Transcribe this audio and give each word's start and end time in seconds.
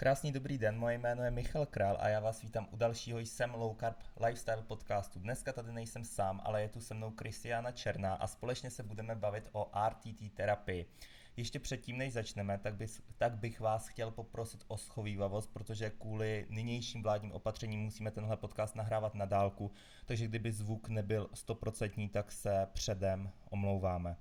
Krásný 0.00 0.32
dobrý 0.32 0.58
den, 0.58 0.78
moje 0.78 0.98
jméno 0.98 1.24
je 1.24 1.30
Michal 1.30 1.66
Král 1.66 1.96
a 2.00 2.08
já 2.08 2.20
vás 2.20 2.42
vítám 2.42 2.68
u 2.70 2.76
dalšího 2.76 3.18
jsem 3.18 3.54
Low 3.54 3.76
Carb 3.76 3.96
Lifestyle 4.26 4.62
podcastu. 4.62 5.18
Dneska 5.18 5.52
tady 5.52 5.72
nejsem 5.72 6.04
sám, 6.04 6.40
ale 6.44 6.62
je 6.62 6.68
tu 6.68 6.80
se 6.80 6.94
mnou 6.94 7.10
Kristiana 7.10 7.72
Černá 7.72 8.14
a 8.14 8.26
společně 8.26 8.70
se 8.70 8.82
budeme 8.82 9.14
bavit 9.14 9.48
o 9.52 9.70
RTT 9.88 10.34
terapii. 10.34 10.86
Ještě 11.36 11.58
předtím, 11.58 11.98
než 11.98 12.12
začneme, 12.12 12.58
tak, 12.58 12.74
bys, 12.74 13.02
tak 13.18 13.36
bych 13.36 13.60
vás 13.60 13.88
chtěl 13.88 14.10
poprosit 14.10 14.64
o 14.68 14.76
schovývavost, 14.76 15.50
protože 15.52 15.90
kvůli 15.90 16.46
nynějším 16.50 17.02
vládním 17.02 17.32
opatřením 17.32 17.80
musíme 17.80 18.10
tenhle 18.10 18.36
podcast 18.36 18.76
nahrávat 18.76 19.14
na 19.14 19.24
dálku, 19.24 19.72
takže 20.06 20.26
kdyby 20.26 20.52
zvuk 20.52 20.88
nebyl 20.88 21.30
stoprocentní, 21.34 22.08
tak 22.08 22.32
se 22.32 22.66
předem 22.72 23.30
omlouváme. 23.50 24.16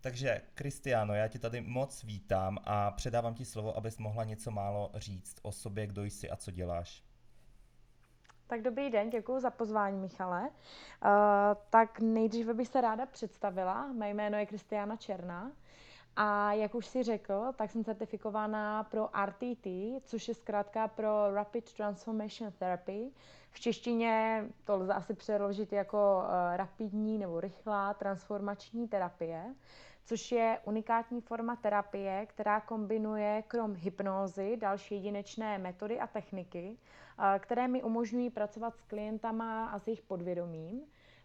Takže, 0.00 0.42
Kristiano, 0.54 1.14
já 1.14 1.28
tě 1.28 1.38
tady 1.38 1.60
moc 1.60 2.04
vítám 2.04 2.58
a 2.64 2.90
předávám 2.90 3.34
ti 3.34 3.44
slovo, 3.44 3.76
abys 3.76 3.98
mohla 3.98 4.24
něco 4.24 4.50
málo 4.50 4.90
říct 4.94 5.36
o 5.42 5.52
sobě, 5.52 5.86
kdo 5.86 6.04
jsi 6.04 6.30
a 6.30 6.36
co 6.36 6.50
děláš. 6.50 7.08
Tak 8.46 8.62
dobrý 8.62 8.90
den, 8.90 9.10
děkuji 9.10 9.40
za 9.40 9.50
pozvání, 9.50 9.98
Michale. 9.98 10.40
Uh, 10.42 10.48
tak 11.70 12.00
nejdříve 12.00 12.54
bych 12.54 12.68
se 12.68 12.80
ráda 12.80 13.06
představila. 13.06 13.92
Mé 13.92 14.10
jméno 14.10 14.38
je 14.38 14.46
Kristiana 14.46 14.96
Černá. 14.96 15.52
A 16.16 16.52
jak 16.52 16.74
už 16.74 16.86
si 16.86 17.02
řekl, 17.02 17.52
tak 17.56 17.70
jsem 17.70 17.84
certifikovaná 17.84 18.84
pro 18.84 19.08
RTT, 19.24 19.66
což 20.04 20.28
je 20.28 20.34
zkrátka 20.34 20.88
pro 20.88 21.34
Rapid 21.34 21.72
Transformation 21.72 22.52
Therapy. 22.52 23.10
V 23.50 23.60
češtině 23.60 24.44
to 24.64 24.76
lze 24.76 24.94
asi 24.94 25.14
přeložit 25.14 25.72
jako 25.72 26.22
uh, 26.22 26.56
rapidní 26.56 27.18
nebo 27.18 27.40
rychlá 27.40 27.94
transformační 27.94 28.88
terapie 28.88 29.54
což 30.08 30.32
je 30.32 30.58
unikátní 30.64 31.20
forma 31.20 31.56
terapie, 31.56 32.26
která 32.26 32.60
kombinuje 32.60 33.42
krom 33.48 33.74
hypnózy 33.74 34.56
další 34.56 34.94
jedinečné 34.94 35.58
metody 35.58 36.00
a 36.00 36.06
techniky, 36.06 36.76
které 37.38 37.68
mi 37.68 37.82
umožňují 37.82 38.30
pracovat 38.30 38.76
s 38.76 38.82
klientama 38.82 39.66
a 39.66 39.78
s 39.78 39.86
jejich 39.86 40.02
podvědomím, 40.02 40.80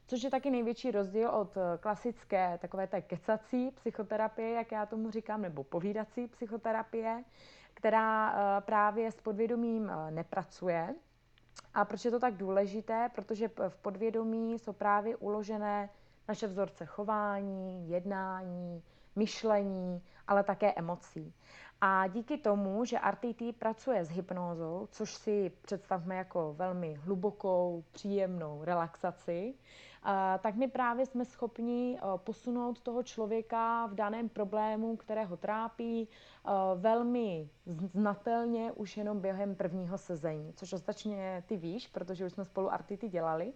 což 0.08 0.24
je 0.24 0.30
taky 0.30 0.52
největší 0.52 0.92
rozdíl 0.92 1.30
od 1.30 1.58
klasické 1.80 2.58
takové 2.62 2.88
té 2.88 3.02
kecací 3.02 3.72
psychoterapie, 3.72 4.50
jak 4.50 4.72
já 4.72 4.86
tomu 4.86 5.12
říkám, 5.12 5.42
nebo 5.42 5.64
povídací 5.64 6.28
psychoterapie, 6.28 7.24
která 7.74 8.34
právě 8.60 9.12
s 9.12 9.22
podvědomím 9.22 9.92
nepracuje. 10.10 10.96
A 11.74 11.86
proč 11.86 12.06
je 12.06 12.12
to 12.12 12.20
tak 12.20 12.34
důležité? 12.38 13.10
Protože 13.16 13.48
v 13.68 13.78
podvědomí 13.82 14.60
jsou 14.60 14.74
právě 14.74 15.16
uložené 15.16 15.90
naše 16.28 16.48
vzorce 16.48 16.86
chování, 16.86 17.90
jednání, 17.90 18.84
myšlení, 19.16 20.02
ale 20.28 20.44
také 20.44 20.74
emocí. 20.74 21.34
A 21.82 22.08
díky 22.08 22.38
tomu, 22.38 22.86
že 22.86 22.98
RTT 23.12 23.60
pracuje 23.60 24.06
s 24.06 24.10
hypnózou, 24.10 24.88
což 24.92 25.14
si 25.14 25.52
představme 25.62 26.16
jako 26.16 26.54
velmi 26.54 26.94
hlubokou, 26.94 27.84
příjemnou 27.92 28.64
relaxaci, 28.64 29.54
tak 30.42 30.56
my 30.56 30.68
právě 30.68 31.06
jsme 31.06 31.26
schopni 31.26 32.00
posunout 32.18 32.82
toho 32.82 33.04
člověka 33.04 33.86
v 33.86 33.96
daném 33.96 34.30
problému, 34.30 34.98
kterého 34.98 35.38
trápí, 35.38 36.08
velmi 36.76 37.50
znatelně 37.94 38.72
už 38.72 38.98
jenom 38.98 39.20
během 39.20 39.56
prvního 39.56 39.98
sezení, 39.98 40.54
což 40.54 40.74
ostatně 40.74 41.44
ty 41.48 41.58
víš, 41.58 41.88
protože 41.88 42.26
už 42.26 42.34
jsme 42.34 42.46
spolu 42.46 42.70
RTT 42.78 43.06
dělali. 43.10 43.54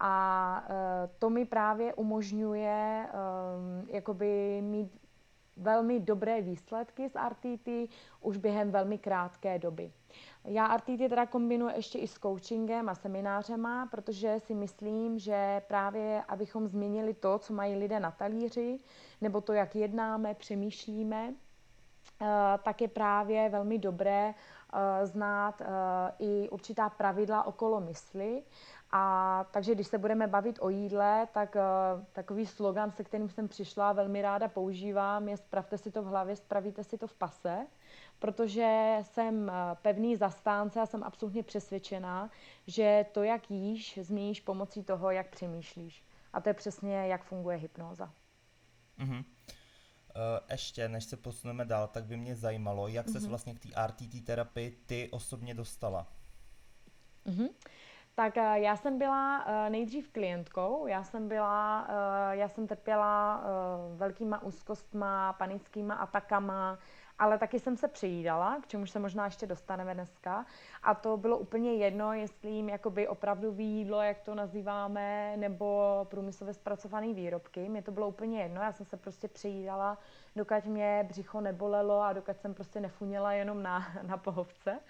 A 0.00 0.64
e, 0.68 1.08
to 1.18 1.30
mi 1.30 1.44
právě 1.44 1.94
umožňuje 1.94 2.68
e, 2.68 3.08
jakoby 3.88 4.62
mít 4.62 4.92
velmi 5.56 6.00
dobré 6.00 6.42
výsledky 6.42 7.08
z 7.08 7.16
RTT 7.28 7.68
už 8.20 8.36
během 8.36 8.70
velmi 8.70 8.98
krátké 8.98 9.58
doby. 9.58 9.92
Já 10.44 10.76
RTT 10.76 10.98
teda 11.08 11.26
kombinuji 11.26 11.74
ještě 11.76 11.98
i 11.98 12.08
s 12.08 12.18
coachingem 12.18 12.88
a 12.88 12.94
seminářema, 12.94 13.86
protože 13.86 14.40
si 14.40 14.54
myslím, 14.54 15.18
že 15.18 15.62
právě 15.68 16.22
abychom 16.28 16.68
změnili 16.68 17.14
to, 17.14 17.38
co 17.38 17.52
mají 17.52 17.76
lidé 17.76 18.00
na 18.00 18.10
talíři, 18.10 18.78
nebo 19.20 19.40
to, 19.40 19.52
jak 19.52 19.76
jednáme, 19.76 20.34
přemýšlíme, 20.34 21.34
tak 22.62 22.80
je 22.80 22.88
právě 22.88 23.48
velmi 23.48 23.78
dobré 23.78 24.34
znát 25.04 25.62
i 26.18 26.48
určitá 26.48 26.88
pravidla 26.88 27.46
okolo 27.46 27.80
mysli 27.80 28.42
a 28.90 29.44
takže 29.50 29.74
když 29.74 29.86
se 29.86 29.98
budeme 29.98 30.26
bavit 30.26 30.58
o 30.60 30.68
jídle, 30.68 31.28
tak 31.32 31.54
uh, 31.54 32.04
takový 32.12 32.46
slogan, 32.46 32.90
se 32.90 33.04
kterým 33.04 33.28
jsem 33.28 33.48
přišla, 33.48 33.92
velmi 33.92 34.22
ráda 34.22 34.48
používám, 34.48 35.28
je 35.28 35.36
spravte 35.36 35.78
si 35.78 35.90
to 35.90 36.02
v 36.02 36.06
hlavě, 36.06 36.36
spravíte 36.36 36.84
si 36.84 36.98
to 36.98 37.06
v 37.06 37.14
pase, 37.14 37.66
protože 38.18 38.96
jsem 39.02 39.50
eh, 39.50 39.52
pevný 39.82 40.16
zastánce 40.16 40.80
a 40.80 40.86
jsem 40.86 41.02
absolutně 41.02 41.42
přesvědčená, 41.42 42.30
že 42.66 43.06
to, 43.12 43.22
jak 43.22 43.50
jíš, 43.50 43.98
změníš 44.02 44.40
pomocí 44.40 44.82
toho, 44.82 45.10
jak 45.10 45.30
přemýšlíš. 45.30 46.04
A 46.32 46.40
to 46.40 46.48
je 46.48 46.54
přesně, 46.54 47.06
jak 47.06 47.24
funguje 47.24 47.56
hypnóza. 47.56 48.12
Uh-huh. 48.98 49.24
Uh, 50.16 50.46
ještě, 50.50 50.88
než 50.88 51.04
se 51.04 51.16
posuneme 51.16 51.64
dál, 51.64 51.88
tak 51.88 52.04
by 52.04 52.16
mě 52.16 52.36
zajímalo, 52.36 52.88
jak 52.88 53.06
uh-huh. 53.06 53.28
vlastně 53.28 53.54
k 53.54 53.58
té 53.58 53.68
RTT 53.86 54.24
terapii 54.24 54.70
ty 54.86 55.08
osobně 55.10 55.54
dostala. 55.54 56.06
Uh-huh. 57.26 57.48
Tak 58.16 58.36
eh, 58.36 58.60
já 58.60 58.76
jsem 58.76 58.98
byla 58.98 59.44
eh, 59.46 59.70
nejdřív 59.70 60.08
klientkou, 60.08 60.86
já 60.86 61.02
jsem 61.02 61.28
byla, 61.28 61.86
eh, 61.88 62.36
já 62.36 62.48
jsem 62.48 62.66
trpěla 62.66 63.44
velkýma 63.96 64.42
úzkostma, 64.42 65.32
panickýma 65.32 65.94
atakama, 65.94 66.78
ale 67.18 67.38
taky 67.38 67.60
jsem 67.60 67.76
se 67.76 67.88
přijídala, 67.88 68.58
k 68.62 68.66
čemu 68.66 68.86
se 68.86 68.98
možná 68.98 69.24
ještě 69.24 69.46
dostaneme 69.46 69.94
dneska. 69.94 70.46
A 70.82 70.94
to 70.94 71.16
bylo 71.16 71.38
úplně 71.38 71.74
jedno, 71.74 72.12
jestli 72.12 72.50
jim 72.50 72.68
jakoby 72.68 73.08
opravdu 73.08 73.54
jídlo, 73.58 74.02
jak 74.02 74.20
to 74.20 74.34
nazýváme, 74.34 75.36
nebo 75.36 76.06
průmyslově 76.10 76.54
zpracované 76.54 77.14
výrobky. 77.14 77.68
Mně 77.68 77.82
to 77.82 77.90
bylo 77.90 78.08
úplně 78.08 78.42
jedno, 78.42 78.62
já 78.62 78.72
jsem 78.72 78.86
se 78.86 78.96
prostě 78.96 79.28
přijídala, 79.28 79.98
dokud 80.36 80.64
mě 80.64 81.04
břicho 81.08 81.40
nebolelo 81.40 82.00
a 82.00 82.12
dokud 82.12 82.40
jsem 82.40 82.54
prostě 82.54 82.80
nefuněla 82.80 83.32
jenom 83.32 83.62
na, 83.62 83.86
na 84.02 84.16
pohovce. 84.16 84.80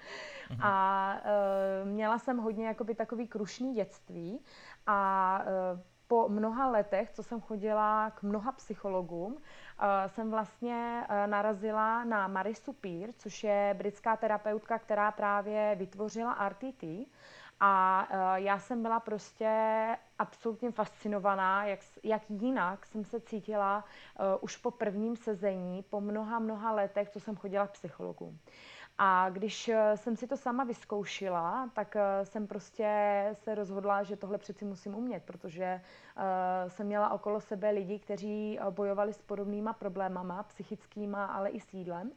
Mhm. 0.51 0.63
A 0.63 1.17
e, 1.25 1.85
měla 1.85 2.19
jsem 2.19 2.39
hodně 2.39 2.67
jakoby 2.67 2.95
takový 2.95 3.29
krušný 3.29 3.75
dětství 3.75 4.41
a 4.87 5.43
e, 5.47 5.96
po 6.09 6.29
mnoha 6.29 6.71
letech, 6.71 7.11
co 7.11 7.23
jsem 7.23 7.41
chodila 7.41 8.11
k 8.11 8.23
mnoha 8.23 8.53
psychologům, 8.53 9.39
Eh, 9.81 10.09
jsem 10.09 10.31
vlastně 10.31 11.07
eh, 11.09 11.27
narazila 11.27 12.05
na 12.05 12.29
Marisu 12.29 12.73
Peer, 12.73 13.11
což 13.19 13.45
je 13.45 13.75
britská 13.79 14.17
terapeutka, 14.17 14.79
která 14.79 15.13
právě 15.13 15.75
vytvořila 15.79 16.49
RTT. 16.49 16.85
A 17.61 18.07
eh, 18.11 18.41
já 18.41 18.59
jsem 18.59 18.83
byla 18.83 19.01
prostě 19.01 19.49
absolutně 20.19 20.71
fascinovaná, 20.71 21.65
jak, 21.65 21.81
jak 22.03 22.23
jinak 22.31 22.87
jsem 22.87 23.05
se 23.05 23.21
cítila 23.21 23.85
už 24.41 24.57
po 24.57 24.71
prvním 24.71 25.17
sezení, 25.17 25.83
po 25.83 26.01
mnoha, 26.01 26.39
mnoha 26.39 26.73
letech, 26.73 27.09
co 27.11 27.21
jsem 27.21 27.37
chodila 27.37 27.67
k 27.67 27.71
psychologům. 27.71 28.39
A 28.99 29.31
když 29.31 29.69
eh, 29.69 29.97
jsem 29.97 30.17
si 30.17 30.27
to 30.27 30.37
sama 30.37 30.65
vyzkoušela, 30.65 31.71
tak 31.75 31.97
eh, 31.97 32.25
jsem 32.25 32.47
prostě 32.47 32.91
se 33.33 33.55
rozhodla, 33.55 34.03
že 34.03 34.17
tohle 34.17 34.39
přeci 34.39 34.65
musím 34.65 34.95
umět, 34.95 35.23
protože 35.25 35.81
uh, 36.17 36.23
jsem 36.71 36.87
měla 36.87 37.13
okolo 37.13 37.41
sebe 37.41 37.71
lidi, 37.71 37.99
kteří 37.99 38.59
bojovali 38.71 39.13
s 39.13 39.23
podobnýma 39.23 39.73
problémama, 39.73 40.43
psychickýma, 40.43 41.25
ale 41.27 41.51
i 41.51 41.61
sídlem. 41.61 42.13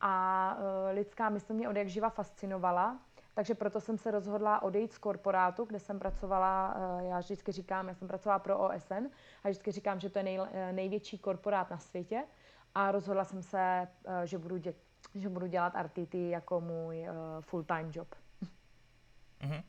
A 0.00 0.56
uh, 0.58 0.94
lidská 0.94 1.28
mysl 1.28 1.54
mě 1.54 1.68
od 1.68 1.76
jak 1.76 1.88
živa 1.88 2.10
fascinovala, 2.10 2.98
takže 3.34 3.54
proto 3.54 3.80
jsem 3.80 3.98
se 3.98 4.10
rozhodla 4.10 4.62
odejít 4.62 4.92
z 4.92 4.98
korporátu, 4.98 5.64
kde 5.64 5.78
jsem 5.78 5.98
pracovala, 5.98 6.76
já 7.00 7.18
vždycky 7.18 7.52
říkám, 7.52 7.88
já 7.88 7.94
jsem 7.94 8.08
pracovala 8.08 8.38
pro 8.38 8.58
OSN 8.58 9.06
a 9.44 9.48
vždycky 9.48 9.72
říkám, 9.72 10.00
že 10.00 10.10
to 10.10 10.18
je 10.18 10.22
nej, 10.22 10.40
největší 10.72 11.18
korporát 11.18 11.70
na 11.70 11.78
světě 11.78 12.24
a 12.74 12.92
rozhodla 12.92 13.24
jsem 13.24 13.42
se, 13.42 13.88
že 14.24 14.38
budu 14.38 14.56
dět, 14.56 14.76
že 15.14 15.28
budu 15.28 15.46
dělat 15.46 15.72
RTT 15.82 16.14
jako 16.14 16.60
můj 16.60 17.00
uh, 17.00 17.14
full-time 17.40 17.90
job. 17.94 18.14
Mhm. 19.42 19.62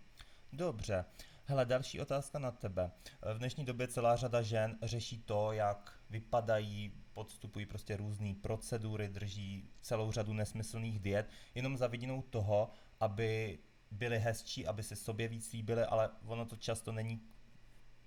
Dobře. 0.54 1.06
Hele, 1.46 1.66
další 1.66 2.02
otázka 2.02 2.40
na 2.40 2.52
tebe. 2.52 2.92
V 3.34 3.38
dnešní 3.38 3.66
době 3.66 3.88
celá 3.88 4.16
řada 4.16 4.42
žen 4.42 4.78
řeší 4.82 5.18
to, 5.18 5.52
jak 5.52 5.94
vypadají, 6.10 6.94
podstupují 7.14 7.66
prostě 7.66 7.98
různé 7.98 8.34
procedury, 8.42 9.08
drží 9.08 9.70
celou 9.82 10.12
řadu 10.12 10.34
nesmyslných 10.34 11.00
diet, 11.00 11.30
jenom 11.56 11.78
za 11.78 11.88
vidinou 11.88 12.22
toho, 12.22 12.70
aby 13.00 13.60
byly 13.92 14.20
hezčí, 14.20 14.68
aby 14.68 14.84
se 14.84 14.96
sobě 14.96 15.28
víc 15.28 15.54
líbily, 15.54 15.84
ale 15.84 16.10
ono 16.26 16.46
to 16.46 16.56
často 16.56 16.92
není 16.92 17.22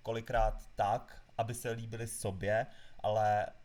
kolikrát 0.03 0.71
tak, 0.75 1.23
aby 1.39 1.55
se 1.55 1.71
líbily 1.71 2.07
sobě, 2.07 2.67
ale 3.01 3.47
Eh, 3.47 3.60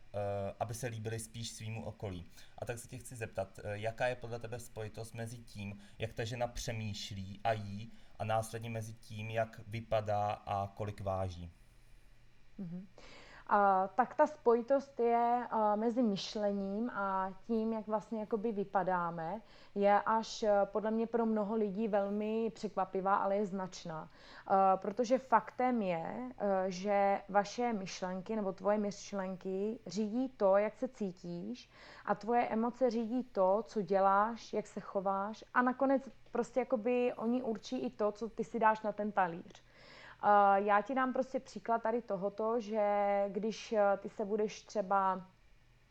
aby 0.60 0.74
se 0.74 0.86
líbily 0.86 1.18
spíš 1.18 1.50
svýmu 1.50 1.84
okolí. 1.84 2.26
A 2.58 2.64
tak 2.64 2.78
se 2.78 2.88
tě 2.88 2.98
chci 2.98 3.16
zeptat, 3.16 3.58
eh, 3.64 3.78
jaká 3.78 4.06
je 4.06 4.16
podle 4.16 4.38
tebe 4.38 4.58
spojitost 4.58 5.14
mezi 5.14 5.38
tím, 5.38 5.78
jak 5.98 6.12
ta 6.12 6.24
žena 6.24 6.46
přemýšlí 6.46 7.40
a 7.44 7.52
jí, 7.52 7.92
a 8.18 8.24
následně 8.24 8.70
mezi 8.70 8.94
tím, 8.94 9.30
jak 9.30 9.60
vypadá 9.66 10.30
a 10.30 10.66
kolik 10.66 11.00
váží? 11.00 11.50
Mm-hmm. 12.58 12.86
Tak 13.94 14.14
ta 14.14 14.26
spojitost 14.26 15.00
je 15.00 15.46
mezi 15.74 16.02
myšlením 16.02 16.90
a 16.90 17.32
tím, 17.46 17.72
jak 17.72 17.86
vlastně 17.86 18.20
jakoby 18.20 18.52
vypadáme, 18.52 19.40
je 19.74 20.00
až 20.06 20.44
podle 20.64 20.90
mě 20.90 21.06
pro 21.06 21.26
mnoho 21.26 21.54
lidí 21.54 21.88
velmi 21.88 22.50
překvapivá, 22.54 23.16
ale 23.16 23.36
je 23.36 23.46
značná. 23.46 24.08
A, 24.46 24.76
protože 24.76 25.18
faktem 25.18 25.82
je, 25.82 26.32
že 26.66 27.20
vaše 27.28 27.72
myšlenky 27.72 28.36
nebo 28.36 28.52
tvoje 28.52 28.78
myšlenky 28.78 29.78
řídí 29.86 30.28
to, 30.28 30.56
jak 30.56 30.74
se 30.74 30.88
cítíš 30.88 31.70
a 32.04 32.14
tvoje 32.14 32.48
emoce 32.48 32.90
řídí 32.90 33.24
to, 33.24 33.62
co 33.66 33.82
děláš, 33.82 34.52
jak 34.52 34.66
se 34.66 34.80
chováš 34.80 35.44
a 35.54 35.62
nakonec 35.62 36.08
prostě 36.30 36.60
jakoby 36.60 37.12
oni 37.16 37.42
určí 37.42 37.78
i 37.78 37.90
to, 37.90 38.12
co 38.12 38.28
ty 38.28 38.44
si 38.44 38.58
dáš 38.58 38.82
na 38.82 38.92
ten 38.92 39.12
talíř. 39.12 39.62
Já 40.56 40.82
ti 40.82 40.94
dám 40.94 41.12
prostě 41.12 41.40
příklad 41.40 41.82
tady 41.82 42.02
tohoto, 42.02 42.60
že 42.60 43.24
když 43.28 43.72
eh, 43.72 43.96
ty 43.96 44.08
se 44.08 44.24
budeš 44.24 44.62
třeba 44.62 45.26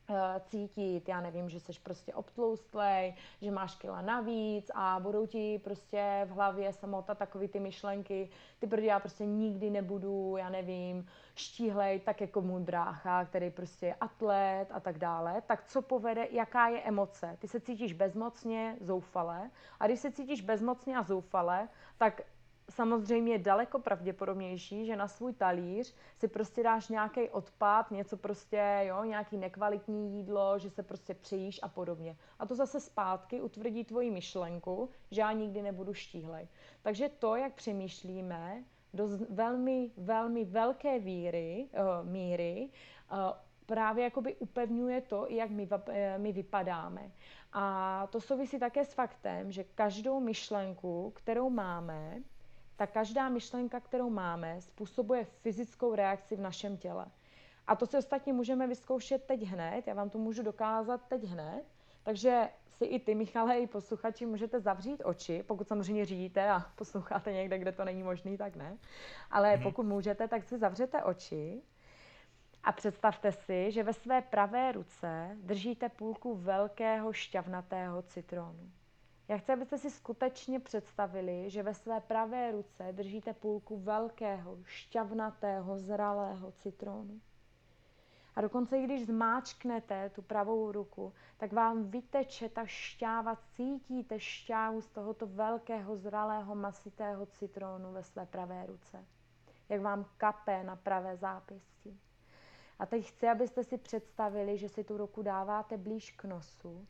eh, 0.09 0.41
cítit, 0.45 1.09
já 1.09 1.21
nevím, 1.21 1.49
že 1.49 1.59
jsi 1.59 1.71
prostě 1.83 2.13
obtloustlej, 2.13 3.15
že 3.41 3.51
máš 3.51 3.75
kila 3.75 4.01
navíc 4.01 4.71
a 4.73 4.99
budou 4.99 5.25
ti 5.27 5.61
prostě 5.63 6.21
v 6.25 6.29
hlavě 6.29 6.73
samotat 6.73 7.17
takový 7.17 7.47
ty 7.47 7.59
myšlenky, 7.59 8.29
ty 8.59 8.67
protože 8.67 8.87
já 8.87 8.99
prostě 8.99 9.25
nikdy 9.25 9.69
nebudu, 9.69 10.35
já 10.37 10.49
nevím, 10.49 11.07
štíhlej, 11.35 11.99
tak 11.99 12.21
jako 12.21 12.41
můj 12.41 12.61
brácha, 12.61 13.25
který 13.25 13.49
prostě 13.49 13.85
je 13.85 13.95
atlet 13.95 14.67
a 14.71 14.79
tak 14.79 14.97
dále, 14.97 15.41
tak 15.41 15.63
co 15.63 15.81
povede, 15.81 16.27
jaká 16.31 16.67
je 16.67 16.81
emoce? 16.81 17.37
Ty 17.39 17.47
se 17.47 17.59
cítíš 17.59 17.93
bezmocně, 17.93 18.77
zoufale 18.81 19.49
a 19.79 19.87
když 19.87 19.99
se 19.99 20.11
cítíš 20.11 20.41
bezmocně 20.41 20.97
a 20.97 21.03
zoufale, 21.03 21.67
tak 21.97 22.21
samozřejmě 22.69 23.33
je 23.33 23.39
daleko 23.39 23.79
pravděpodobnější, 23.79 24.85
že 24.85 24.95
na 24.95 25.07
svůj 25.07 25.33
talíř 25.33 25.95
si 26.17 26.27
prostě 26.27 26.63
dáš 26.63 26.89
nějaký 26.89 27.29
odpad, 27.29 27.91
něco 27.91 28.17
prostě, 28.17 28.81
jo, 28.81 29.03
nějaký 29.03 29.37
nekvalitní 29.37 30.17
jídlo, 30.17 30.59
že 30.59 30.69
se 30.69 30.83
prostě 30.83 31.13
přejíš 31.13 31.59
a 31.63 31.67
podobně. 31.67 32.17
A 32.39 32.45
to 32.45 32.55
zase 32.55 32.79
zpátky 32.79 33.41
utvrdí 33.41 33.83
tvoji 33.83 34.11
myšlenku, 34.11 34.89
že 35.11 35.21
já 35.21 35.31
nikdy 35.31 35.61
nebudu 35.61 35.93
štíhlej. 35.93 36.47
Takže 36.81 37.09
to, 37.09 37.35
jak 37.35 37.53
přemýšlíme, 37.53 38.63
do 38.93 39.07
velmi, 39.29 39.91
velmi 39.97 40.45
velké 40.45 40.99
víry, 40.99 41.67
uh, 41.73 42.09
míry 42.09 42.69
uh, 43.11 43.17
právě 43.65 44.03
jakoby 44.03 44.35
upevňuje 44.35 45.01
to, 45.01 45.25
jak 45.29 45.49
my, 45.49 45.69
eh, 45.87 46.17
my 46.17 46.31
vypadáme. 46.31 47.11
A 47.53 48.07
to 48.11 48.21
souvisí 48.21 48.59
také 48.59 48.85
s 48.85 48.93
faktem, 48.93 49.51
že 49.51 49.63
každou 49.63 50.19
myšlenku, 50.19 51.11
kterou 51.15 51.49
máme, 51.49 52.21
tak 52.75 52.91
každá 52.91 53.29
myšlenka, 53.29 53.79
kterou 53.79 54.09
máme, 54.09 54.61
způsobuje 54.61 55.25
fyzickou 55.25 55.95
reakci 55.95 56.35
v 56.35 56.41
našem 56.41 56.77
těle. 56.77 57.05
A 57.67 57.75
to 57.75 57.85
si 57.85 57.97
ostatně 57.97 58.33
můžeme 58.33 58.67
vyzkoušet 58.67 59.23
teď 59.23 59.43
hned, 59.43 59.87
já 59.87 59.93
vám 59.93 60.09
to 60.09 60.17
můžu 60.17 60.43
dokázat 60.43 61.01
teď 61.07 61.23
hned, 61.23 61.63
takže 62.03 62.49
si 62.67 62.85
i 62.85 62.99
ty, 62.99 63.15
Michale, 63.15 63.59
i 63.59 63.67
posluchači 63.67 64.25
můžete 64.25 64.59
zavřít 64.59 65.01
oči, 65.05 65.43
pokud 65.43 65.67
samozřejmě 65.67 66.05
řídíte 66.05 66.49
a 66.49 66.59
posloucháte 66.75 67.33
někde, 67.33 67.59
kde 67.59 67.71
to 67.71 67.85
není 67.85 68.03
možný, 68.03 68.37
tak 68.37 68.55
ne. 68.55 68.77
Ale 69.31 69.53
mm-hmm. 69.53 69.63
pokud 69.63 69.83
můžete, 69.83 70.27
tak 70.27 70.43
si 70.43 70.57
zavřete 70.57 71.03
oči 71.03 71.61
a 72.63 72.71
představte 72.71 73.31
si, 73.31 73.71
že 73.71 73.83
ve 73.83 73.93
své 73.93 74.21
pravé 74.21 74.71
ruce 74.71 75.37
držíte 75.41 75.89
půlku 75.89 76.35
velkého 76.35 77.13
šťavnatého 77.13 78.01
citronu. 78.01 78.71
Já 79.27 79.37
chci, 79.37 79.51
abyste 79.53 79.77
si 79.77 79.91
skutečně 79.91 80.59
představili, 80.59 81.49
že 81.49 81.63
ve 81.63 81.73
své 81.73 81.99
pravé 81.99 82.51
ruce 82.51 82.87
držíte 82.91 83.33
půlku 83.33 83.77
velkého, 83.77 84.57
šťavnatého, 84.63 85.77
zralého 85.79 86.51
citronu. 86.51 87.21
A 88.35 88.41
dokonce, 88.41 88.81
když 88.81 89.05
zmáčknete 89.05 90.09
tu 90.09 90.21
pravou 90.21 90.71
ruku, 90.71 91.13
tak 91.37 91.53
vám 91.53 91.83
vyteče 91.89 92.49
ta 92.49 92.65
šťáva, 92.65 93.35
cítíte 93.35 94.19
šťávu 94.19 94.81
z 94.81 94.87
tohoto 94.87 95.27
velkého, 95.27 95.95
zralého, 95.97 96.55
masitého 96.55 97.25
citronu 97.25 97.91
ve 97.93 98.03
své 98.03 98.25
pravé 98.25 98.65
ruce. 98.65 99.05
Jak 99.69 99.81
vám 99.81 100.05
kape 100.17 100.63
na 100.63 100.75
pravé 100.75 101.17
zápěstí. 101.17 101.99
A 102.79 102.85
teď 102.85 103.05
chci, 103.05 103.27
abyste 103.27 103.63
si 103.63 103.77
představili, 103.77 104.57
že 104.57 104.69
si 104.69 104.83
tu 104.83 104.97
ruku 104.97 105.21
dáváte 105.21 105.77
blíž 105.77 106.11
k 106.11 106.23
nosu 106.23 106.87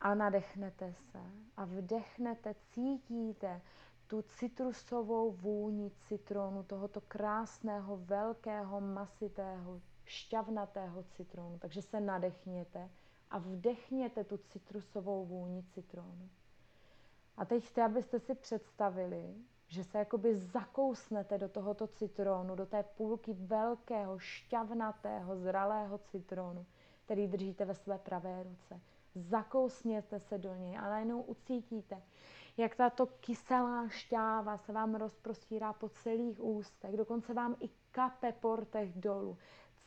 a 0.00 0.14
nadechnete 0.14 0.92
se 0.92 1.20
a 1.56 1.64
vdechnete, 1.64 2.54
cítíte 2.70 3.60
tu 4.06 4.22
citrusovou 4.22 5.32
vůni 5.32 5.90
citronu, 6.08 6.62
tohoto 6.62 7.00
krásného, 7.00 7.96
velkého, 7.96 8.80
masitého, 8.80 9.80
šťavnatého 10.04 11.02
citronu. 11.02 11.58
Takže 11.58 11.82
se 11.82 12.00
nadechněte 12.00 12.90
a 13.30 13.38
vdechněte 13.38 14.24
tu 14.24 14.36
citrusovou 14.36 15.24
vůni 15.24 15.62
citronu. 15.62 16.28
A 17.36 17.44
teď 17.44 17.64
chci, 17.64 17.80
abyste 17.80 18.20
si 18.20 18.34
představili, 18.34 19.34
že 19.68 19.84
se 19.84 19.98
jakoby 19.98 20.34
zakousnete 20.34 21.38
do 21.38 21.48
tohoto 21.48 21.86
citronu, 21.86 22.54
do 22.54 22.66
té 22.66 22.82
půlky 22.82 23.32
velkého, 23.32 24.18
šťavnatého, 24.18 25.36
zralého 25.36 25.98
citronu, 25.98 26.66
který 27.04 27.28
držíte 27.28 27.64
ve 27.64 27.74
své 27.74 27.98
pravé 27.98 28.42
ruce 28.42 28.80
zakousněte 29.16 30.20
se 30.20 30.38
do 30.38 30.54
něj 30.54 30.78
a 30.78 30.80
najednou 30.80 31.22
ucítíte, 31.22 32.02
jak 32.56 32.74
tato 32.74 33.06
kyselá 33.06 33.88
šťáva 33.88 34.58
se 34.58 34.72
vám 34.72 34.94
rozprostírá 34.94 35.72
po 35.72 35.88
celých 35.88 36.44
ústech, 36.44 36.96
dokonce 36.96 37.34
vám 37.34 37.56
i 37.60 37.70
kape 37.90 38.32
portech 38.32 38.92
dolů. 38.92 39.38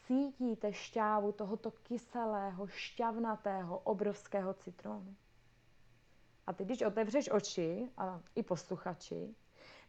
Cítíte 0.08 0.74
šťávu 0.74 1.32
tohoto 1.32 1.72
kyselého, 1.72 2.68
šťavnatého, 2.68 3.80
obrovského 3.80 4.54
citronu. 4.54 5.16
A 6.48 6.54
ty, 6.54 6.66
když 6.66 6.82
otevřeš 6.82 7.32
oči, 7.32 7.90
a 7.98 8.22
i 8.36 8.44
posluchači, 8.44 9.36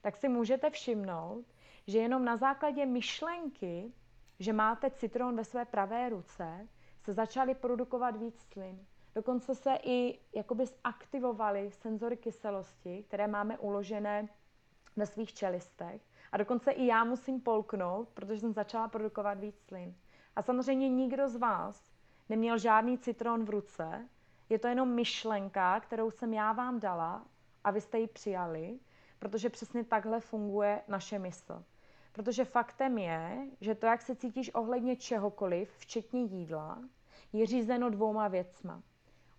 tak 0.00 0.16
si 0.16 0.28
můžete 0.28 0.70
všimnout, 0.70 1.44
že 1.86 1.98
jenom 1.98 2.24
na 2.24 2.36
základě 2.36 2.86
myšlenky, 2.86 3.92
že 4.38 4.52
máte 4.52 4.90
citron 4.90 5.36
ve 5.36 5.44
své 5.44 5.64
pravé 5.64 6.08
ruce, 6.08 6.68
se 7.02 7.14
začaly 7.14 7.54
produkovat 7.54 8.16
víc 8.16 8.40
slin. 8.52 8.86
Dokonce 9.14 9.54
se 9.54 9.78
i 9.82 10.18
jakoby 10.34 10.66
zaktivovaly 10.66 11.70
senzory 11.70 12.16
kyselosti, 12.16 13.04
které 13.08 13.26
máme 13.26 13.58
uložené 13.58 14.28
ve 14.96 15.06
svých 15.06 15.34
čelistech. 15.34 16.02
A 16.32 16.36
dokonce 16.36 16.70
i 16.70 16.86
já 16.86 17.04
musím 17.04 17.40
polknout, 17.40 18.08
protože 18.08 18.40
jsem 18.40 18.52
začala 18.52 18.88
produkovat 18.88 19.38
víc 19.40 19.60
slin. 19.60 19.94
A 20.36 20.42
samozřejmě 20.42 20.88
nikdo 20.88 21.28
z 21.28 21.36
vás 21.36 21.92
neměl 22.28 22.58
žádný 22.58 22.98
citron 22.98 23.44
v 23.44 23.50
ruce, 23.50 24.08
je 24.48 24.58
to 24.58 24.68
jenom 24.68 24.94
myšlenka, 24.94 25.80
kterou 25.80 26.10
jsem 26.10 26.34
já 26.34 26.52
vám 26.52 26.80
dala 26.80 27.24
a 27.64 27.70
vy 27.70 27.80
jste 27.80 27.98
ji 27.98 28.06
přijali, 28.06 28.78
protože 29.18 29.50
přesně 29.50 29.84
takhle 29.84 30.20
funguje 30.20 30.82
naše 30.88 31.18
mysl. 31.18 31.64
Protože 32.12 32.44
faktem 32.44 32.98
je, 32.98 33.46
že 33.60 33.74
to, 33.74 33.86
jak 33.86 34.02
se 34.02 34.16
cítíš 34.16 34.54
ohledně 34.54 34.96
čehokoliv, 34.96 35.72
včetně 35.78 36.22
jídla, 36.22 36.78
je 37.32 37.46
řízeno 37.46 37.90
dvouma 37.90 38.28
věcma 38.28 38.82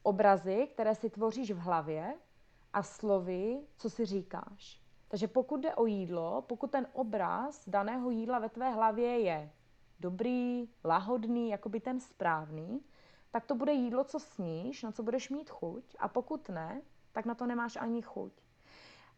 obrazy, 0.04 0.68
které 0.72 0.96
si 0.96 1.10
tvoříš 1.10 1.52
v 1.52 1.58
hlavě 1.58 2.14
a 2.74 2.84
slovy, 2.84 3.60
co 3.78 3.90
si 3.90 4.06
říkáš. 4.06 4.82
Takže 5.08 5.28
pokud 5.28 5.62
jde 5.62 5.76
o 5.76 5.86
jídlo, 5.86 6.42
pokud 6.48 6.72
ten 6.72 6.88
obraz 6.94 7.70
daného 7.70 8.10
jídla 8.10 8.40
ve 8.40 8.50
tvé 8.50 8.72
hlavě 8.72 9.20
je 9.20 9.52
dobrý, 10.00 10.70
lahodný, 10.84 11.50
jako 11.50 11.70
by 11.70 11.80
ten 11.80 12.00
správný, 12.00 12.82
tak 13.32 13.46
to 13.46 13.56
bude 13.56 13.74
jídlo, 13.74 14.04
co 14.04 14.20
sníš, 14.20 14.84
na 14.84 14.92
co 14.92 15.04
budeš 15.04 15.30
mít 15.30 15.50
chuť 15.50 15.96
a 16.00 16.08
pokud 16.08 16.50
ne, 16.50 16.82
tak 17.12 17.26
na 17.26 17.36
to 17.36 17.46
nemáš 17.46 17.76
ani 17.76 18.02
chuť. 18.02 18.34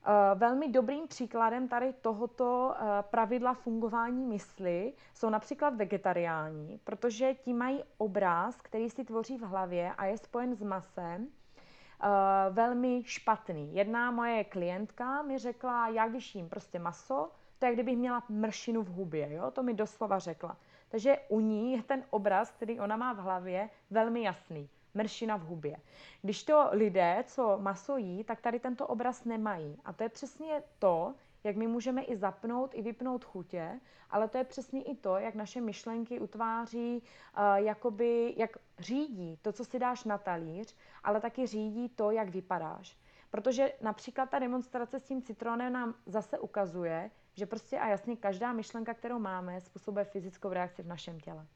Eh, 0.05 0.35
velmi 0.35 0.67
dobrým 0.67 1.07
příkladem 1.07 1.67
tady 1.67 1.93
tohoto 1.93 2.75
eh, 2.75 2.83
pravidla 3.01 3.53
fungování 3.53 4.25
mysli 4.25 4.93
jsou 5.13 5.29
například 5.29 5.75
vegetariáni, 5.75 6.79
protože 6.83 7.33
ti 7.33 7.53
mají 7.53 7.83
obraz, 7.97 8.61
který 8.61 8.89
si 8.89 9.03
tvoří 9.03 9.37
v 9.37 9.41
hlavě 9.41 9.93
a 9.93 10.05
je 10.05 10.17
spojen 10.17 10.55
s 10.55 10.63
masem, 10.63 11.27
eh, 11.27 12.07
velmi 12.49 13.03
špatný. 13.05 13.75
Jedna 13.75 14.11
moje 14.11 14.43
klientka 14.43 15.21
mi 15.21 15.37
řekla, 15.37 15.87
já 15.87 16.07
když 16.07 16.35
jím 16.35 16.49
prostě 16.49 16.79
maso, 16.79 17.31
to 17.59 17.65
je, 17.65 17.73
kdybych 17.73 17.97
měla 17.97 18.23
mršinu 18.29 18.81
v 18.81 18.87
hubě, 18.87 19.33
jo? 19.33 19.51
to 19.51 19.63
mi 19.63 19.73
doslova 19.73 20.19
řekla. 20.19 20.57
Takže 20.89 21.17
u 21.29 21.39
ní 21.39 21.73
je 21.73 21.83
ten 21.83 22.03
obraz, 22.09 22.51
který 22.51 22.79
ona 22.79 22.97
má 22.97 23.13
v 23.13 23.17
hlavě, 23.17 23.69
velmi 23.89 24.23
jasný 24.23 24.69
mršina 24.93 25.35
v 25.37 25.41
hubě. 25.41 25.77
Když 26.21 26.43
to 26.43 26.67
lidé, 26.71 27.23
co 27.27 27.57
maso 27.61 27.97
jí, 27.97 28.23
tak 28.23 28.41
tady 28.41 28.59
tento 28.59 28.87
obraz 28.87 29.25
nemají. 29.25 29.77
A 29.85 29.93
to 29.93 30.03
je 30.03 30.09
přesně 30.09 30.63
to, 30.79 31.13
jak 31.43 31.55
my 31.55 31.67
můžeme 31.67 32.03
i 32.03 32.15
zapnout, 32.15 32.71
i 32.73 32.81
vypnout 32.81 33.25
chutě, 33.25 33.79
ale 34.09 34.27
to 34.27 34.37
je 34.37 34.43
přesně 34.43 34.83
i 34.83 34.95
to, 34.95 35.17
jak 35.17 35.35
naše 35.35 35.61
myšlenky 35.61 36.19
utváří, 36.19 37.01
uh, 37.01 37.55
jakoby, 37.55 38.33
jak 38.37 38.57
řídí 38.79 39.37
to, 39.41 39.51
co 39.51 39.65
si 39.65 39.79
dáš 39.79 40.03
na 40.03 40.17
talíř, 40.17 40.75
ale 41.03 41.21
taky 41.21 41.47
řídí 41.47 41.89
to, 41.89 42.11
jak 42.11 42.29
vypadáš. 42.29 42.97
Protože 43.31 43.73
například 43.81 44.29
ta 44.29 44.39
demonstrace 44.39 44.99
s 44.99 45.03
tím 45.03 45.21
citronem 45.21 45.73
nám 45.73 45.95
zase 46.05 46.39
ukazuje, 46.39 47.11
Že 47.35 47.45
prostě 47.45 47.79
a 47.79 47.87
jasně 47.87 48.15
každá 48.15 48.53
myšlenka, 48.53 48.93
kterou 48.93 49.19
máme, 49.19 49.61
způsobuje 49.61 50.05
fyzickou 50.05 50.49
reakci 50.49 50.83
v 50.83 50.87
našem 50.87 51.19
těle. 51.19 51.47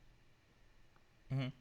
Mm-hmm. 1.31 1.51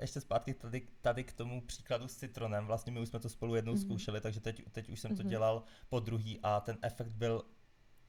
Ještě 0.00 0.20
zpátky 0.20 0.54
tady, 0.54 0.88
tady 1.00 1.24
k 1.24 1.32
tomu 1.32 1.60
příkladu 1.60 2.08
s 2.08 2.16
citronem. 2.16 2.66
Vlastně 2.66 2.92
my 2.92 3.00
už 3.00 3.08
jsme 3.08 3.20
to 3.20 3.28
spolu 3.28 3.54
jednou 3.54 3.74
mm-hmm. 3.74 3.84
zkoušeli, 3.84 4.20
takže 4.20 4.40
teď, 4.40 4.62
teď 4.72 4.88
už 4.88 5.00
jsem 5.00 5.10
mm-hmm. 5.10 5.16
to 5.16 5.22
mhm. 5.22 5.30
dělal 5.30 5.62
po 5.88 6.00
druhý 6.00 6.40
a 6.42 6.60
ten 6.60 6.78
efekt 6.82 7.12
byl 7.12 7.44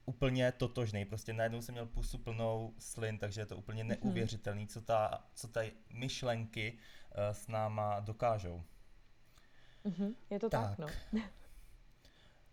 úplně 0.04 0.52
totožný. 0.52 1.04
Prostě 1.04 1.32
najednou 1.32 1.62
jsem 1.62 1.72
měl 1.72 1.86
pusu 1.86 2.18
plnou 2.18 2.74
slin, 2.78 3.18
takže 3.18 3.40
je 3.40 3.46
to 3.46 3.56
úplně 3.56 3.84
mhm. 3.84 3.88
neuvěřitelný, 3.88 4.66
co, 4.66 4.80
ta, 4.80 5.24
co 5.34 5.48
tady 5.48 5.72
myšlenky 5.92 6.72
uh, 6.72 7.34
s 7.34 7.48
náma 7.48 8.00
dokážou. 8.00 8.62
Mm-hmm, 9.84 10.14
je 10.30 10.38
to 10.38 10.50
tak, 10.50 10.76
tak 10.76 10.78
no. 11.12 11.20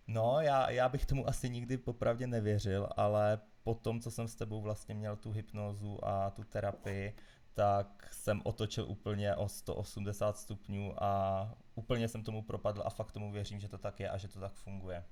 No, 0.07 0.37
já, 0.41 0.69
já 0.69 0.89
bych 0.89 1.05
tomu 1.05 1.27
asi 1.29 1.49
nikdy 1.49 1.77
popravdě 1.77 2.27
nevěřil, 2.27 2.89
ale 2.97 3.39
po 3.63 3.75
tom, 3.75 3.99
co 3.99 4.11
jsem 4.11 4.27
s 4.27 4.35
tebou 4.35 4.61
vlastně 4.61 4.95
měl 4.95 5.15
tu 5.15 5.31
hypnózu 5.31 6.05
a 6.05 6.29
tu 6.29 6.43
terapii, 6.43 7.15
tak 7.57 8.07
jsem 8.11 8.41
otočil 8.43 8.85
úplně 8.87 9.35
o 9.35 9.47
180 9.47 10.37
stupňů 10.37 11.03
a 11.03 11.53
úplně 11.75 12.07
jsem 12.07 12.23
tomu 12.23 12.41
propadl 12.41 12.81
a 12.85 12.89
fakt 12.89 13.11
tomu 13.11 13.31
věřím, 13.31 13.59
že 13.59 13.69
to 13.69 13.77
tak 13.77 13.99
je 13.99 14.09
a 14.09 14.17
že 14.17 14.27
to 14.27 14.39
tak 14.39 14.53
funguje. 14.53 15.03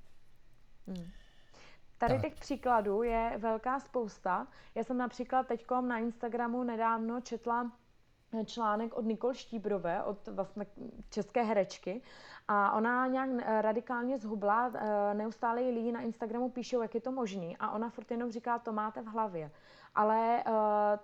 Hmm. 0.88 1.12
Tady 1.98 2.14
tak. 2.14 2.22
těch 2.22 2.36
příkladů 2.36 3.04
je 3.04 3.34
velká 3.38 3.80
spousta. 3.80 4.48
Já 4.76 4.84
jsem 4.84 4.98
například 4.98 5.48
teď 5.48 5.66
na 5.82 5.98
Instagramu 5.98 6.64
nedávno 6.64 7.22
četla 7.22 7.72
článek 8.46 8.94
od 8.94 9.06
Nikol 9.06 9.34
Štíbrové, 9.34 10.04
od 10.04 10.28
vlastně 10.28 10.66
české 11.10 11.44
herečky 11.44 12.02
a 12.48 12.72
ona 12.72 13.08
nějak 13.08 13.30
eh, 13.30 13.62
radikálně 13.62 14.18
zhubla, 14.18 14.72
eh, 14.76 15.14
neustále 15.14 15.62
jí 15.62 15.72
lidi 15.72 15.92
na 15.92 16.02
Instagramu 16.02 16.50
píšou, 16.50 16.82
jak 16.82 16.96
je 16.96 17.02
to 17.02 17.12
možný 17.12 17.58
a 17.58 17.72
ona 17.72 17.90
furt 17.90 18.12
jenom 18.12 18.32
říká, 18.32 18.60
to 18.60 18.72
máte 18.72 19.02
v 19.02 19.06
hlavě. 19.06 19.52
Ale 19.96 20.44
uh, 20.48 20.54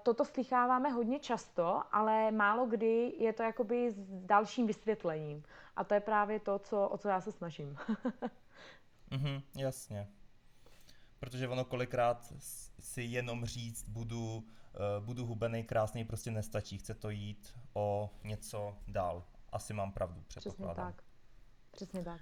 toto 0.03 0.25
slycháváme 0.25 0.89
hodně 0.89 1.19
často, 1.19 1.83
ale 1.91 2.31
málo 2.31 2.65
kdy 2.65 3.13
je 3.17 3.33
to 3.33 3.43
jakoby 3.43 3.91
s 3.91 3.95
dalším 4.25 4.67
vysvětlením. 4.67 5.43
A 5.75 5.83
to 5.83 5.93
je 5.93 5.99
právě 5.99 6.39
to, 6.39 6.59
co, 6.59 6.87
o 6.87 6.97
co 6.97 7.09
já 7.09 7.21
se 7.21 7.31
snažím. 7.31 7.77
mhm, 9.11 9.41
jasně. 9.55 10.07
Protože 11.19 11.47
ono 11.47 11.65
kolikrát 11.65 12.33
si 12.79 13.01
jenom 13.01 13.45
říct, 13.45 13.89
budu, 13.89 14.35
uh, 14.35 15.05
budu 15.05 15.25
hubený, 15.25 15.63
krásný, 15.63 16.05
prostě 16.05 16.31
nestačí. 16.31 16.77
Chce 16.77 16.93
to 16.93 17.09
jít 17.09 17.55
o 17.73 18.09
něco 18.23 18.77
dál. 18.87 19.23
Asi 19.51 19.73
mám 19.73 19.91
pravdu, 19.91 20.21
předpokládám. 20.27 20.73
Přesně 20.75 20.93
tak. 20.93 21.03
Přesně 21.71 22.03
tak. 22.03 22.21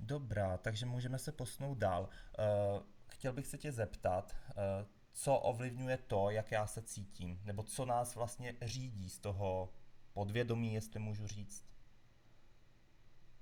Dobrá, 0.00 0.56
takže 0.56 0.86
můžeme 0.86 1.18
se 1.18 1.32
posunout 1.32 1.78
dál. 1.78 2.02
Uh, 2.02 2.82
chtěl 3.06 3.32
bych 3.32 3.46
se 3.46 3.58
tě 3.58 3.72
zeptat, 3.72 4.36
uh, 4.48 4.86
co 5.12 5.36
ovlivňuje 5.36 5.98
to, 6.06 6.30
jak 6.30 6.52
já 6.52 6.66
se 6.66 6.82
cítím, 6.82 7.40
nebo 7.44 7.62
co 7.62 7.84
nás 7.84 8.14
vlastně 8.14 8.56
řídí 8.62 9.10
z 9.10 9.18
toho 9.18 9.68
podvědomí, 10.12 10.74
jestli 10.74 11.00
můžu 11.00 11.26
říct. 11.26 11.64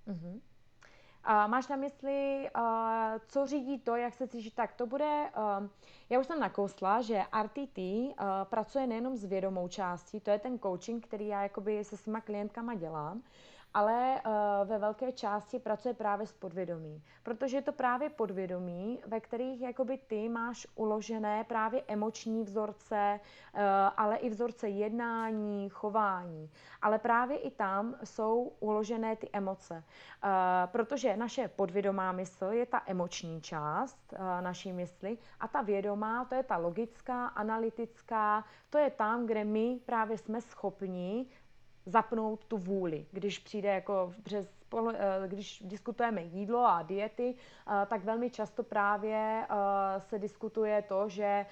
Uh-huh. 0.06 0.40
A 1.24 1.46
máš 1.46 1.68
na 1.68 1.76
mysli, 1.76 2.50
uh, 2.56 2.62
co 3.28 3.46
řídí 3.46 3.78
to, 3.78 3.96
jak 3.96 4.14
se 4.14 4.28
cítíš? 4.28 4.52
Tak 4.52 4.72
to 4.72 4.86
bude, 4.86 5.30
já 6.10 6.20
už 6.20 6.26
jsem 6.26 6.40
nakousla, 6.40 7.02
že 7.02 7.22
RTT 7.42 7.78
pracuje 8.44 8.86
nejenom 8.86 9.16
s 9.16 9.24
vědomou 9.24 9.68
částí, 9.68 10.20
to 10.20 10.30
je 10.30 10.38
ten 10.38 10.58
coaching, 10.58 11.06
který 11.06 11.26
já 11.26 11.42
jakoby 11.42 11.84
se 11.84 11.96
svýma 11.96 12.20
klientkama 12.20 12.74
dělám, 12.74 13.22
ale 13.74 14.20
uh, 14.26 14.68
ve 14.68 14.78
velké 14.78 15.12
části 15.12 15.58
pracuje 15.58 15.94
právě 15.94 16.26
s 16.26 16.32
podvědomí, 16.32 17.02
protože 17.22 17.56
je 17.56 17.62
to 17.62 17.72
právě 17.72 18.10
podvědomí, 18.10 19.02
ve 19.06 19.20
kterých 19.20 19.60
jakoby 19.60 19.98
ty 19.98 20.28
máš 20.28 20.66
uložené 20.74 21.44
právě 21.44 21.82
emoční 21.88 22.42
vzorce, 22.42 23.20
uh, 23.54 23.60
ale 23.96 24.16
i 24.16 24.30
vzorce 24.30 24.68
jednání, 24.68 25.68
chování. 25.68 26.50
Ale 26.82 26.98
právě 26.98 27.38
i 27.38 27.50
tam 27.50 27.94
jsou 28.04 28.52
uložené 28.60 29.16
ty 29.16 29.28
emoce, 29.32 29.74
uh, 29.74 30.30
protože 30.66 31.16
naše 31.16 31.48
podvědomá 31.48 32.12
mysl 32.12 32.44
je 32.44 32.66
ta 32.66 32.82
emoční 32.86 33.40
část 33.40 34.14
naší 34.40 34.72
mysli 34.72 35.18
a 35.40 35.48
ta 35.48 35.62
vědomá, 35.62 36.24
to 36.24 36.34
je 36.34 36.42
ta 36.42 36.56
logická, 36.56 37.26
analytická, 37.26 38.44
to 38.70 38.78
je 38.78 38.90
tam, 38.90 39.26
kde 39.26 39.44
my 39.44 39.80
právě 39.86 40.18
jsme 40.18 40.40
schopni 40.40 41.26
zapnout 41.86 42.44
tu 42.44 42.58
vůli, 42.58 43.06
když 43.12 43.38
přijde 43.38 43.68
jako 43.68 44.14
přes 44.22 44.59
když 45.26 45.62
diskutujeme 45.66 46.22
jídlo 46.22 46.64
a 46.64 46.82
diety, 46.82 47.34
eh, 47.34 47.86
tak 47.86 48.04
velmi 48.04 48.30
často 48.30 48.62
právě 48.62 49.46
eh, 49.50 50.00
se 50.00 50.18
diskutuje 50.18 50.82
to, 50.82 51.08
že 51.08 51.46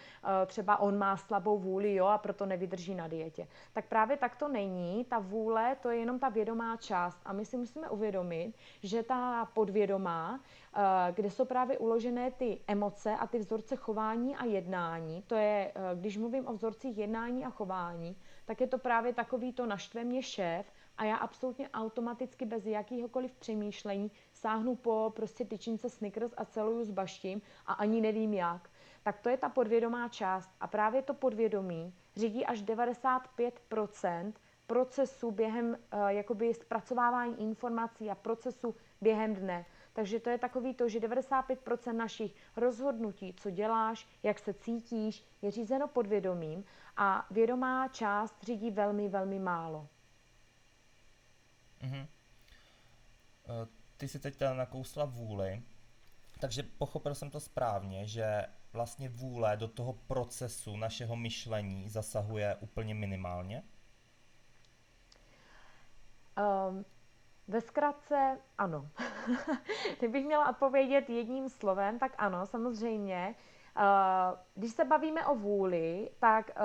třeba 0.46 0.76
on 0.80 0.98
má 0.98 1.16
slabou 1.16 1.58
vůli 1.58 1.94
jo, 1.94 2.06
a 2.06 2.18
proto 2.18 2.46
nevydrží 2.46 2.94
na 2.94 3.08
dietě. 3.08 3.48
Tak 3.72 3.84
právě 3.88 4.16
tak 4.16 4.36
to 4.36 4.48
není. 4.48 5.04
Ta 5.04 5.18
vůle, 5.18 5.76
to 5.82 5.90
je 5.90 5.98
jenom 5.98 6.18
ta 6.18 6.28
vědomá 6.28 6.76
část. 6.76 7.20
A 7.24 7.32
my 7.32 7.44
si 7.44 7.56
musíme 7.56 7.90
uvědomit, 7.90 8.54
že 8.82 9.02
ta 9.02 9.44
podvědomá, 9.54 10.40
kde 11.14 11.30
jsou 11.30 11.44
právě 11.44 11.78
uložené 11.78 12.30
ty 12.30 12.60
emoce 12.66 13.16
a 13.16 13.26
ty 13.26 13.38
vzorce 13.38 13.76
chování 13.76 14.36
a 14.36 14.44
jednání, 14.44 15.22
to 15.22 15.34
je, 15.34 15.72
když 15.94 16.16
mluvím 16.16 16.48
o 16.48 16.52
vzorcích 16.52 16.98
jednání 16.98 17.44
a 17.44 17.50
chování, 17.50 18.16
tak 18.44 18.60
je 18.60 18.66
to 18.66 18.78
právě 18.78 19.14
takový 19.14 19.52
to 19.52 19.66
naštve 19.66 20.04
mě 20.04 20.22
šéf 20.22 20.72
a 20.98 21.04
já 21.04 21.16
absolutně 21.16 21.68
automaticky 21.70 22.44
bez 22.44 22.66
jakýhokoliv 22.66 23.34
přemýšlení 23.34 24.10
sáhnu 24.32 24.76
po 24.76 25.12
prostě 25.16 25.44
tyčince 25.44 25.90
Snickers 25.90 26.34
a 26.36 26.44
celuju 26.44 26.84
s 26.84 26.90
baštím 26.90 27.42
a 27.66 27.72
ani 27.72 28.00
nevím 28.00 28.34
jak. 28.34 28.70
Tak 29.02 29.20
to 29.20 29.28
je 29.28 29.36
ta 29.36 29.48
podvědomá 29.48 30.08
část 30.08 30.50
a 30.60 30.66
právě 30.66 31.02
to 31.02 31.14
podvědomí 31.14 31.94
řídí 32.16 32.46
až 32.46 32.62
95% 32.62 34.32
procesu 34.66 35.30
během 35.30 35.66
uh, 35.66 36.08
jakoby 36.08 36.54
zpracovávání 36.54 37.40
informací 37.42 38.10
a 38.10 38.14
procesu 38.14 38.74
během 39.00 39.34
dne. 39.34 39.66
Takže 39.92 40.20
to 40.20 40.30
je 40.30 40.38
takový 40.38 40.74
to, 40.74 40.88
že 40.88 41.00
95% 41.00 41.92
našich 41.92 42.34
rozhodnutí, 42.56 43.34
co 43.34 43.50
děláš, 43.50 44.08
jak 44.22 44.38
se 44.38 44.54
cítíš, 44.54 45.24
je 45.42 45.50
řízeno 45.50 45.88
podvědomím 45.88 46.64
a 46.96 47.26
vědomá 47.30 47.88
část 47.88 48.42
řídí 48.42 48.70
velmi, 48.70 49.08
velmi 49.08 49.38
málo. 49.38 49.88
Mm-hmm. 51.82 52.06
Ty 53.96 54.08
si 54.08 54.18
teď 54.18 54.40
nakousla 54.52 55.04
vůli, 55.04 55.62
takže 56.40 56.62
pochopil 56.62 57.14
jsem 57.14 57.30
to 57.30 57.40
správně, 57.40 58.06
že 58.06 58.46
vlastně 58.72 59.08
vůle 59.08 59.56
do 59.56 59.68
toho 59.68 59.92
procesu 59.92 60.76
našeho 60.76 61.16
myšlení 61.16 61.88
zasahuje 61.88 62.56
úplně 62.60 62.94
minimálně? 62.94 63.62
Um, 66.38 66.84
ve 67.48 67.60
zkratce 67.60 68.38
ano. 68.58 68.88
Kdybych 69.98 70.26
měla 70.26 70.50
odpovědět 70.50 71.10
jedním 71.10 71.48
slovem, 71.48 71.98
tak 71.98 72.12
ano, 72.18 72.46
samozřejmě. 72.46 73.34
Uh, 73.76 74.38
když 74.54 74.72
se 74.72 74.84
bavíme 74.84 75.26
o 75.26 75.34
vůli, 75.34 76.10
tak 76.18 76.50
uh, 76.56 76.62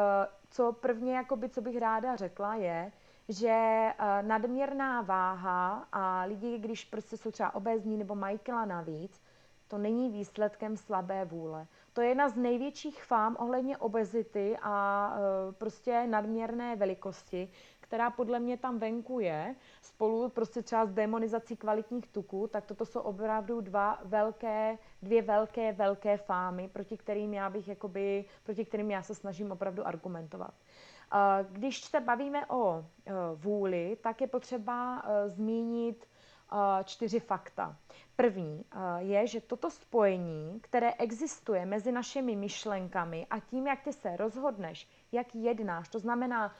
co 0.50 0.74
prvně, 0.74 1.16
jakoby, 1.16 1.50
co 1.50 1.62
bych 1.62 1.78
ráda 1.78 2.16
řekla, 2.16 2.56
je, 2.56 2.92
že 3.30 3.88
uh, 4.00 4.28
nadměrná 4.28 5.02
váha 5.02 5.88
a 5.92 6.24
lidi, 6.24 6.58
když 6.58 6.86
prostě 6.86 7.18
jsou 7.18 7.32
třeba 7.32 7.56
obezní 7.56 7.98
nebo 7.98 8.16
mají 8.16 8.40
kila 8.40 8.66
navíc, 8.66 9.22
to 9.68 9.78
není 9.78 10.10
výsledkem 10.10 10.78
slabé 10.78 11.26
vůle. 11.26 11.68
To 11.94 12.02
je 12.02 12.08
jedna 12.08 12.30
z 12.30 12.36
největších 12.36 13.04
fám 13.04 13.36
ohledně 13.40 13.78
obezity 13.78 14.58
a 14.62 15.10
uh, 15.48 15.54
prostě 15.54 16.08
nadměrné 16.08 16.76
velikosti, 16.76 17.50
která 17.80 18.10
podle 18.10 18.40
mě 18.40 18.58
tam 18.58 18.80
venku 18.80 19.20
je, 19.20 19.56
spolu 19.82 20.30
prostě 20.30 20.62
třeba 20.62 20.86
s 20.86 20.92
demonizací 20.92 21.58
kvalitních 21.58 22.08
tuků, 22.08 22.48
tak 22.48 22.66
toto 22.66 22.86
jsou 22.86 23.00
opravdu 23.00 23.62
dva 23.62 24.00
velké, 24.04 24.78
dvě 25.02 25.22
velké, 25.22 25.72
velké 25.74 26.18
fámy, 26.18 26.68
proti 26.68 26.98
kterým 26.98 27.34
já 27.34 27.50
bych 27.50 27.68
jakoby, 27.68 28.26
proti 28.44 28.66
kterým 28.66 28.92
já 28.92 29.02
se 29.02 29.16
snažím 29.16 29.52
opravdu 29.52 29.88
argumentovat. 29.88 30.54
Když 31.52 31.82
se 31.82 32.00
bavíme 32.00 32.46
o 32.46 32.78
e, 33.06 33.12
vůli, 33.36 33.98
tak 34.02 34.22
je 34.22 34.28
potřeba 34.28 35.04
e, 35.06 35.30
zmínit 35.30 36.08
čtyři 36.84 37.20
fakta. 37.20 37.78
První 38.16 38.66
je, 38.98 39.28
že 39.28 39.42
toto 39.42 39.70
spojení, 39.70 40.60
které 40.62 40.94
existuje 40.94 41.66
mezi 41.66 41.92
našimi 41.92 42.36
myšlenkami 42.36 43.28
a 43.30 43.40
tím, 43.40 43.68
jak 43.68 43.82
ty 43.84 43.94
se 43.94 44.18
rozhodneš, 44.18 44.90
jak 45.12 45.36
jednáš, 45.36 45.90
to 45.90 46.00
znamená 46.00 46.56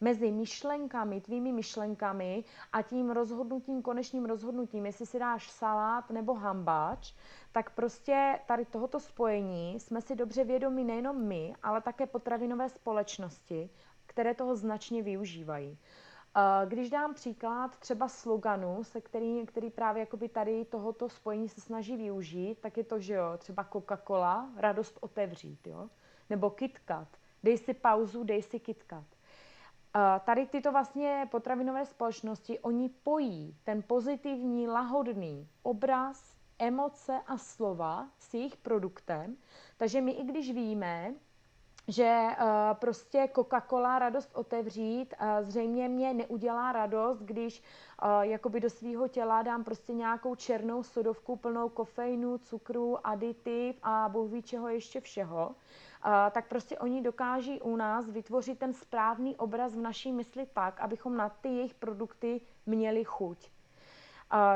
mezi 0.00 0.32
myšlenkami, 0.32 1.20
tvými 1.20 1.52
myšlenkami 1.52 2.44
a 2.72 2.82
tím 2.82 3.10
rozhodnutím, 3.10 3.82
konečným 3.82 4.24
rozhodnutím, 4.24 4.86
jestli 4.86 5.06
si 5.06 5.18
dáš 5.18 5.50
salát 5.50 6.10
nebo 6.10 6.34
hambáč, 6.34 7.12
tak 7.52 7.70
prostě 7.70 8.40
tady 8.46 8.64
tohoto 8.64 9.00
spojení 9.00 9.80
jsme 9.80 10.00
si 10.00 10.16
dobře 10.16 10.44
vědomi 10.44 10.84
nejenom 10.84 11.22
my, 11.26 11.54
ale 11.62 11.80
také 11.80 12.06
potravinové 12.06 12.68
společnosti, 12.68 13.70
které 14.14 14.34
toho 14.34 14.56
značně 14.56 15.02
využívají. 15.02 15.78
Když 16.66 16.90
dám 16.90 17.14
příklad 17.14 17.76
třeba 17.78 18.08
sloganu, 18.08 18.84
se 18.84 19.00
který, 19.00 19.46
který 19.46 19.70
právě 19.70 20.00
jakoby 20.00 20.28
tady 20.28 20.64
tohoto 20.64 21.08
spojení 21.08 21.48
se 21.48 21.60
snaží 21.60 21.96
využít, 21.96 22.58
tak 22.60 22.76
je 22.76 22.84
to, 22.84 22.98
že 22.98 23.14
jo, 23.14 23.24
třeba 23.38 23.64
Coca-Cola, 23.64 24.48
radost 24.56 24.98
otevřít, 25.00 25.66
jo, 25.66 25.88
nebo 26.30 26.50
KitKat, 26.50 27.08
dej 27.42 27.58
si 27.58 27.74
pauzu, 27.74 28.24
dej 28.24 28.42
si 28.42 28.60
KitKat. 28.60 29.04
Tady 30.24 30.46
tyto 30.46 30.72
vlastně 30.72 31.28
potravinové 31.30 31.86
společnosti, 31.86 32.58
oni 32.58 32.88
pojí 32.88 33.56
ten 33.64 33.82
pozitivní, 33.82 34.68
lahodný 34.68 35.48
obraz, 35.62 36.36
emoce 36.58 37.20
a 37.26 37.38
slova 37.38 38.08
s 38.18 38.34
jejich 38.34 38.56
produktem, 38.56 39.36
takže 39.76 40.00
my 40.00 40.12
i 40.12 40.24
když 40.24 40.52
víme, 40.52 41.14
že 41.88 42.26
uh, 42.28 42.46
prostě 42.74 43.28
Coca-Cola 43.34 43.98
radost 43.98 44.30
otevřít 44.34 45.14
uh, 45.20 45.26
zřejmě 45.40 45.88
mě 45.88 46.14
neudělá 46.14 46.72
radost, 46.72 47.18
když 47.18 47.62
uh, 48.02 48.20
jakoby 48.20 48.60
do 48.60 48.70
svého 48.70 49.08
těla 49.08 49.42
dám 49.42 49.64
prostě 49.64 49.92
nějakou 49.92 50.34
černou 50.34 50.82
sodovku 50.82 51.36
plnou 51.36 51.68
kofeinu, 51.68 52.38
cukru, 52.38 53.06
aditiv 53.06 53.78
a 53.82 54.12
ví 54.26 54.42
čeho 54.42 54.68
ještě 54.68 55.00
všeho, 55.00 55.48
uh, 55.48 56.12
tak 56.30 56.48
prostě 56.48 56.78
oni 56.78 57.02
dokáží 57.02 57.60
u 57.60 57.76
nás 57.76 58.10
vytvořit 58.10 58.58
ten 58.58 58.74
správný 58.74 59.36
obraz 59.36 59.74
v 59.74 59.80
naší 59.80 60.12
mysli 60.12 60.46
tak, 60.52 60.80
abychom 60.80 61.16
na 61.16 61.28
ty 61.28 61.48
jejich 61.48 61.74
produkty 61.74 62.40
měli 62.66 63.04
chuť. 63.04 63.53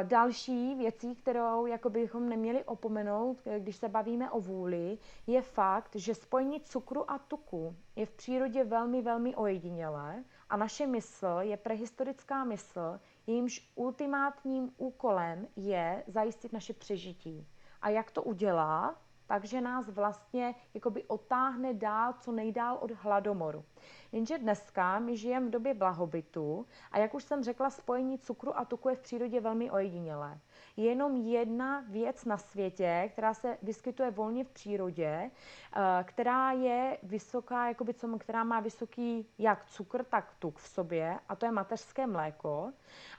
Další 0.03 0.75
věcí, 0.75 1.15
kterou 1.15 1.67
jako 1.67 1.91
bychom 1.91 2.29
neměli 2.29 2.65
opomenout, 2.65 3.39
když 3.59 3.77
se 3.77 3.89
bavíme 3.89 4.31
o 4.31 4.41
vůli, 4.41 4.99
je 5.27 5.43
fakt, 5.43 5.97
že 5.97 6.15
spojení 6.15 6.61
cukru 6.61 7.11
a 7.11 7.19
tuku 7.19 7.77
je 7.97 8.07
v 8.07 8.11
přírodě 8.11 8.65
velmi, 8.65 9.03
velmi 9.03 9.37
ojedinělé 9.37 10.25
a 10.51 10.57
naše 10.57 10.87
mysl 10.87 11.37
je 11.41 11.57
prehistorická 11.57 12.45
mysl, 12.45 13.01
jejímž 13.27 13.71
ultimátním 13.75 14.73
úkolem 14.77 15.49
je 15.57 16.05
zajistit 16.07 16.53
naše 16.53 16.73
přežití. 16.73 17.47
A 17.83 17.89
jak 17.89 18.11
to 18.11 18.23
udělá? 18.23 18.97
Takže 19.29 19.61
nás 19.61 19.89
vlastně 19.89 20.55
jakoby 20.75 21.05
otáhne 21.05 21.75
dál, 21.75 22.13
co 22.21 22.33
nejdál 22.33 22.79
od 22.81 22.91
hladomoru. 22.91 23.65
Jenže 24.13 24.39
dneska 24.39 24.99
my 24.99 25.17
žijeme 25.17 25.47
v 25.47 25.51
době 25.51 25.75
blahobytu 25.75 26.67
a 26.93 26.99
jak 26.99 27.15
už 27.15 27.25
jsem 27.25 27.45
řekla, 27.45 27.71
spojení 27.71 28.19
cukru 28.19 28.59
a 28.59 28.65
tuku 28.65 28.89
je 28.89 28.97
v 28.97 29.01
přírodě 29.01 29.41
velmi 29.41 29.71
ojedinělé. 29.71 30.39
Je 30.77 30.85
jenom 30.85 31.17
jedna 31.17 31.85
věc 31.89 32.25
na 32.25 32.37
světě, 32.37 33.11
která 33.13 33.35
se 33.35 33.59
vyskytuje 33.63 34.11
volně 34.11 34.45
v 34.45 34.51
přírodě, 34.51 35.31
eh, 35.77 36.05
která 36.05 36.53
je 36.53 36.99
vysoká, 37.03 37.69
jakoby, 37.69 37.95
co, 37.95 38.19
která 38.19 38.45
má 38.45 38.61
vysoký 38.61 39.29
jak 39.39 39.65
cukr, 39.65 40.05
tak 40.05 40.35
tuk 40.39 40.59
v 40.59 40.69
sobě, 40.69 41.19
a 41.29 41.37
to 41.37 41.47
je 41.47 41.53
mateřské 41.53 42.07
mléko. 42.07 42.73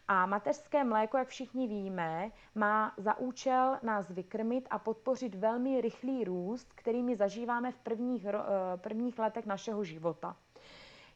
A 0.07 0.25
mateřské 0.25 0.83
mléko, 0.83 1.17
jak 1.17 1.27
všichni 1.27 1.67
víme, 1.67 2.31
má 2.55 2.93
za 2.97 3.17
účel 3.17 3.77
nás 3.83 4.09
vykrmit 4.09 4.67
a 4.69 4.79
podpořit 4.79 5.35
velmi 5.35 5.81
rychlý 6.03 6.23
růst, 6.23 6.67
který 6.75 7.03
my 7.03 7.15
zažíváme 7.15 7.71
v 7.71 7.77
prvních, 7.77 8.25
eh, 8.25 8.33
prvních 8.77 9.19
letech 9.19 9.45
našeho 9.45 9.83
života. 9.83 10.35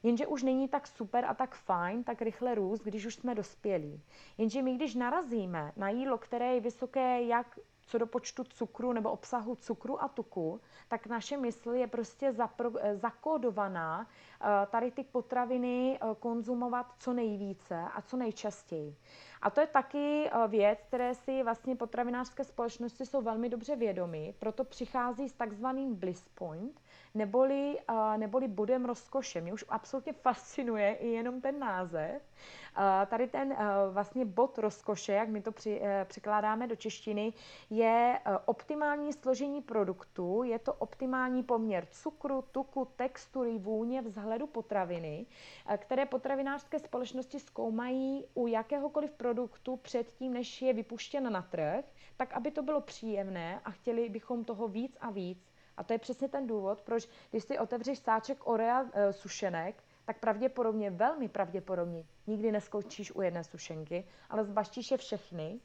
Jenže 0.04 0.28
už 0.28 0.44
není 0.44 0.68
tak 0.68 0.88
super 0.88 1.26
a 1.26 1.34
tak 1.34 1.56
fajn, 1.56 2.04
tak 2.04 2.22
rychle 2.22 2.56
růst, 2.56 2.82
když 2.84 3.06
už 3.06 3.16
jsme 3.16 3.36
dospělí. 3.36 4.02
Jenže 4.38 4.62
my, 4.62 4.76
když 4.76 4.96
narazíme 4.96 5.72
na 5.78 5.90
jídlo, 5.90 6.18
které 6.18 6.54
je 6.54 6.62
vysoké 6.62 7.22
jak 7.24 7.60
co 7.86 7.98
do 7.98 8.08
počtu 8.08 8.44
cukru 8.44 8.94
nebo 8.94 9.12
obsahu 9.12 9.56
cukru 9.56 10.04
a 10.04 10.08
tuku, 10.08 10.62
tak 10.88 11.08
naše 11.08 11.38
mysl 11.38 11.72
je 11.74 11.88
prostě 11.88 12.32
zapro, 12.34 12.72
eh, 12.80 12.96
zakódovaná 12.96 14.08
eh, 14.42 14.68
tady 14.72 14.92
ty 14.92 15.04
potraviny 15.04 16.00
konzumovat 16.20 16.86
co 17.00 17.14
nejvíce 17.14 17.86
a 17.96 18.02
co 18.02 18.18
nejčastěji. 18.18 18.96
A 19.44 19.50
to 19.50 19.62
je 19.62 19.68
taky 19.68 20.30
věc, 20.48 20.80
které 20.88 21.16
si 21.16 21.44
vlastně 21.44 21.76
potravinářské 21.76 22.44
společnosti 22.44 23.06
jsou 23.06 23.22
velmi 23.22 23.50
dobře 23.50 23.76
vědomy, 23.76 24.34
proto 24.40 24.64
přichází 24.64 25.30
s 25.30 25.34
takzvaným 25.34 25.96
bliss 25.96 26.26
point, 26.36 26.82
neboli, 27.14 27.78
uh, 27.90 28.18
neboli 28.18 28.48
bodem 28.48 28.86
rozkoše. 28.86 29.42
Mě 29.42 29.54
už 29.54 29.66
absolutně 29.70 30.14
fascinuje 30.14 30.94
i 30.94 31.08
jenom 31.08 31.42
ten 31.42 31.60
název. 31.60 32.22
Uh, 32.78 32.84
tady 33.08 33.28
ten 33.28 33.58
vlastně 33.92 34.26
bod 34.26 34.58
rozkoše, 34.58 35.14
jak 35.14 35.30
my 35.30 35.42
to 35.42 35.52
při, 35.52 35.82
překládáme 36.06 36.68
do 36.68 36.76
češtiny, 36.76 37.34
je 37.70 38.20
optimální 38.46 39.14
složení 39.14 39.62
produktu, 39.62 40.44
je 40.44 40.60
to 40.60 40.74
optimální 40.74 41.44
poměr 41.44 41.86
cukru, 41.92 42.44
tuku, 42.52 42.88
textury, 42.96 43.58
vůně, 43.58 44.02
vzhledu 44.02 44.48
potraviny, 44.48 45.26
které 45.78 46.06
potravinářské 46.06 46.80
společnosti 46.80 47.40
zkoumají 47.40 48.26
u 48.34 48.48
jakéhokoliv 48.48 49.12
produktu 49.12 49.33
předtím, 49.82 50.34
než 50.34 50.62
je 50.62 50.74
vypuštěn 50.74 51.32
na 51.34 51.42
trh, 51.42 51.86
tak 52.18 52.34
aby 52.34 52.52
to 52.52 52.64
bylo 52.64 52.82
příjemné 52.82 53.62
a 53.66 53.72
chtěli 53.72 54.10
bychom 54.10 54.46
toho 54.46 54.68
víc 54.68 54.98
a 55.02 55.12
víc. 55.12 55.54
A 55.78 55.84
to 55.84 55.94
je 55.94 56.00
přesně 56.00 56.28
ten 56.28 56.48
důvod, 56.48 56.82
proč 56.82 57.10
když 57.32 57.44
si 57.44 57.60
otevřeš 57.60 58.00
sáček 58.00 58.48
Orea 58.48 58.86
e, 58.94 59.14
sušenek, 59.14 59.84
tak 60.06 60.20
pravděpodobně, 60.20 60.92
velmi 60.92 61.30
pravděpodobně, 61.30 62.06
nikdy 62.28 62.52
neskončíš 62.52 63.12
u 63.16 63.22
jedné 63.22 63.44
sušenky, 63.44 64.08
ale 64.30 64.44
zbaštíš 64.44 64.92
je 64.92 64.98
všechny. 64.98 65.60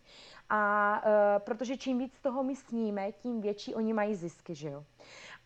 A 0.51 1.03
e, 1.37 1.39
protože 1.41 1.77
čím 1.77 1.99
víc 1.99 2.21
toho 2.21 2.43
my 2.43 2.57
sníme, 2.57 3.13
tím 3.13 3.41
větší 3.41 3.75
oni 3.75 3.93
mají 3.93 4.15
zisky, 4.15 4.55
že 4.55 4.69
jo. 4.69 4.85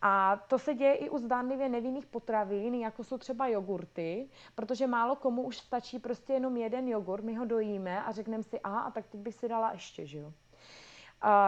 A 0.05 0.37
to 0.47 0.59
se 0.59 0.73
děje 0.73 0.95
i 0.95 1.09
u 1.09 1.17
zdánlivě 1.17 1.69
nevinných 1.69 2.05
potravin, 2.05 2.75
jako 2.75 3.03
jsou 3.03 3.17
třeba 3.17 3.47
jogurty, 3.47 4.29
protože 4.55 4.87
málo 4.87 5.15
komu 5.15 5.41
už 5.41 5.57
stačí 5.57 5.99
prostě 5.99 6.33
jenom 6.33 6.57
jeden 6.57 6.87
jogurt, 6.87 7.23
my 7.23 7.35
ho 7.35 7.45
dojíme 7.45 8.03
a 8.03 8.11
řekneme 8.11 8.43
si, 8.43 8.59
aha, 8.59 8.79
a 8.79 8.91
tak 8.91 9.07
teď 9.07 9.21
bych 9.21 9.35
si 9.35 9.47
dala 9.47 9.71
ještě, 9.71 10.05
že 10.05 10.17
jo. 10.17 10.33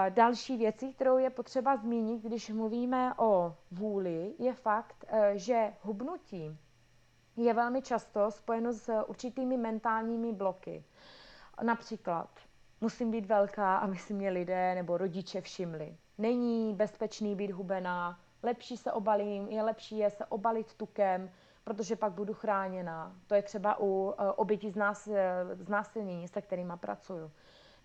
Další 0.09 0.57
věcí, 0.57 0.93
kterou 0.93 1.17
je 1.17 1.29
potřeba 1.29 1.77
zmínit, 1.77 2.21
když 2.21 2.49
mluvíme 2.49 3.13
o 3.17 3.55
vůli, 3.71 4.33
je 4.39 4.53
fakt, 4.53 5.05
eh, 5.07 5.31
že 5.35 5.73
hubnutí 5.81 6.57
je 7.35 7.53
velmi 7.53 7.81
často 7.81 8.31
spojeno 8.31 8.73
s 8.73 9.03
určitými 9.07 9.57
mentálními 9.57 10.33
bloky. 10.33 10.83
Například, 11.63 12.29
musím 12.81 13.11
být 13.11 13.25
velká, 13.25 13.77
aby 13.77 13.97
si 13.97 14.13
mě 14.13 14.29
lidé 14.29 14.75
nebo 14.75 14.97
rodiče 14.97 15.41
všimli. 15.41 15.97
Není 16.17 16.73
bezpečný 16.73 17.35
být 17.35 17.51
hubená, 17.51 18.19
lepší 18.45 18.77
se 18.77 18.91
obalím, 18.91 19.47
je 19.47 19.63
lepší 19.63 19.97
je 19.97 20.09
se 20.09 20.25
obalit 20.25 20.73
tukem, 20.73 21.29
protože 21.63 21.95
pak 21.95 22.13
budu 22.13 22.33
chráněná. 22.33 23.15
To 23.27 23.35
je 23.35 23.41
třeba 23.41 23.79
u 23.79 24.13
eh, 24.17 24.31
obětí 24.31 24.73
znásilnění, 25.55 26.27
se 26.27 26.41
kterými 26.41 26.73
pracuju 26.79 27.31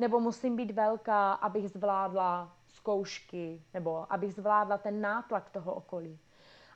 nebo 0.00 0.20
musím 0.20 0.56
být 0.56 0.70
velká, 0.70 1.32
abych 1.32 1.70
zvládla 1.70 2.56
zkoušky, 2.68 3.62
nebo 3.74 4.12
abych 4.12 4.34
zvládla 4.34 4.78
ten 4.78 5.00
nátlak 5.00 5.50
toho 5.50 5.74
okolí. 5.74 6.18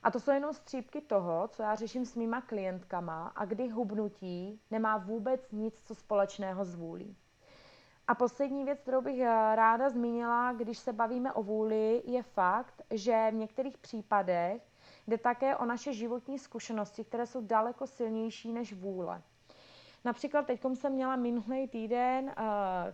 A 0.03 0.11
to 0.11 0.19
jsou 0.19 0.31
jenom 0.31 0.53
střípky 0.53 1.01
toho, 1.01 1.47
co 1.47 1.63
já 1.63 1.75
řeším 1.75 2.05
s 2.05 2.15
mýma 2.15 2.41
klientkama 2.41 3.27
a 3.35 3.45
kdy 3.45 3.69
hubnutí 3.69 4.61
nemá 4.71 4.97
vůbec 4.97 5.51
nic 5.51 5.81
co 5.85 5.95
společného 5.95 6.65
s 6.65 6.75
vůlí. 6.75 7.17
A 8.07 8.15
poslední 8.15 8.63
věc, 8.63 8.79
kterou 8.79 9.01
bych 9.01 9.19
eh, 9.19 9.55
ráda 9.55 9.89
zmínila, 9.89 10.53
když 10.53 10.77
se 10.77 10.93
bavíme 10.93 11.33
o 11.33 11.43
vůli, 11.43 12.03
je 12.05 12.23
fakt, 12.23 12.81
že 12.89 13.27
v 13.31 13.33
některých 13.33 13.77
případech 13.77 14.61
jde 15.07 15.17
také 15.17 15.55
o 15.55 15.65
naše 15.65 15.93
životní 15.93 16.39
zkušenosti, 16.39 17.03
které 17.03 17.25
jsou 17.25 17.41
daleko 17.41 17.87
silnější 17.87 18.53
než 18.53 18.73
vůle. 18.73 19.21
Například 20.05 20.45
teď 20.45 20.61
jsem 20.73 20.93
měla 20.93 21.15
minulý 21.15 21.67
týden 21.67 22.25
uh, 22.25 22.33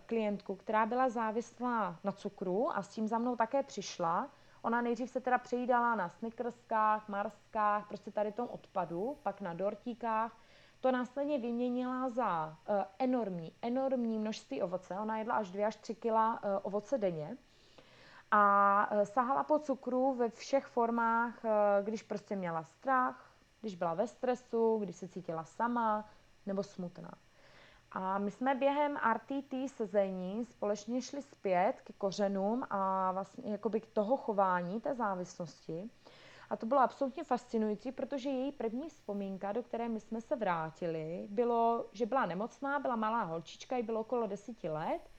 klientku, 0.06 0.56
která 0.56 0.86
byla 0.86 1.08
závislá 1.08 1.96
na 2.04 2.12
cukru 2.12 2.76
a 2.76 2.82
s 2.82 2.88
tím 2.88 3.08
za 3.08 3.18
mnou 3.18 3.36
také 3.36 3.62
přišla. 3.62 4.30
Ona 4.62 4.80
nejdřív 4.80 5.10
se 5.10 5.20
teda 5.20 5.38
přejídala 5.38 5.94
na 5.94 6.08
snickerskách, 6.08 7.08
marskách, 7.08 7.88
prostě 7.88 8.10
tady 8.10 8.32
tom 8.32 8.48
odpadu, 8.52 9.16
pak 9.22 9.40
na 9.40 9.54
dortíkách. 9.54 10.36
To 10.82 10.92
následně 10.92 11.38
vyměnila 11.38 12.10
za 12.10 12.46
uh, 12.68 12.74
enormní, 12.98 13.52
enormní 13.62 14.18
množství 14.18 14.62
ovoce. 14.62 14.98
Ona 14.98 15.18
jedla 15.18 15.34
až 15.34 15.50
2 15.50 15.66
až 15.66 15.76
3 15.76 15.94
kg 15.94 16.12
uh, 16.12 16.38
ovoce 16.62 16.98
denně. 16.98 17.36
A 18.30 18.88
uh, 18.92 19.02
sahala 19.02 19.44
po 19.44 19.58
cukru 19.58 20.14
ve 20.14 20.28
všech 20.28 20.66
formách, 20.66 21.42
když 21.82 22.02
prostě 22.02 22.36
měla 22.36 22.62
strach, 22.62 23.30
když 23.60 23.74
byla 23.74 23.94
ve 23.94 24.06
stresu, 24.06 24.78
když 24.78 24.96
se 24.96 25.08
cítila 25.08 25.44
sama, 25.44 26.08
nebo 26.46 26.62
smutná. 26.62 27.10
A 27.92 28.18
my 28.18 28.30
jsme 28.30 28.54
během 28.54 28.96
RTT 29.12 29.54
sezení 29.66 30.44
společně 30.44 31.02
šli 31.02 31.22
zpět 31.22 31.74
k 31.84 31.92
kořenům 31.98 32.66
a 32.70 33.12
vlastně 33.12 33.52
jakoby 33.52 33.80
k 33.80 33.86
toho 33.86 34.16
chování, 34.16 34.80
té 34.80 34.94
závislosti. 34.94 35.90
A 36.52 36.56
to 36.56 36.66
bylo 36.66 36.80
absolutně 36.80 37.24
fascinující, 37.24 37.92
protože 37.92 38.28
její 38.30 38.52
první 38.52 38.88
vzpomínka, 38.88 39.52
do 39.52 39.62
které 39.62 39.88
my 39.88 40.00
jsme 40.00 40.20
se 40.20 40.36
vrátili, 40.36 41.26
bylo, 41.30 41.86
že 41.92 42.06
byla 42.06 42.26
nemocná, 42.26 42.78
byla 42.78 42.96
malá 42.96 43.22
holčička, 43.22 43.76
jí 43.76 43.82
bylo 43.82 44.00
okolo 44.00 44.26
deseti 44.26 44.68
let 44.68 45.10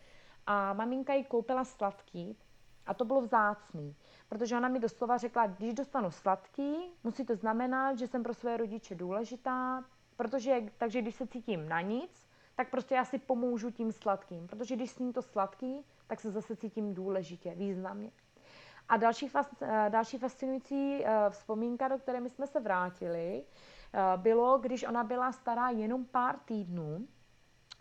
a 0.48 0.74
maminka 0.74 1.14
jí 1.14 1.24
koupila 1.24 1.64
sladký 1.66 2.38
a 2.86 2.94
to 2.94 3.06
bylo 3.06 3.22
vzácný, 3.22 3.96
protože 4.30 4.58
ona 4.58 4.68
mi 4.68 4.80
doslova 4.80 5.18
řekla, 5.18 5.48
když 5.48 5.74
dostanu 5.74 6.12
sladký, 6.12 6.76
musí 7.04 7.26
to 7.26 7.36
znamenat, 7.36 7.98
že 7.98 8.08
jsem 8.08 8.24
pro 8.24 8.34
své 8.34 8.58
rodiče 8.58 8.96
důležitá, 8.96 9.84
Protože, 10.16 10.62
takže 10.78 11.02
když 11.02 11.16
se 11.16 11.28
cítím 11.28 11.70
na 11.70 11.82
nic, 11.82 12.30
tak 12.56 12.70
prostě 12.70 12.96
já 12.96 13.06
si 13.06 13.20
pomůžu 13.20 13.72
tím 13.72 13.92
sladkým. 13.92 14.48
Protože 14.48 14.76
když 14.76 14.92
sním 14.92 15.14
to 15.14 15.22
sladký, 15.22 15.86
tak 16.08 16.20
se 16.20 16.32
zase 16.32 16.56
cítím 16.56 16.94
důležitě, 16.94 17.56
významně. 17.56 18.12
A 18.90 18.98
další, 18.98 19.32
eh, 19.62 19.90
další 19.90 20.18
fascinující 20.18 21.06
eh, 21.06 21.30
vzpomínka, 21.30 21.88
do 21.88 21.98
které 21.98 22.20
my 22.20 22.30
jsme 22.30 22.48
se 22.48 22.60
vrátili, 22.60 23.44
eh, 23.94 24.18
bylo, 24.18 24.58
když 24.58 24.84
ona 24.84 25.04
byla 25.04 25.32
stará 25.32 25.70
jenom 25.70 26.06
pár 26.06 26.40
týdnů 26.40 27.08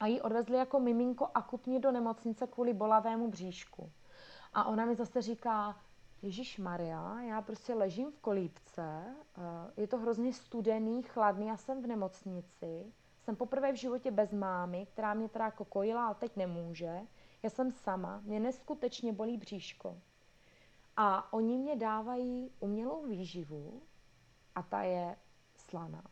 a 0.00 0.06
ji 0.06 0.20
odvezli 0.20 0.56
jako 0.56 0.80
miminko 0.80 1.28
akutně 1.34 1.80
do 1.80 1.92
nemocnice 1.92 2.46
kvůli 2.46 2.72
bolavému 2.74 3.28
bříšku. 3.28 3.92
A 4.54 4.64
ona 4.64 4.84
mi 4.84 4.94
zase 4.94 5.22
říká, 5.22 5.76
Ježíš 6.22 6.58
Maria, 6.58 7.20
já 7.20 7.42
prostě 7.42 7.74
ležím 7.74 8.12
v 8.12 8.18
kolípce, 8.18 9.14
je 9.76 9.86
to 9.86 9.98
hrozně 9.98 10.32
studený, 10.32 11.02
chladný, 11.02 11.46
já 11.46 11.56
jsem 11.56 11.82
v 11.82 11.86
nemocnici, 11.86 12.92
jsem 13.22 13.36
poprvé 13.36 13.72
v 13.72 13.76
životě 13.76 14.10
bez 14.10 14.32
mámy, 14.32 14.86
která 14.86 15.14
mě 15.14 15.28
teda 15.28 15.50
kokojila, 15.50 16.06
ale 16.06 16.14
teď 16.14 16.36
nemůže. 16.36 17.00
Já 17.42 17.50
jsem 17.50 17.70
sama, 17.70 18.20
mě 18.24 18.40
neskutečně 18.40 19.12
bolí 19.12 19.36
bříško. 19.36 19.96
A 20.96 21.32
oni 21.32 21.58
mě 21.58 21.76
dávají 21.76 22.50
umělou 22.60 23.06
výživu 23.06 23.82
a 24.54 24.62
ta 24.62 24.82
je 24.82 25.16
slaná. 25.56 26.02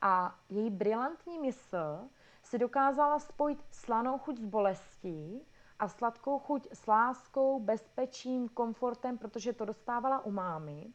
A 0.00 0.38
její 0.48 0.70
brilantní 0.70 1.38
mysl 1.38 2.08
si 2.42 2.58
dokázala 2.58 3.18
spojit 3.18 3.64
slanou 3.70 4.18
chuť 4.18 4.38
s 4.38 4.44
bolestí 4.44 5.46
a 5.78 5.88
sladkou 5.88 6.38
chuť 6.38 6.68
s 6.72 6.86
láskou, 6.86 7.60
bezpečím, 7.60 8.48
komfortem, 8.48 9.18
protože 9.18 9.52
to 9.52 9.64
dostávala 9.64 10.24
u 10.24 10.30
mámy. 10.30 10.92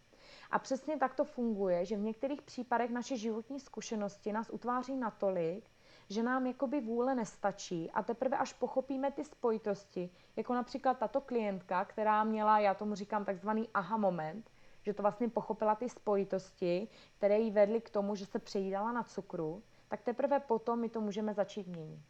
A 0.52 0.60
přesně 0.60 0.98
tak 0.98 1.16
to 1.16 1.26
funguje, 1.26 1.86
že 1.86 1.96
v 1.96 2.00
některých 2.00 2.42
případech 2.42 2.92
naše 2.92 3.18
životní 3.18 3.60
zkušenosti 3.60 4.32
nás 4.32 4.50
utváří 4.50 4.96
natolik, 4.96 5.70
že 6.10 6.24
nám 6.24 6.48
jakoby 6.48 6.82
vůle 6.82 7.16
nestačí 7.16 7.92
a 7.92 8.04
teprve 8.04 8.38
až 8.38 8.54
pochopíme 8.54 9.12
ty 9.12 9.24
spojitosti, 9.26 10.10
jako 10.36 10.54
například 10.54 11.00
tato 11.00 11.22
klientka, 11.22 11.86
která 11.86 12.24
měla, 12.24 12.60
já 12.60 12.74
tomu 12.74 12.96
říkám 12.96 13.26
takzvaný 13.26 13.70
aha 13.74 13.98
moment, 13.98 14.52
že 14.82 14.94
to 14.94 15.02
vlastně 15.02 15.30
pochopila 15.30 15.76
ty 15.76 15.90
spojitosti, 15.90 16.88
které 17.18 17.40
jí 17.40 17.52
vedly 17.52 17.82
k 17.82 17.90
tomu, 17.90 18.16
že 18.16 18.26
se 18.26 18.40
přejídala 18.40 18.92
na 18.92 19.04
cukru, 19.04 19.64
tak 19.88 20.02
teprve 20.02 20.40
potom 20.40 20.80
my 20.80 20.90
to 20.90 21.02
můžeme 21.02 21.34
začít 21.34 21.68
měnit. 21.68 22.06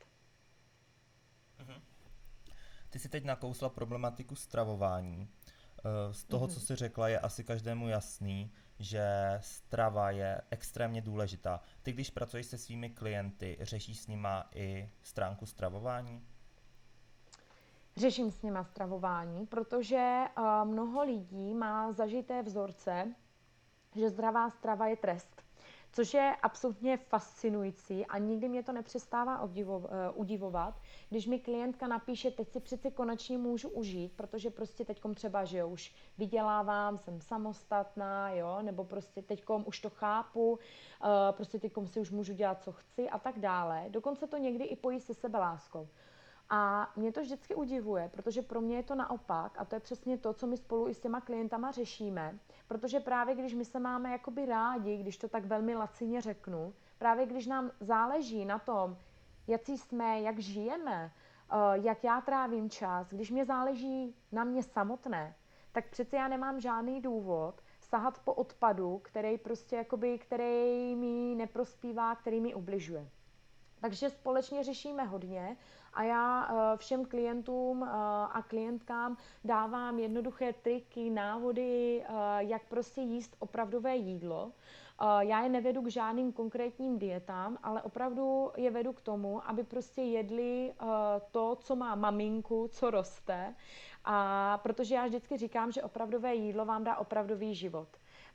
Mhm. 1.60 1.82
Ty 2.90 3.00
si 3.00 3.10
teď 3.10 3.24
nakousla 3.26 3.70
problematiku 3.70 4.36
stravování. 4.36 5.30
Eh, 5.86 6.14
z 6.14 6.24
toho, 6.24 6.48
mm-hmm. 6.48 6.54
co 6.54 6.60
jsi 6.60 6.76
řekla, 6.76 7.08
je 7.08 7.20
asi 7.20 7.44
každému 7.44 7.88
jasný, 7.88 8.52
že 8.80 9.38
strava 9.42 10.12
je 10.12 10.42
extrémně 10.50 11.02
důležitá. 11.02 11.62
Ty, 11.84 11.92
když 11.94 12.10
pracuješ 12.10 12.46
se 12.46 12.58
svými 12.58 12.90
klienty, 12.90 13.58
řešíš 13.62 14.00
s 14.00 14.08
nima 14.08 14.50
i 14.56 14.92
stránku 15.02 15.46
stravování? 15.46 16.28
Řeším 17.98 18.32
s 18.32 18.42
nima 18.42 18.64
stravování, 18.64 19.46
protože 19.46 20.24
uh, 20.38 20.68
mnoho 20.68 21.04
lidí 21.04 21.54
má 21.54 21.92
zažité 21.92 22.42
vzorce, 22.44 23.14
že 23.96 24.10
zdravá 24.10 24.50
strava 24.50 24.88
je 24.88 24.96
trest 24.96 25.47
což 25.98 26.14
je 26.14 26.36
absolutně 26.44 26.98
fascinující 26.98 28.06
a 28.06 28.18
nikdy 28.18 28.50
mě 28.50 28.64
to 28.64 28.72
nepřestává 28.72 29.42
eh, 29.44 29.70
udivovat, 30.14 30.82
když 31.10 31.28
mi 31.28 31.40
klientka 31.40 31.88
napíše, 31.88 32.32
teď 32.32 32.52
si 32.52 32.60
přeci 32.60 32.92
konečně 32.92 33.38
můžu 33.38 33.70
užít, 33.70 34.14
protože 34.16 34.50
prostě 34.50 34.86
teďkom 34.86 35.14
třeba, 35.14 35.46
že 35.46 35.64
už 35.64 35.96
vydělávám, 36.18 36.98
jsem 36.98 37.22
samostatná, 37.22 38.30
jo, 38.32 38.58
nebo 38.62 38.84
prostě 38.84 39.22
teďkom 39.22 39.64
už 39.68 39.80
to 39.80 39.90
chápu, 39.90 40.60
eh, 41.04 41.08
prostě 41.32 41.60
teďkom 41.60 41.88
si 41.88 42.00
už 42.00 42.12
můžu 42.12 42.34
dělat, 42.34 42.64
co 42.64 42.72
chci 42.72 43.10
a 43.10 43.20
tak 43.20 43.40
dále. 43.40 43.86
Dokonce 43.90 44.28
to 44.28 44.38
někdy 44.38 44.64
i 44.64 44.76
pojí 44.76 45.00
se 45.00 45.14
sebeláskou. 45.14 45.88
A 46.50 46.92
mě 46.96 47.12
to 47.12 47.22
vždycky 47.22 47.56
udivuje, 47.56 48.10
protože 48.14 48.42
pro 48.42 48.62
mě 48.62 48.76
je 48.76 48.84
to 48.84 48.96
naopak 48.96 49.60
a 49.60 49.66
to 49.66 49.76
je 49.76 49.80
přesně 49.80 50.18
to, 50.18 50.34
co 50.34 50.48
my 50.48 50.58
spolu 50.58 50.90
i 50.90 50.94
s 50.94 51.00
těma 51.00 51.22
klientama 51.22 51.72
řešíme, 51.72 52.40
protože 52.68 53.00
právě 53.00 53.36
když 53.36 53.54
my 53.54 53.66
se 53.66 53.80
máme 53.80 54.12
jakoby 54.12 54.46
rádi, 54.46 54.98
když 54.98 55.18
to 55.18 55.28
tak 55.28 55.46
velmi 55.46 55.76
lacině 55.76 56.22
řeknu, 56.22 56.74
právě 56.98 57.26
když 57.26 57.48
nám 57.48 57.72
záleží 57.80 58.46
na 58.46 58.60
tom, 58.60 58.98
jaký 59.48 59.78
jsme, 59.78 60.22
jak 60.22 60.40
žijeme, 60.40 61.12
eh, 61.52 61.56
jak 61.74 62.04
já 62.04 62.22
trávím 62.22 62.70
čas, 62.70 63.08
když 63.10 63.32
mě 63.32 63.46
záleží 63.46 64.16
na 64.32 64.44
mě 64.44 64.64
samotné, 64.64 65.36
tak 65.72 65.90
přece 65.90 66.16
já 66.16 66.28
nemám 66.28 66.60
žádný 66.60 67.02
důvod 67.02 67.62
sahat 67.80 68.20
po 68.20 68.34
odpadu, 68.34 69.00
který 69.04 69.38
prostě 69.38 69.76
jakoby, 69.76 70.20
který 70.20 70.96
mi 70.96 71.36
neprospívá, 71.36 72.16
který 72.16 72.42
mi 72.42 72.54
ubližuje. 72.54 73.10
Takže 73.82 74.10
společně 74.10 74.64
řešíme 74.64 75.04
hodně 75.04 75.58
a 75.98 76.04
já 76.04 76.48
eh, 76.50 76.78
všem 76.78 77.06
klientům 77.06 77.84
eh, 77.84 77.88
a 78.32 78.42
klientkám 78.48 79.18
dávám 79.44 80.00
jednoduché 80.00 80.54
triky, 80.54 81.10
návody, 81.10 82.04
eh, 82.04 82.14
jak 82.40 82.62
prostě 82.70 83.02
jíst 83.02 83.36
opravdové 83.40 83.96
jídlo. 83.96 84.52
Já 85.20 85.44
je 85.44 85.50
nevedu 85.50 85.82
k 85.82 85.88
žádným 85.88 86.32
konkrétním 86.32 87.00
dietám, 87.00 87.58
ale 87.64 87.82
opravdu 87.82 88.52
je 88.58 88.72
vedu 88.72 88.94
k 88.94 89.02
tomu, 89.02 89.50
aby 89.50 89.64
prostě 89.64 90.02
jedli 90.02 90.74
to, 91.32 91.56
co 91.56 91.76
má 91.76 91.96
maminku, 91.96 92.68
co 92.72 92.90
roste. 92.92 93.56
A 94.06 94.58
protože 94.64 94.96
já 94.96 95.06
vždycky 95.06 95.38
říkám, 95.38 95.72
že 95.72 95.84
opravdové 95.84 96.36
jídlo 96.36 96.66
vám 96.66 96.84
dá 96.84 96.96
opravdový 96.98 97.56
život 97.56 97.88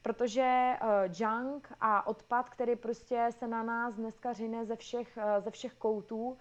protože 0.03 0.77
junk 1.21 1.73
a 1.81 2.07
odpad, 2.07 2.51
který 2.51 2.77
prostě 2.77 3.27
se 3.31 3.49
na 3.49 3.63
nás 3.63 3.95
dneska 3.95 4.33
řine 4.33 4.65
ze 4.65 4.77
všech, 4.77 5.19
ze 5.39 5.51
všech 5.51 5.75
koutů, 5.75 6.39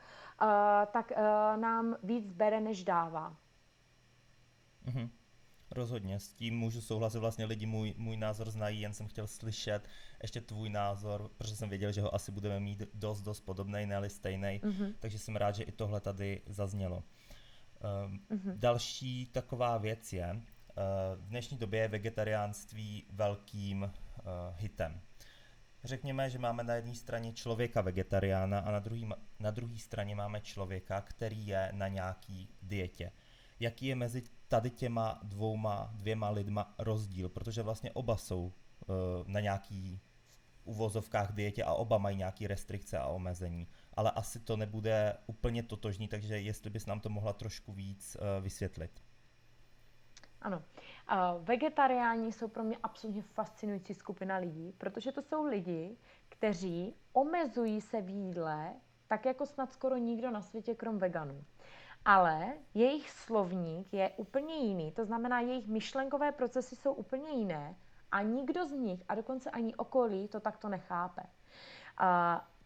tak 0.94 1.12
uh, 1.12 1.62
nám 1.62 1.96
víc 2.04 2.32
bere, 2.32 2.62
než 2.62 2.84
dává. 2.84 3.38
Mm-hmm. 4.86 5.10
Rozhodně, 5.72 6.20
s 6.20 6.34
tím 6.34 6.58
můžu 6.58 6.82
souhlasit, 6.82 7.20
vlastně 7.20 7.46
lidi 7.46 7.66
můj, 7.66 7.94
můj 7.98 8.18
názor 8.18 8.52
znají, 8.52 8.82
jen 8.82 8.94
jsem 8.94 9.08
chtěl 9.08 9.28
slyšet 9.28 9.88
ještě 10.22 10.42
tvůj 10.42 10.70
názor, 10.70 11.32
protože 11.38 11.56
jsem 11.56 11.70
věděl, 11.70 11.92
že 11.92 12.02
ho 12.02 12.16
asi 12.16 12.32
budeme 12.32 12.60
mít 12.60 12.84
dost, 12.94 13.22
dost 13.22 13.42
podobný, 13.42 13.86
ne 13.86 14.10
stejný, 14.10 14.62
mm-hmm. 14.64 14.94
takže 15.00 15.20
jsem 15.20 15.36
rád, 15.36 15.56
že 15.56 15.64
i 15.64 15.72
tohle 15.72 16.02
tady 16.02 16.42
zaznělo. 16.46 17.04
Um, 18.06 18.20
mm-hmm. 18.32 18.54
Další 18.56 19.26
taková 19.26 19.78
věc 19.78 20.14
je, 20.14 20.42
v 21.16 21.28
dnešní 21.28 21.58
době 21.58 21.80
je 21.80 21.88
vegetariánství 21.88 23.06
velkým 23.12 23.82
uh, 23.84 23.90
hitem. 24.58 25.02
Řekněme, 25.84 26.30
že 26.30 26.40
máme 26.40 26.64
na 26.64 26.74
jedné 26.74 26.96
straně 26.96 27.34
člověka 27.34 27.82
vegetariána 27.82 28.60
a 28.60 28.72
na 28.72 28.80
druhé 28.80 29.08
na 29.40 29.52
druhý 29.52 29.80
straně 29.80 30.16
máme 30.16 30.42
člověka, 30.42 31.02
který 31.02 31.48
je 31.48 31.70
na 31.72 31.88
nějaký 31.88 32.50
dietě. 32.62 33.12
Jaký 33.60 33.86
je 33.86 33.96
mezi 33.96 34.24
tady 34.48 34.70
těma 34.70 35.20
dvouma, 35.24 35.92
dvěma 35.94 36.30
lidma 36.30 36.76
rozdíl? 36.78 37.30
Protože 37.30 37.62
vlastně 37.62 37.92
oba 37.92 38.18
jsou 38.18 38.46
uh, 38.46 38.96
na 39.28 39.40
nějaký 39.40 40.00
uvozovkách 40.64 41.32
dietě 41.32 41.64
a 41.64 41.74
oba 41.74 41.98
mají 41.98 42.18
nějaké 42.18 42.48
restrikce 42.48 42.98
a 42.98 43.08
omezení. 43.08 43.68
Ale 43.94 44.12
asi 44.12 44.40
to 44.40 44.58
nebude 44.58 45.18
úplně 45.28 45.64
totožný, 45.64 46.08
takže 46.08 46.40
jestli 46.40 46.70
bys 46.70 46.86
nám 46.86 47.00
to 47.00 47.10
mohla 47.10 47.34
trošku 47.34 47.74
víc 47.74 48.18
uh, 48.20 48.44
vysvětlit. 48.44 49.02
Ano. 50.42 50.64
Vegetariáni 51.40 52.32
jsou 52.32 52.48
pro 52.48 52.64
mě 52.64 52.78
absolutně 52.84 53.22
fascinující 53.22 53.94
skupina 53.94 54.38
lidí, 54.38 54.74
protože 54.78 55.12
to 55.12 55.22
jsou 55.22 55.46
lidi, 55.46 55.98
kteří 56.30 56.96
omezují 57.14 57.82
se 57.82 58.02
v 58.02 58.10
jídle, 58.10 58.74
tak 59.08 59.26
jako 59.26 59.46
snad 59.46 59.72
skoro 59.72 59.98
nikdo 59.98 60.32
na 60.32 60.42
světě 60.42 60.76
krom 60.76 60.98
veganů. 60.98 61.44
Ale 62.06 62.54
jejich 62.74 63.10
slovník 63.10 63.94
je 63.94 64.10
úplně 64.18 64.56
jiný, 64.56 64.92
to 64.92 65.06
znamená, 65.06 65.40
jejich 65.40 65.68
myšlenkové 65.68 66.32
procesy 66.32 66.76
jsou 66.76 66.94
úplně 66.94 67.30
jiné 67.30 67.76
a 68.12 68.22
nikdo 68.22 68.66
z 68.66 68.72
nich, 68.72 69.04
a 69.08 69.16
dokonce 69.16 69.50
ani 69.50 69.76
okolí, 69.76 70.28
to 70.28 70.40
takto 70.40 70.70
nechápe. 70.70 71.22
Uh, 71.22 72.08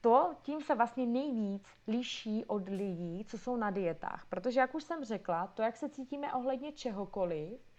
to 0.01 0.33
tím 0.41 0.61
se 0.61 0.75
vlastně 0.75 1.05
nejvíc 1.05 1.67
liší 1.87 2.45
od 2.45 2.69
lidí, 2.69 3.25
co 3.27 3.37
jsou 3.37 3.55
na 3.55 3.71
dietách. 3.71 4.25
Protože, 4.29 4.59
jak 4.59 4.75
už 4.75 4.83
jsem 4.83 5.05
řekla, 5.05 5.47
to, 5.47 5.61
jak 5.61 5.77
se 5.77 5.89
cítíme 5.89 6.33
ohledně 6.33 6.71
čehokoliv, 6.71 7.59
a 7.59 7.74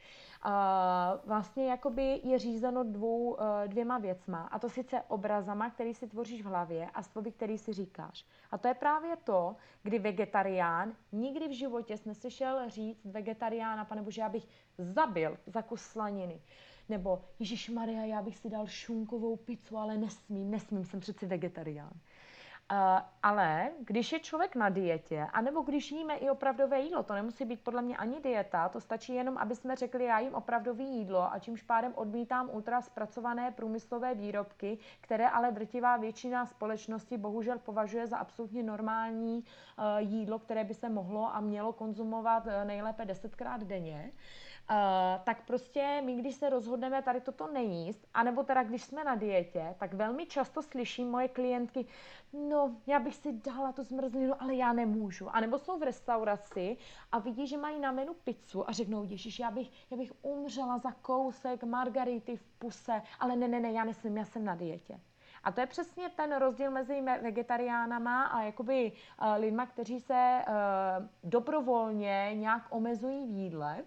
vlastně 1.25 1.67
jakoby 1.71 2.21
je 2.25 2.39
řízeno 2.39 2.85
dvou, 2.85 3.37
eh, 3.41 3.69
dvěma 3.69 3.99
věcma. 3.99 4.49
A 4.53 4.59
to 4.59 4.69
sice 4.69 5.03
obrazama, 5.09 5.71
který 5.71 5.95
si 5.95 6.07
tvoříš 6.07 6.43
v 6.43 6.47
hlavě 6.47 6.91
a 6.95 7.03
slovy, 7.03 7.33
který 7.33 7.59
si 7.59 7.73
říkáš. 7.73 8.27
A 8.51 8.59
to 8.59 8.69
je 8.69 8.75
právě 8.75 9.17
to, 9.17 9.57
kdy 9.83 9.99
vegetarián 9.99 10.93
nikdy 11.13 11.49
v 11.49 11.59
životě 11.59 11.95
neslyšel 12.07 12.71
říct 12.71 13.05
vegetariána, 13.05 13.85
pane 13.85 14.03
bože, 14.03 14.21
já 14.21 14.29
bych 14.29 14.49
zabil 14.79 15.39
za 15.47 15.63
kus 15.63 15.81
slaniny. 15.81 16.41
Nebo 16.89 17.23
Ježíš 17.39 17.69
Maria, 17.69 18.05
já 18.05 18.23
bych 18.23 18.39
si 18.39 18.51
dal 18.51 18.67
šunkovou 18.67 19.37
pizzu, 19.37 19.77
ale 19.79 19.97
nesmím, 19.97 20.51
nesmím, 20.51 20.85
jsem 20.85 21.01
přeci 21.01 21.27
vegetarián. 21.27 21.93
Ale 23.23 23.71
když 23.79 24.13
je 24.13 24.21
člověk 24.21 24.55
na 24.57 24.69
dietě, 24.69 25.27
anebo 25.33 25.63
když 25.63 25.93
jíme 25.93 26.15
i 26.17 26.31
opravdové 26.31 26.81
jídlo, 26.81 27.03
to 27.03 27.15
nemusí 27.15 27.45
být 27.45 27.61
podle 27.65 27.83
mě 27.83 27.97
ani 27.97 28.21
dieta, 28.21 28.69
to 28.69 28.81
stačí 28.81 29.15
jenom, 29.15 29.39
aby 29.39 29.55
jsme 29.57 29.77
řekli, 29.77 30.05
já 30.05 30.19
jím 30.19 30.35
opravdové 30.35 30.83
jídlo 30.83 31.33
a 31.33 31.39
čímž 31.39 31.63
pádem 31.63 31.93
odmítám 31.95 32.51
ultra 32.53 32.81
zpracované 32.81 33.51
průmyslové 33.51 34.15
výrobky, 34.15 34.79
které 35.01 35.29
ale 35.29 35.53
drtivá 35.53 35.97
většina 35.97 36.47
společnosti 36.47 37.17
bohužel 37.19 37.59
považuje 37.59 38.07
za 38.07 38.17
absolutně 38.17 38.63
normální 38.63 39.39
uh, 39.39 39.85
jídlo, 39.99 40.39
které 40.39 40.65
by 40.65 40.75
se 40.75 40.89
mohlo 40.89 41.35
a 41.35 41.41
mělo 41.41 41.73
konzumovat 41.73 42.47
uh, 42.47 42.53
nejlépe 42.65 43.05
desetkrát 43.05 43.65
denně. 43.65 44.13
Uh, 44.71 44.77
tak 45.25 45.47
prostě 45.47 46.03
my, 46.05 46.15
když 46.15 46.35
se 46.35 46.51
rozhodneme 46.51 47.03
tady 47.03 47.21
toto 47.21 47.47
nejíst, 47.47 48.07
anebo 48.15 48.43
teda 48.43 48.63
když 48.63 48.85
jsme 48.85 49.05
na 49.05 49.15
dietě, 49.15 49.75
tak 49.79 49.95
velmi 49.95 50.27
často 50.27 50.63
slyším 50.63 51.11
moje 51.11 51.29
klientky, 51.29 51.87
no, 52.33 52.77
já 52.87 52.99
bych 52.99 53.15
si 53.15 53.33
dala 53.33 53.73
tu 53.73 53.83
zmrzlinu, 53.83 54.43
ale 54.43 54.55
já 54.55 54.73
nemůžu. 54.73 55.29
A 55.29 55.41
nebo 55.41 55.59
jsou 55.59 55.79
v 55.79 55.83
restauraci 55.83 56.77
a 57.13 57.19
vidí, 57.19 57.47
že 57.47 57.57
mají 57.57 57.81
na 57.81 57.93
menu 57.93 58.15
pizzu 58.15 58.71
a 58.71 58.73
řeknou, 58.73 59.05
Ježíš, 59.05 59.39
já 59.39 59.51
bych, 59.51 59.91
já 59.91 59.97
bych 59.97 60.13
umřela 60.23 60.79
za 60.79 60.93
kousek 60.93 61.65
margarity 61.65 62.37
v 62.37 62.47
puse, 62.59 63.03
ale 63.21 63.37
ne, 63.37 63.49
ne, 63.49 63.61
ne, 63.61 63.73
já 63.73 63.85
nesmím, 63.85 64.17
já 64.17 64.25
jsem 64.25 64.45
na 64.45 64.55
dietě. 64.55 65.01
A 65.45 65.53
to 65.53 65.61
je 65.61 65.67
přesně 65.67 66.09
ten 66.09 66.37
rozdíl 66.37 66.71
mezi 66.71 67.03
vegetariánama 67.23 68.25
a 68.25 68.43
jakoby 68.43 68.93
uh, 68.93 69.29
lidma, 69.37 69.67
kteří 69.67 70.01
se 70.01 70.43
uh, 70.49 71.07
dobrovolně 71.25 72.31
nějak 72.35 72.63
omezují 72.71 73.27
v 73.27 73.31
jídle, 73.31 73.85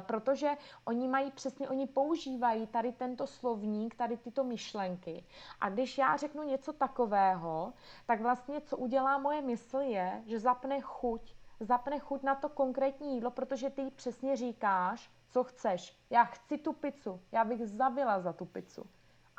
protože 0.00 0.50
oni 0.84 1.08
mají 1.08 1.30
přesně, 1.30 1.68
oni 1.68 1.86
používají 1.86 2.66
tady 2.66 2.92
tento 2.92 3.26
slovník, 3.26 3.94
tady 3.94 4.16
tyto 4.16 4.44
myšlenky. 4.44 5.24
A 5.60 5.68
když 5.68 5.98
já 5.98 6.16
řeknu 6.16 6.42
něco 6.42 6.72
takového, 6.72 7.72
tak 8.06 8.20
vlastně 8.20 8.60
co 8.60 8.76
udělá 8.76 9.18
moje 9.18 9.42
mysl 9.42 9.78
je, 9.78 10.22
že 10.26 10.38
zapne 10.38 10.80
chuť, 10.80 11.34
zapne 11.60 11.98
chuť 11.98 12.22
na 12.22 12.34
to 12.34 12.48
konkrétní 12.48 13.14
jídlo, 13.14 13.30
protože 13.30 13.70
ty 13.70 13.90
přesně 13.90 14.36
říkáš, 14.36 15.10
co 15.30 15.44
chceš. 15.44 15.96
Já 16.10 16.24
chci 16.24 16.58
tu 16.58 16.72
pizzu, 16.72 17.20
já 17.32 17.44
bych 17.44 17.66
zabila 17.66 18.20
za 18.20 18.32
tu 18.32 18.44
pizzu. 18.44 18.86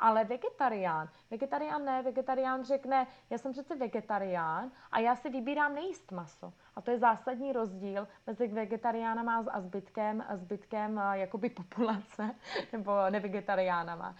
Ale 0.02 0.24
vegetarián, 0.24 1.08
vegetarián 1.30 1.84
ne, 1.84 2.02
vegetarián 2.02 2.64
řekne, 2.64 3.06
já 3.30 3.38
jsem 3.38 3.52
přece 3.52 3.76
vegetarián 3.76 4.70
a 4.92 4.98
já 4.98 5.16
si 5.16 5.30
vybírám 5.30 5.74
nejíst 5.74 6.12
maso. 6.12 6.52
A 6.76 6.80
to 6.80 6.90
je 6.90 6.98
zásadní 6.98 7.52
rozdíl 7.52 8.08
mezi 8.26 8.48
vegetariánama 8.48 9.44
a 9.50 9.60
zbytkem, 9.60 10.24
a 10.28 10.36
zbytkem 10.36 11.00
jakoby 11.12 11.50
populace, 11.50 12.34
nebo 12.72 13.10
nevegetariánama. 13.10 14.14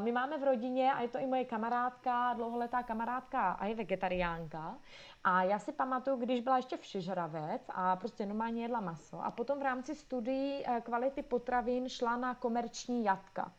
My 0.00 0.12
máme 0.12 0.38
v 0.38 0.44
rodině, 0.44 0.92
a 0.92 1.00
je 1.00 1.08
to 1.08 1.18
i 1.18 1.26
moje 1.26 1.44
kamarádka, 1.44 2.32
dlouholetá 2.32 2.82
kamarádka 2.82 3.50
a 3.50 3.66
je 3.66 3.74
vegetariánka, 3.74 4.74
a 5.24 5.42
já 5.42 5.58
si 5.58 5.72
pamatuju, 5.72 6.16
když 6.16 6.40
byla 6.40 6.56
ještě 6.56 6.76
všežravec 6.76 7.62
a 7.68 7.96
prostě 7.96 8.26
normálně 8.26 8.62
jedla 8.62 8.80
maso 8.80 9.24
a 9.24 9.30
potom 9.30 9.58
v 9.58 9.62
rámci 9.62 9.94
studií 9.94 10.66
e, 10.66 10.80
kvality 10.80 11.22
potravin 11.22 11.88
šla 11.88 12.16
na 12.16 12.34
komerční 12.34 13.04
jatka. 13.04 13.52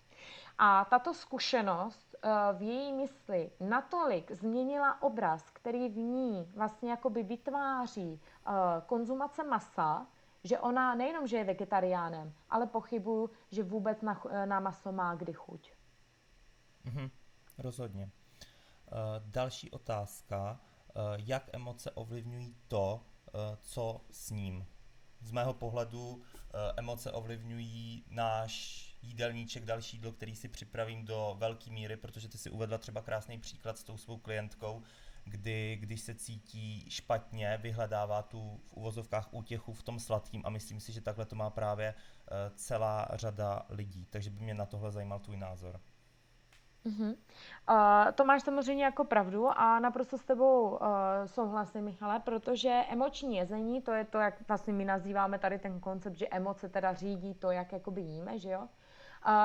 A 0.63 0.85
tato 0.85 1.13
zkušenost 1.13 2.15
eh, 2.15 2.29
v 2.53 2.61
její 2.61 2.93
mysli 2.93 3.51
natolik 3.59 4.31
změnila 4.31 5.01
obraz, 5.01 5.49
který 5.49 5.89
v 5.89 5.97
ní 5.97 6.51
vlastně 6.55 6.89
jakoby 6.89 7.23
vytváří 7.23 8.21
eh, 8.21 8.51
konzumace 8.85 9.43
masa, 9.43 10.07
že 10.43 10.59
ona 10.59 10.95
nejenom, 10.95 11.27
že 11.27 11.37
je 11.37 11.43
vegetariánem, 11.43 12.33
ale 12.49 12.67
pochybuju, 12.67 13.29
že 13.51 13.63
vůbec 13.63 14.01
na, 14.01 14.21
eh, 14.29 14.45
na 14.45 14.59
maso 14.59 14.91
má 14.91 15.15
kdy 15.15 15.33
chuť. 15.33 15.73
Mhm, 16.83 17.09
rozhodně. 17.57 18.09
Další 19.25 19.71
otázka. 19.71 20.59
Jak 21.15 21.43
emoce 21.53 21.91
ovlivňují 21.91 22.55
to, 22.67 23.03
co 23.59 24.01
s 24.11 24.29
ním? 24.29 24.65
Z 25.21 25.31
mého 25.31 25.53
pohledu 25.53 26.21
emoce 26.77 27.11
ovlivňují 27.11 28.05
náš 28.09 28.90
jídelníček, 29.01 29.65
další 29.65 29.97
jídlo, 29.97 30.11
který 30.11 30.35
si 30.35 30.47
připravím 30.47 31.05
do 31.05 31.35
velké 31.39 31.71
míry, 31.71 31.97
protože 31.97 32.29
ty 32.29 32.37
si 32.37 32.49
uvedla 32.49 32.77
třeba 32.77 33.01
krásný 33.01 33.39
příklad 33.39 33.77
s 33.77 33.83
tou 33.83 33.97
svou 33.97 34.17
klientkou, 34.17 34.81
kdy, 35.23 35.77
když 35.81 36.01
se 36.01 36.15
cítí 36.15 36.85
špatně, 36.89 37.59
vyhledává 37.61 38.21
tu 38.21 38.59
v 38.65 38.73
uvozovkách 38.73 39.33
útěchu 39.33 39.73
v 39.73 39.83
tom 39.83 39.99
sladkým 39.99 40.41
a 40.45 40.49
myslím 40.49 40.79
si, 40.79 40.91
že 40.91 41.01
takhle 41.01 41.25
to 41.25 41.35
má 41.35 41.49
právě 41.49 41.93
uh, 41.93 42.55
celá 42.55 43.07
řada 43.13 43.65
lidí. 43.69 44.07
Takže 44.09 44.29
by 44.29 44.41
mě 44.41 44.53
na 44.53 44.65
tohle 44.65 44.91
zajímal 44.91 45.19
tvůj 45.19 45.37
názor. 45.37 45.79
Uh-huh. 46.85 47.15
Uh, 47.69 48.11
to 48.15 48.25
máš 48.25 48.43
samozřejmě 48.43 48.83
jako 48.83 49.03
pravdu 49.05 49.47
a 49.49 49.79
naprosto 49.79 50.17
s 50.17 50.23
tebou 50.23 50.69
uh, 50.69 50.77
souhlasím, 51.25 51.81
Michale, 51.81 52.19
protože 52.19 52.69
emoční 52.89 53.35
jezení, 53.35 53.81
to 53.81 53.91
je 53.91 54.05
to, 54.05 54.17
jak 54.17 54.47
vlastně 54.47 54.73
my 54.73 54.85
nazýváme 54.85 55.39
tady 55.39 55.59
ten 55.59 55.79
koncept, 55.79 56.15
že 56.15 56.27
emoce 56.27 56.69
teda 56.69 56.93
řídí 56.93 57.33
to, 57.33 57.51
jak 57.51 57.73
jakoby 57.73 58.01
jíme, 58.01 58.39
že 58.39 58.49
jo? 58.49 58.67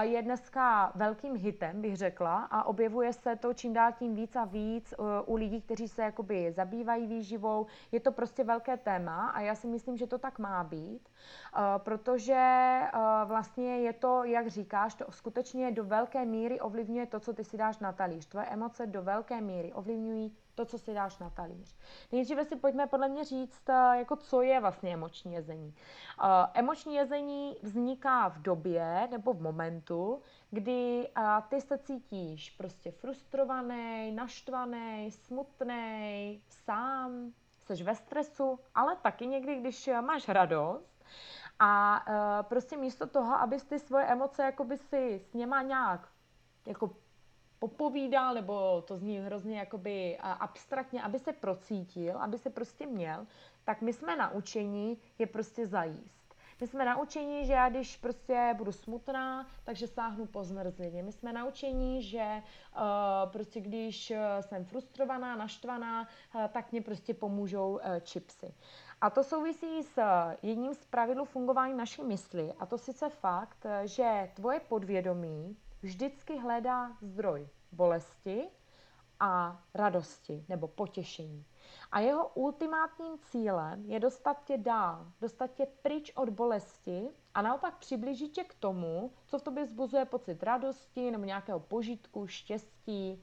Je 0.01 0.23
dneska 0.23 0.93
velkým 0.95 1.37
hitem, 1.37 1.83
bych 1.83 1.97
řekla, 1.97 2.43
a 2.51 2.65
objevuje 2.65 3.13
se 3.13 3.37
to 3.37 3.55
čím 3.55 3.73
dál 3.73 3.93
tím 3.93 4.15
víc 4.15 4.37
a 4.37 4.45
víc 4.45 4.95
uh, 4.99 5.07
u 5.27 5.37
lidí, 5.37 5.63
kteří 5.63 5.89
se 5.89 6.03
jakoby 6.03 6.53
zabývají 6.53 7.07
výživou. 7.07 7.67
Je 7.93 8.01
to 8.01 8.13
prostě 8.13 8.45
velké 8.45 8.77
téma 8.77 9.29
a 9.29 9.41
já 9.41 9.55
si 9.55 9.67
myslím, 9.67 9.97
že 9.97 10.07
to 10.07 10.19
tak 10.19 10.39
má 10.39 10.65
být, 10.65 11.09
uh, 11.09 11.63
protože 11.79 12.81
uh, 12.95 13.29
vlastně 13.29 13.79
je 13.79 13.93
to, 13.93 14.25
jak 14.25 14.47
říkáš, 14.47 14.95
to 14.95 15.05
skutečně 15.13 15.71
do 15.71 15.85
velké 15.85 16.25
míry 16.25 16.61
ovlivňuje 16.61 17.07
to, 17.07 17.21
co 17.21 17.33
ty 17.33 17.45
si 17.45 17.57
dáš 17.57 17.79
na 17.79 17.93
talíř. 17.93 18.27
Tvoje 18.27 18.47
emoce 18.47 18.87
do 18.87 19.03
velké 19.03 19.41
míry 19.41 19.73
ovlivňují 19.73 20.37
to, 20.57 20.65
co 20.65 20.79
si 20.79 20.95
dáš 20.95 21.19
na 21.19 21.31
talíř. 21.31 21.77
Nejdříve 22.13 22.45
si 22.45 22.57
pojďme 22.57 22.87
podle 22.87 23.09
mě 23.09 23.25
říct, 23.25 23.69
eh, 23.69 23.99
jako 23.99 24.17
co 24.17 24.43
je 24.43 24.61
vlastně 24.61 24.95
emoční 24.95 25.33
jezení. 25.35 25.75
Uh, 26.23 26.29
emoční 26.55 26.95
jezení 26.95 27.57
vzniká 27.63 28.29
v 28.29 28.43
době 28.43 29.09
nebo 29.11 29.33
v 29.33 29.43
momentu, 29.43 30.23
kdy 30.51 31.09
uh, 31.19 31.25
ty 31.49 31.61
se 31.61 31.79
cítíš 31.79 32.51
prostě 32.51 32.91
frustrovaný, 32.91 34.13
naštvaný, 34.13 35.11
smutný, 35.11 36.43
sám, 36.49 37.33
jsi 37.51 37.83
ve 37.83 37.95
stresu, 37.95 38.61
ale 38.75 38.97
taky 38.97 39.27
někdy, 39.27 39.61
když 39.61 39.91
máš 40.01 40.29
radost, 40.29 40.97
a 41.59 42.05
prostě 42.49 42.77
místo 42.77 43.07
toho, 43.07 43.35
abys 43.35 43.65
ty 43.65 43.79
svoje 43.79 44.07
emoce 44.07 44.43
jakoby 44.43 44.77
si 44.77 45.21
s 45.31 45.35
něma 45.35 45.63
nějak 45.63 46.09
jako 46.67 46.91
popovídal, 47.59 48.35
nebo 48.35 48.83
to 48.83 48.97
zní 48.97 49.19
hrozně 49.19 49.59
jakoby 49.59 50.19
abstraktně, 50.19 51.03
aby 51.03 51.19
se 51.19 51.33
procítil, 51.33 52.19
aby 52.19 52.39
se 52.39 52.51
prostě 52.51 52.87
měl, 52.87 53.27
tak 53.65 53.83
my 53.83 53.93
jsme 53.93 54.17
naučení 54.17 54.99
je 55.19 55.27
prostě 55.27 55.67
zajíst. 55.67 56.17
My 56.61 56.67
jsme 56.67 56.85
naučení, 56.85 57.47
že 57.47 57.53
já 57.53 57.69
když 57.69 57.97
prostě 57.97 58.55
budu 58.57 58.73
smutná, 58.73 59.47
takže 59.65 59.87
sáhnu 59.87 60.27
po 60.27 60.45
zmrzlině. 60.45 61.03
My 61.03 61.13
jsme 61.13 61.33
naučení, 61.33 62.03
že 62.03 62.43
uh, 62.77 62.83
prostě 63.33 63.61
když 63.61 64.11
eh, 64.11 64.43
jsem 64.43 64.65
frustrovaná, 64.65 65.37
naštvaná, 65.37 66.09
uh, 66.35 66.45
tak 66.47 66.73
mě 66.73 66.83
prostě 66.83 67.15
pomůžou 67.15 67.73
uh, 67.73 67.81
chipsy. 68.05 68.55
A 69.01 69.11
to 69.11 69.25
souvisí 69.25 69.83
s 69.83 70.03
jedním 70.43 70.75
z 70.75 70.85
pravidel 70.85 71.25
fungování 71.25 71.75
naší 71.75 72.03
mysli. 72.03 72.53
A 72.59 72.67
to 72.67 72.79
sice 72.79 73.09
fakt, 73.09 73.67
že 73.85 74.31
tvoje 74.35 74.61
podvědomí 74.61 75.57
vždycky 75.83 76.39
hledá 76.39 76.97
zdroj 77.01 77.49
bolesti 77.73 78.49
a 79.21 79.63
radosti 79.75 80.45
nebo 80.49 80.69
potěšení. 80.69 81.45
A 81.93 82.01
jeho 82.01 82.29
ultimátním 82.29 83.19
cílem 83.19 83.85
je 83.87 84.01
dostat 84.01 84.45
tě 84.45 84.59
dál, 84.59 85.07
dostat 85.21 85.47
tě 85.47 85.67
pryč 85.83 86.13
od 86.15 86.29
bolesti 86.29 87.09
a 87.35 87.43
naopak 87.43 87.77
přiblížit 87.79 88.33
tě 88.33 88.45
k 88.45 88.55
tomu, 88.55 89.13
co 89.27 89.39
v 89.39 89.43
tobě 89.43 89.67
zbuzuje 89.67 90.05
pocit 90.05 90.43
radosti 90.43 91.11
nebo 91.11 91.25
nějakého 91.25 91.61
požitku, 91.61 92.27
štěstí. 92.27 93.23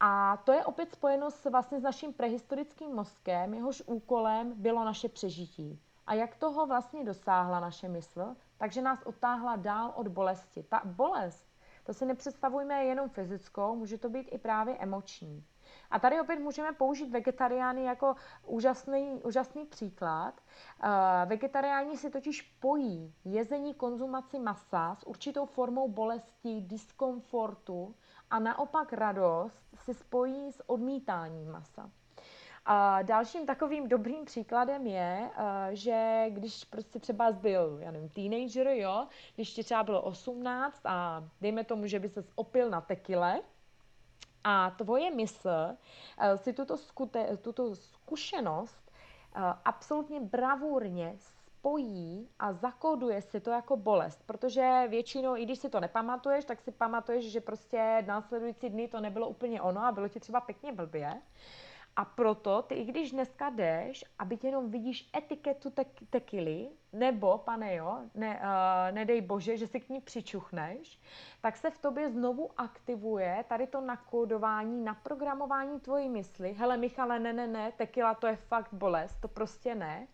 A 0.00 0.36
to 0.36 0.52
je 0.52 0.64
opět 0.64 0.92
spojeno 0.92 1.30
s, 1.30 1.50
vlastně 1.50 1.80
s 1.80 1.82
naším 1.82 2.12
prehistorickým 2.12 2.94
mozkem, 2.94 3.54
jehož 3.54 3.82
úkolem 3.86 4.52
bylo 4.56 4.84
naše 4.84 5.08
přežití. 5.08 5.80
A 6.06 6.14
jak 6.14 6.36
toho 6.36 6.66
vlastně 6.66 7.04
dosáhla 7.04 7.60
naše 7.60 7.88
mysl? 7.88 8.36
Takže 8.56 8.82
nás 8.82 9.02
otáhla 9.02 9.56
dál 9.56 9.92
od 9.96 10.08
bolesti. 10.08 10.62
Ta 10.62 10.82
bolest 10.84 11.53
to 11.84 11.94
si 11.94 12.06
nepředstavujme 12.06 12.84
jenom 12.84 13.08
fyzickou, 13.08 13.76
může 13.76 13.98
to 13.98 14.08
být 14.08 14.28
i 14.32 14.38
právě 14.38 14.76
emoční. 14.76 15.44
A 15.90 15.98
tady 15.98 16.20
opět 16.20 16.38
můžeme 16.38 16.72
použít 16.72 17.10
vegetariány 17.10 17.84
jako 17.84 18.14
úžasný, 18.46 19.22
úžasný 19.24 19.66
příklad. 19.66 20.40
Uh, 20.84 20.90
vegetariáni 21.28 21.96
si 21.96 22.10
totiž 22.10 22.42
pojí 22.42 23.14
jezení 23.24 23.74
konzumaci 23.74 24.38
masa 24.38 24.94
s 24.94 25.06
určitou 25.06 25.46
formou 25.46 25.88
bolesti, 25.88 26.60
diskomfortu 26.60 27.94
a 28.30 28.38
naopak 28.38 28.92
radost 28.92 29.62
si 29.74 29.94
spojí 29.94 30.52
s 30.52 30.70
odmítáním 30.70 31.50
masa. 31.50 31.90
A 32.66 33.02
dalším 33.02 33.46
takovým 33.46 33.88
dobrým 33.88 34.24
příkladem 34.24 34.86
je, 34.86 35.30
eh, 35.36 35.76
že 35.76 36.26
když 36.28 36.64
prostě 36.64 36.98
třeba 36.98 37.32
byl, 37.32 37.78
já 37.80 37.90
nevím, 37.90 38.08
teenager, 38.08 38.66
jo, 38.66 39.06
když 39.34 39.54
ti 39.54 39.64
třeba 39.64 39.82
bylo 39.82 40.02
18 40.02 40.80
a 40.86 41.24
dejme 41.40 41.64
tomu, 41.64 41.86
že 41.86 41.98
by 41.98 42.08
se 42.08 42.24
opil 42.34 42.70
na 42.70 42.80
tekile, 42.80 43.40
A 44.46 44.70
tvoje 44.70 45.10
mysl 45.10 45.48
eh, 46.18 46.38
si 46.38 46.52
tuto, 46.52 46.76
skute, 46.76 47.36
tuto 47.36 47.74
zkušenost 47.76 48.90
eh, 49.36 49.40
absolutně 49.64 50.20
bravurně 50.20 51.14
spojí 51.18 52.28
a 52.38 52.52
zakóduje 52.52 53.22
si 53.22 53.40
to 53.40 53.50
jako 53.50 53.76
bolest, 53.76 54.22
protože 54.26 54.86
většinou, 54.88 55.36
i 55.36 55.44
když 55.44 55.58
si 55.58 55.68
to 55.68 55.80
nepamatuješ, 55.80 56.44
tak 56.44 56.60
si 56.60 56.72
pamatuješ, 56.72 57.24
že 57.32 57.40
prostě 57.40 58.04
následující 58.06 58.70
dny 58.70 58.88
to 58.88 59.00
nebylo 59.00 59.28
úplně 59.28 59.62
ono 59.62 59.84
a 59.84 59.92
bylo 59.92 60.08
ti 60.08 60.20
třeba 60.20 60.40
pěkně 60.40 60.72
blbě. 60.72 61.22
A 61.96 62.04
proto 62.04 62.62
ty, 62.62 62.74
i 62.74 62.84
když 62.84 63.10
dneska 63.10 63.50
jdeš 63.50 64.04
a 64.18 64.24
byť 64.24 64.44
jenom 64.44 64.70
vidíš 64.70 65.10
etiketu 65.16 65.70
tek- 65.70 66.06
tekily, 66.10 66.68
nebo, 66.92 67.38
pane 67.38 67.74
jo, 67.74 67.98
ne, 68.14 68.40
uh, 68.40 68.94
nedej 68.94 69.20
bože, 69.20 69.56
že 69.56 69.66
si 69.66 69.80
k 69.80 69.88
ní 69.88 70.00
přičuchneš, 70.00 71.00
tak 71.40 71.56
se 71.56 71.70
v 71.70 71.78
tobě 71.78 72.10
znovu 72.10 72.50
aktivuje 72.56 73.44
tady 73.48 73.66
to 73.66 73.80
nakódování, 73.80 74.84
naprogramování 74.84 75.80
tvojí 75.80 76.08
mysli. 76.08 76.52
Hele, 76.52 76.76
Michale, 76.76 77.18
ne, 77.18 77.32
ne, 77.32 77.46
ne, 77.46 77.72
tekila 77.72 78.14
to 78.14 78.26
je 78.26 78.36
fakt 78.36 78.72
bolest, 78.74 79.20
to 79.20 79.28
prostě 79.28 79.74
ne. 79.74 80.06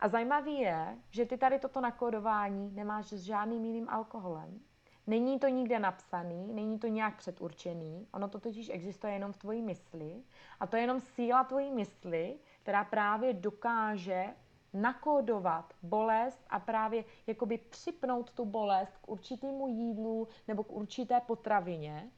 A 0.00 0.08
zajímavý 0.08 0.58
je, 0.58 0.98
že 1.10 1.26
ty 1.26 1.38
tady 1.38 1.58
toto 1.58 1.80
nakódování 1.80 2.70
nemáš 2.70 3.06
s 3.06 3.22
žádným 3.22 3.64
jiným 3.64 3.88
alkoholem. 3.88 4.60
Není 5.08 5.38
to 5.38 5.48
nikde 5.48 5.78
napsaný, 5.78 6.52
není 6.52 6.78
to 6.78 6.86
nějak 6.86 7.16
předurčený, 7.16 8.06
ono 8.12 8.28
to 8.28 8.40
totiž 8.40 8.68
existuje 8.68 9.12
jenom 9.12 9.32
v 9.32 9.36
tvojí 9.36 9.62
mysli 9.62 10.22
a 10.60 10.66
to 10.66 10.76
je 10.76 10.82
jenom 10.82 11.00
síla 11.00 11.44
tvojí 11.44 11.72
mysli, 11.72 12.38
která 12.62 12.84
právě 12.84 13.32
dokáže 13.32 14.24
nakódovat 14.72 15.74
bolest 15.82 16.40
a 16.50 16.58
právě 16.60 17.04
jakoby 17.26 17.58
připnout 17.58 18.30
tu 18.30 18.44
bolest 18.44 18.98
k 18.98 19.08
určitému 19.08 19.68
jídlu 19.68 20.28
nebo 20.48 20.64
k 20.64 20.72
určité 20.72 21.20
potravině. 21.20 22.10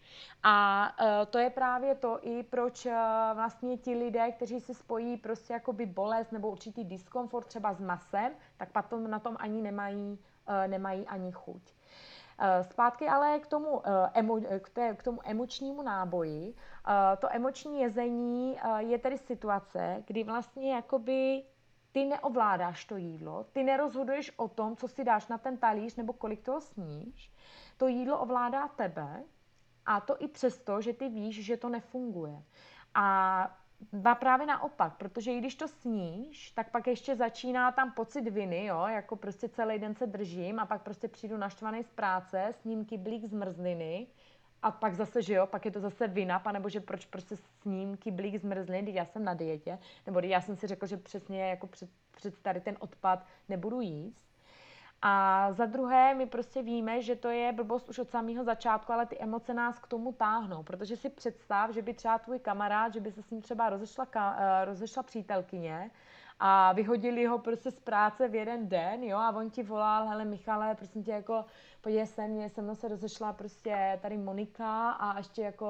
A 0.42 0.86
uh, 1.00 1.06
to 1.30 1.38
je 1.38 1.50
právě 1.50 1.94
to 1.94 2.18
i 2.22 2.42
proč 2.42 2.86
uh, 2.86 2.92
vlastně 3.34 3.76
ti 3.76 3.94
lidé, 3.94 4.32
kteří 4.32 4.60
si 4.60 4.74
spojí 4.74 5.16
prostě 5.16 5.52
jakoby 5.52 5.86
bolest 5.86 6.32
nebo 6.32 6.50
určitý 6.50 6.84
diskomfort 6.84 7.46
třeba 7.46 7.74
s 7.74 7.80
masem, 7.80 8.32
tak 8.56 8.72
potom 8.72 9.10
na 9.10 9.18
tom 9.18 9.36
ani 9.38 9.62
nemají, 9.62 10.18
uh, 10.48 10.70
nemají 10.70 11.06
ani 11.06 11.32
chuť. 11.32 11.62
Zpátky 12.62 13.08
ale 13.08 13.38
k 13.38 13.46
tomu, 13.46 13.82
emo, 14.14 14.40
k, 14.60 14.70
té, 14.70 14.94
k 14.94 15.02
tomu 15.02 15.20
emočnímu 15.24 15.82
náboji. 15.82 16.54
To 17.18 17.28
emoční 17.30 17.80
jezení 17.80 18.58
je 18.78 18.98
tedy 18.98 19.18
situace, 19.18 20.02
kdy 20.06 20.24
vlastně 20.24 20.74
jakoby 20.74 21.42
ty 21.92 22.04
neovládáš 22.04 22.84
to 22.84 22.96
jídlo, 22.96 23.44
ty 23.44 23.62
nerozhoduješ 23.62 24.32
o 24.36 24.48
tom, 24.48 24.76
co 24.76 24.88
si 24.88 25.04
dáš 25.04 25.28
na 25.28 25.38
ten 25.38 25.56
talíř 25.56 25.96
nebo 25.96 26.12
kolik 26.12 26.42
toho 26.42 26.60
sníš. 26.60 27.32
To 27.76 27.86
jídlo 27.86 28.18
ovládá 28.18 28.68
tebe 28.68 29.24
a 29.86 30.00
to 30.00 30.16
i 30.22 30.28
přesto, 30.28 30.80
že 30.80 30.92
ty 30.92 31.08
víš, 31.08 31.44
že 31.44 31.56
to 31.56 31.68
nefunguje. 31.68 32.42
A 32.94 33.59
ba 33.92 34.14
právě 34.14 34.46
naopak, 34.46 34.96
protože 34.96 35.32
i 35.32 35.38
když 35.38 35.54
to 35.54 35.68
sníš, 35.68 36.50
tak 36.50 36.70
pak 36.70 36.86
ještě 36.86 37.16
začíná 37.16 37.72
tam 37.72 37.92
pocit 37.92 38.28
viny, 38.28 38.64
jo, 38.64 38.86
jako 38.86 39.16
prostě 39.16 39.48
celý 39.48 39.78
den 39.78 39.94
se 39.94 40.06
držím 40.06 40.58
a 40.58 40.66
pak 40.66 40.82
prostě 40.82 41.08
přijdu 41.08 41.36
naštvaný 41.36 41.84
z 41.84 41.90
práce, 41.90 42.48
sním 42.52 42.84
kyblík 42.84 43.24
zmrzliny 43.24 44.06
a 44.62 44.70
pak 44.70 44.94
zase, 44.94 45.22
že 45.22 45.34
jo, 45.34 45.46
pak 45.46 45.64
je 45.64 45.70
to 45.70 45.80
zase 45.80 46.08
vina, 46.08 46.38
panebo 46.38 46.68
že 46.68 46.80
proč 46.80 47.06
prostě 47.06 47.36
s 47.36 47.64
ním 47.64 47.96
kyblík 47.96 48.40
zmrzlin, 48.40 48.82
když 48.82 48.94
já 48.94 49.04
jsem 49.04 49.24
na 49.24 49.34
dietě, 49.34 49.78
nebo 50.06 50.20
já 50.20 50.40
jsem 50.40 50.56
si 50.56 50.66
řekl, 50.66 50.86
že 50.86 50.96
přesně 50.96 51.50
jako 51.50 51.66
před, 51.66 51.90
před 52.10 52.38
tady 52.38 52.60
ten 52.60 52.76
odpad 52.80 53.26
nebudu 53.48 53.80
jíst. 53.80 54.29
A 55.02 55.46
za 55.52 55.66
druhé, 55.66 56.14
my 56.14 56.26
prostě 56.26 56.62
víme, 56.62 57.02
že 57.02 57.16
to 57.16 57.28
je 57.28 57.52
blbost 57.52 57.88
už 57.88 57.98
od 57.98 58.10
samého 58.10 58.44
začátku, 58.44 58.92
ale 58.92 59.06
ty 59.06 59.18
emoce 59.18 59.54
nás 59.54 59.78
k 59.78 59.86
tomu 59.86 60.12
táhnou, 60.12 60.62
protože 60.62 60.96
si 60.96 61.08
představ, 61.08 61.70
že 61.70 61.82
by 61.82 61.94
třeba 61.94 62.18
tvůj 62.18 62.38
kamarád, 62.38 62.92
že 62.94 63.00
by 63.00 63.12
se 63.12 63.22
s 63.22 63.30
ním 63.30 63.42
třeba 63.42 63.70
rozešla, 63.70 64.06
uh, 64.14 64.64
rozešla 64.64 65.02
přítelkyně 65.02 65.90
a 66.42 66.72
vyhodili 66.72 67.26
ho 67.26 67.38
prostě 67.38 67.70
z 67.70 67.80
práce 67.80 68.28
v 68.28 68.34
jeden 68.34 68.68
den, 68.68 69.02
jo, 69.02 69.18
a 69.18 69.36
on 69.36 69.50
ti 69.50 69.62
volal, 69.62 70.08
hele 70.08 70.24
Michale, 70.24 70.74
prosím 70.74 71.04
tě, 71.04 71.10
jako 71.10 71.44
podívej 71.80 72.06
se 72.06 72.28
mě, 72.28 72.50
se 72.50 72.62
mnou 72.62 72.74
se 72.74 72.88
rozešla 72.88 73.32
prostě 73.32 73.98
tady 74.02 74.18
Monika 74.18 74.90
a 74.90 75.18
ještě 75.18 75.42
jako 75.42 75.66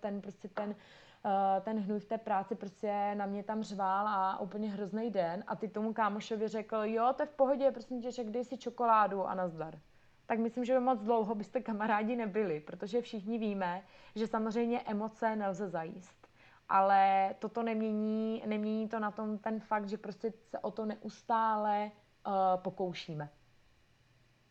ten 0.00 0.20
prostě 0.20 0.48
ten 0.48 0.70
uh, 0.70 1.62
ten 1.64 1.80
hnůj 1.80 2.00
v 2.00 2.04
té 2.04 2.18
práci 2.18 2.54
prostě 2.54 3.14
na 3.14 3.26
mě 3.26 3.42
tam 3.42 3.62
řval 3.62 4.08
a 4.08 4.40
úplně 4.40 4.70
hrozný 4.70 5.10
den 5.10 5.44
a 5.46 5.56
ty 5.56 5.68
tomu 5.68 5.92
kámošovi 5.92 6.48
řekl, 6.48 6.76
jo, 6.76 7.12
to 7.16 7.22
je 7.22 7.26
v 7.26 7.36
pohodě, 7.36 7.70
prosím 7.70 8.02
tě, 8.02 8.24
dej 8.24 8.44
si 8.44 8.58
čokoládu 8.58 9.24
a 9.24 9.34
nazdar. 9.34 9.78
Tak 10.26 10.38
myslím, 10.38 10.64
že 10.64 10.80
moc 10.80 11.00
dlouho 11.00 11.34
byste 11.34 11.60
kamarádi 11.60 12.16
nebyli, 12.16 12.60
protože 12.60 13.02
všichni 13.02 13.38
víme, 13.38 13.82
že 14.14 14.26
samozřejmě 14.26 14.80
emoce 14.80 15.36
nelze 15.36 15.68
zajíst. 15.68 16.25
Ale 16.68 17.34
toto 17.38 17.62
nemění, 17.62 18.42
nemění 18.46 18.88
to 18.88 18.98
na 18.98 19.10
tom 19.10 19.38
ten 19.38 19.60
fakt, 19.60 19.88
že 19.88 19.98
prostě 19.98 20.32
se 20.50 20.58
o 20.58 20.70
to 20.70 20.86
neustále 20.86 21.90
uh, 22.26 22.32
pokoušíme. 22.62 23.28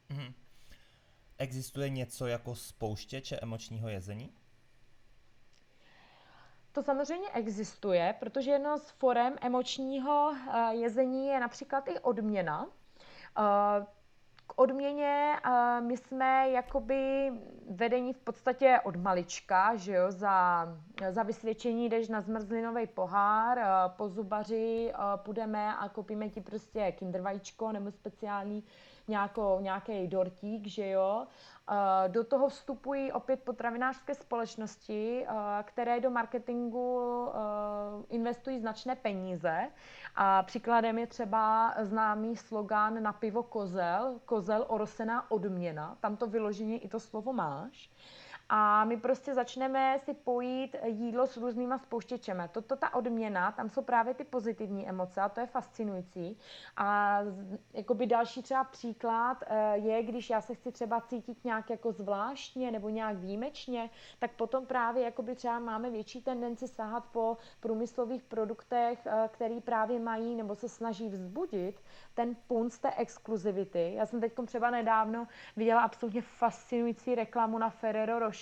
Mm-hmm. 0.10 0.34
Existuje 1.38 1.90
něco 1.90 2.28
jako 2.28 2.56
spouštěče 2.56 3.40
emočního 3.40 3.90
jezení? 3.90 4.34
To 6.72 6.84
samozřejmě 6.84 7.30
existuje, 7.30 8.16
protože 8.20 8.52
jedno 8.52 8.78
z 8.78 8.90
forem 8.90 9.36
emočního 9.42 10.34
eh, 10.34 10.76
jezení 10.76 11.28
je 11.28 11.40
například 11.40 11.88
i 11.88 12.00
odměna. 12.00 12.68
Odměně 14.56 15.36
my 15.80 15.98
jsme 15.98 16.50
jakoby 16.50 17.32
vedení 17.70 18.14
v 18.14 18.20
podstatě 18.20 18.80
od 18.84 18.96
malička, 18.96 19.76
že 19.76 19.94
jo, 19.94 20.12
za, 20.12 20.68
za 21.10 21.24
vysvědčení 21.24 21.90
jdeš 21.90 22.08
na 22.08 22.22
zmrzlinový 22.22 22.88
pohár, 22.88 23.60
po 23.98 24.10
zubaři 24.10 24.94
půjdeme 25.16 25.76
a 25.76 25.90
koupíme 25.90 26.30
ti 26.30 26.42
prostě 26.42 26.92
kindervajíčko 26.92 27.72
nebo 27.72 27.92
speciální 27.92 28.64
nějaký 29.08 30.08
dortík, 30.08 30.68
že 30.68 30.90
jo. 30.90 31.28
Eh, 31.72 32.10
do 32.10 32.24
toho 32.24 32.50
vstupují 32.50 33.12
opět 33.12 33.44
potravinářské 33.44 34.16
společnosti, 34.16 35.26
eh, 35.28 35.64
které 35.64 36.00
do 36.00 36.12
marketingu 36.12 37.28
eh, 37.30 37.36
investují 38.10 38.60
značné 38.60 38.96
peníze. 38.96 39.70
A 40.16 40.44
příkladem 40.44 40.98
je 40.98 41.08
třeba 41.08 41.74
známý 41.82 42.36
slogan 42.36 43.04
na 43.04 43.14
pivo 43.14 43.44
kozel, 43.44 44.20
kozel 44.26 44.66
orosená 44.68 45.32
odměna. 45.32 45.98
Tam 46.00 46.18
to 46.18 46.28
vyloženě 46.28 46.78
i 46.78 46.88
to 46.88 47.00
slovo 47.00 47.34
máš 47.34 47.90
a 48.50 48.86
my 48.86 48.98
prostě 48.98 49.34
začneme 49.34 50.00
si 50.00 50.14
pojít 50.14 50.76
jídlo 50.86 51.28
s 51.28 51.38
různýma 51.38 51.78
spouštěčemi. 51.78 52.44
Toto 52.52 52.76
ta 52.76 52.94
odměna, 52.94 53.52
tam 53.52 53.70
jsou 53.70 53.82
právě 53.82 54.14
ty 54.14 54.24
pozitivní 54.24 54.90
emoce 54.90 55.22
a 55.22 55.30
to 55.30 55.40
je 55.40 55.46
fascinující. 55.46 56.38
A 56.78 57.20
jakoby 57.74 58.06
další 58.06 58.42
třeba 58.42 58.64
příklad 58.64 59.44
eh, 59.48 59.78
je, 59.78 60.04
když 60.04 60.30
já 60.30 60.42
se 60.42 60.56
chci 60.56 60.72
třeba 60.72 61.02
cítit 61.02 61.46
nějak 61.46 61.70
jako 61.70 61.92
zvláštně 61.92 62.72
nebo 62.72 62.90
nějak 62.90 63.18
výjimečně, 63.18 63.90
tak 64.20 64.32
potom 64.32 64.66
právě 64.66 65.04
jakoby 65.04 65.36
třeba 65.36 65.60
máme 65.60 65.90
větší 65.90 66.22
tendenci 66.22 66.68
sahat 66.68 67.06
po 67.12 67.38
průmyslových 67.60 68.24
produktech, 68.24 69.00
eh, 69.06 69.30
který 69.32 69.62
právě 69.62 70.00
mají 70.00 70.36
nebo 70.36 70.56
se 70.56 70.70
snaží 70.70 71.10
vzbudit 71.10 71.82
ten 72.14 72.36
punc 72.48 72.78
té 72.80 72.92
exkluzivity. 72.98 73.94
Já 73.94 74.06
jsem 74.06 74.22
teď 74.22 74.34
třeba 74.46 74.70
nedávno 74.70 75.28
viděla 75.56 75.82
absolutně 75.82 76.22
fascinující 76.22 77.16
reklamu 77.16 77.58
na 77.58 77.70
Ferrero 77.70 78.20
Rocher, 78.20 78.35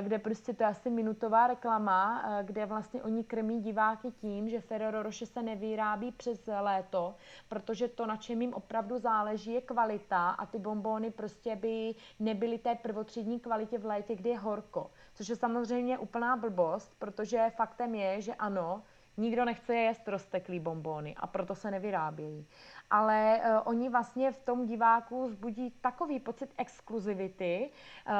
kde 0.00 0.18
prostě 0.18 0.52
to 0.52 0.62
je 0.62 0.68
asi 0.68 0.90
minutová 0.90 1.46
reklama, 1.46 2.24
kde 2.42 2.66
vlastně 2.66 3.02
oni 3.02 3.24
krmí 3.24 3.60
diváky 3.60 4.10
tím, 4.10 4.48
že 4.48 4.60
Ferrero 4.60 5.02
Rocher 5.02 5.28
se 5.28 5.42
nevyrábí 5.42 6.12
přes 6.12 6.48
léto, 6.60 7.14
protože 7.48 7.88
to, 7.88 8.06
na 8.06 8.16
čem 8.16 8.42
jim 8.42 8.54
opravdu 8.54 8.98
záleží, 8.98 9.52
je 9.52 9.60
kvalita 9.60 10.30
a 10.30 10.46
ty 10.46 10.58
bombóny 10.58 11.10
prostě 11.10 11.56
by 11.56 11.94
nebyly 12.20 12.58
té 12.58 12.74
prvotřídní 12.74 13.40
kvalitě 13.40 13.78
v 13.78 13.84
létě, 13.84 14.16
kdy 14.16 14.30
je 14.30 14.38
horko. 14.38 14.90
Což 15.14 15.28
je 15.28 15.36
samozřejmě 15.36 15.98
úplná 15.98 16.36
blbost, 16.36 16.94
protože 16.98 17.52
faktem 17.56 17.94
je, 17.94 18.20
že 18.20 18.34
ano, 18.34 18.82
Nikdo 19.16 19.44
nechce 19.44 19.76
jíst 19.76 20.08
rozteklý 20.08 20.60
bombóny 20.60 21.14
a 21.14 21.26
proto 21.26 21.54
se 21.54 21.70
nevyrábějí. 21.70 22.46
Ale 22.90 23.40
uh, 23.40 23.60
oni 23.64 23.88
vlastně 23.88 24.32
v 24.32 24.38
tom 24.38 24.66
diváku 24.66 25.28
zbudí 25.28 25.70
takový 25.80 26.20
pocit 26.20 26.54
exkluzivity 26.58 27.70
uh, 28.06 28.12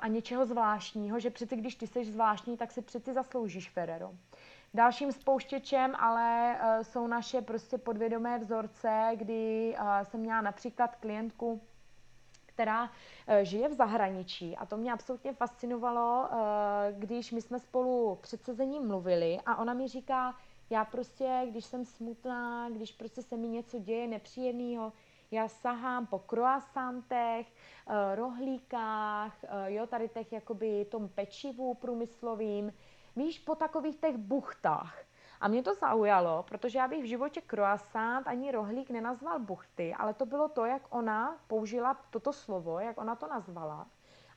a 0.00 0.08
něčeho 0.08 0.46
zvláštního, 0.46 1.20
že 1.20 1.30
přeci 1.30 1.56
když 1.56 1.74
ty 1.74 1.86
jsi 1.86 2.04
zvláštní, 2.04 2.56
tak 2.56 2.70
si 2.70 2.82
přeci 2.82 3.12
zasloužíš 3.12 3.70
Ferrero. 3.70 4.10
Dalším 4.74 5.12
spouštěčem 5.12 5.94
ale 5.98 6.56
uh, 6.56 6.82
jsou 6.82 7.06
naše 7.06 7.40
prostě 7.40 7.78
podvědomé 7.78 8.38
vzorce, 8.38 9.10
kdy 9.14 9.74
uh, 9.80 9.86
jsem 10.02 10.20
měla 10.20 10.40
například 10.40 10.96
klientku, 10.96 11.60
která 12.46 12.90
žije 13.42 13.68
v 13.68 13.72
zahraničí 13.72 14.56
a 14.56 14.66
to 14.66 14.76
mě 14.76 14.92
absolutně 14.92 15.32
fascinovalo, 15.32 16.28
když 16.92 17.32
my 17.32 17.42
jsme 17.42 17.58
spolu 17.58 18.18
před 18.22 18.44
sezením 18.44 18.86
mluvili 18.86 19.38
a 19.46 19.56
ona 19.56 19.74
mi 19.74 19.88
říká, 19.88 20.34
já 20.72 20.84
prostě, 20.84 21.46
když 21.50 21.64
jsem 21.64 21.84
smutná, 21.84 22.70
když 22.70 22.92
prostě 22.92 23.22
se 23.22 23.36
mi 23.36 23.48
něco 23.48 23.78
děje 23.78 24.06
nepříjemného, 24.06 24.92
Já 25.30 25.48
sahám 25.48 26.06
po 26.06 26.18
croissantech, 26.18 27.46
uh, 27.46 27.94
rohlíkách, 28.14 29.36
uh, 29.42 29.50
jo, 29.66 29.86
tady 29.86 30.08
těch 30.08 30.32
jakoby 30.32 30.84
tom 30.84 31.08
pečivu 31.08 31.74
průmyslovým, 31.74 32.72
víš, 33.16 33.38
po 33.38 33.54
takových 33.54 33.96
těch 33.96 34.16
buchtách. 34.16 35.04
A 35.40 35.48
mě 35.48 35.62
to 35.62 35.74
zaujalo, 35.74 36.42
protože 36.42 36.78
já 36.78 36.88
bych 36.88 37.02
v 37.02 37.08
životě 37.08 37.40
croissant 37.40 38.28
ani 38.28 38.52
rohlík 38.52 38.90
nenazval 38.90 39.40
buchty, 39.40 39.94
ale 39.94 40.14
to 40.14 40.26
bylo 40.26 40.48
to, 40.48 40.64
jak 40.64 40.82
ona 40.94 41.36
použila 41.46 41.94
toto 42.10 42.32
slovo, 42.32 42.78
jak 42.78 42.98
ona 42.98 43.16
to 43.16 43.26
nazvala. 43.26 43.86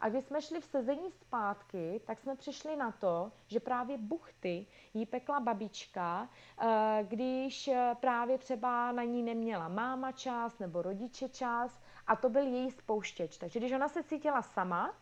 A 0.05 0.09
když 0.09 0.25
jsme 0.25 0.41
šli 0.41 0.61
v 0.61 0.65
sezení 0.65 1.11
zpátky, 1.11 2.01
tak 2.05 2.19
jsme 2.19 2.35
přišli 2.35 2.75
na 2.75 2.91
to, 2.91 3.31
že 3.47 3.59
právě 3.59 3.97
buchty 3.97 4.65
jí 4.93 5.05
pekla 5.05 5.39
babička, 5.39 6.29
eh, 6.61 7.03
když 7.07 7.67
eh, 7.67 7.95
právě 8.01 8.37
třeba 8.37 8.91
na 8.91 9.03
ní 9.03 9.23
neměla 9.23 9.67
máma 9.67 10.11
čas 10.11 10.59
nebo 10.59 10.81
rodiče 10.81 11.29
čas 11.29 11.81
a 12.07 12.15
to 12.15 12.29
byl 12.29 12.41
její 12.47 12.71
spouštěč. 12.71 13.37
Takže 13.37 13.59
když 13.59 13.71
ona 13.71 13.89
se 13.89 14.03
cítila 14.03 14.41
sama, 14.41 14.93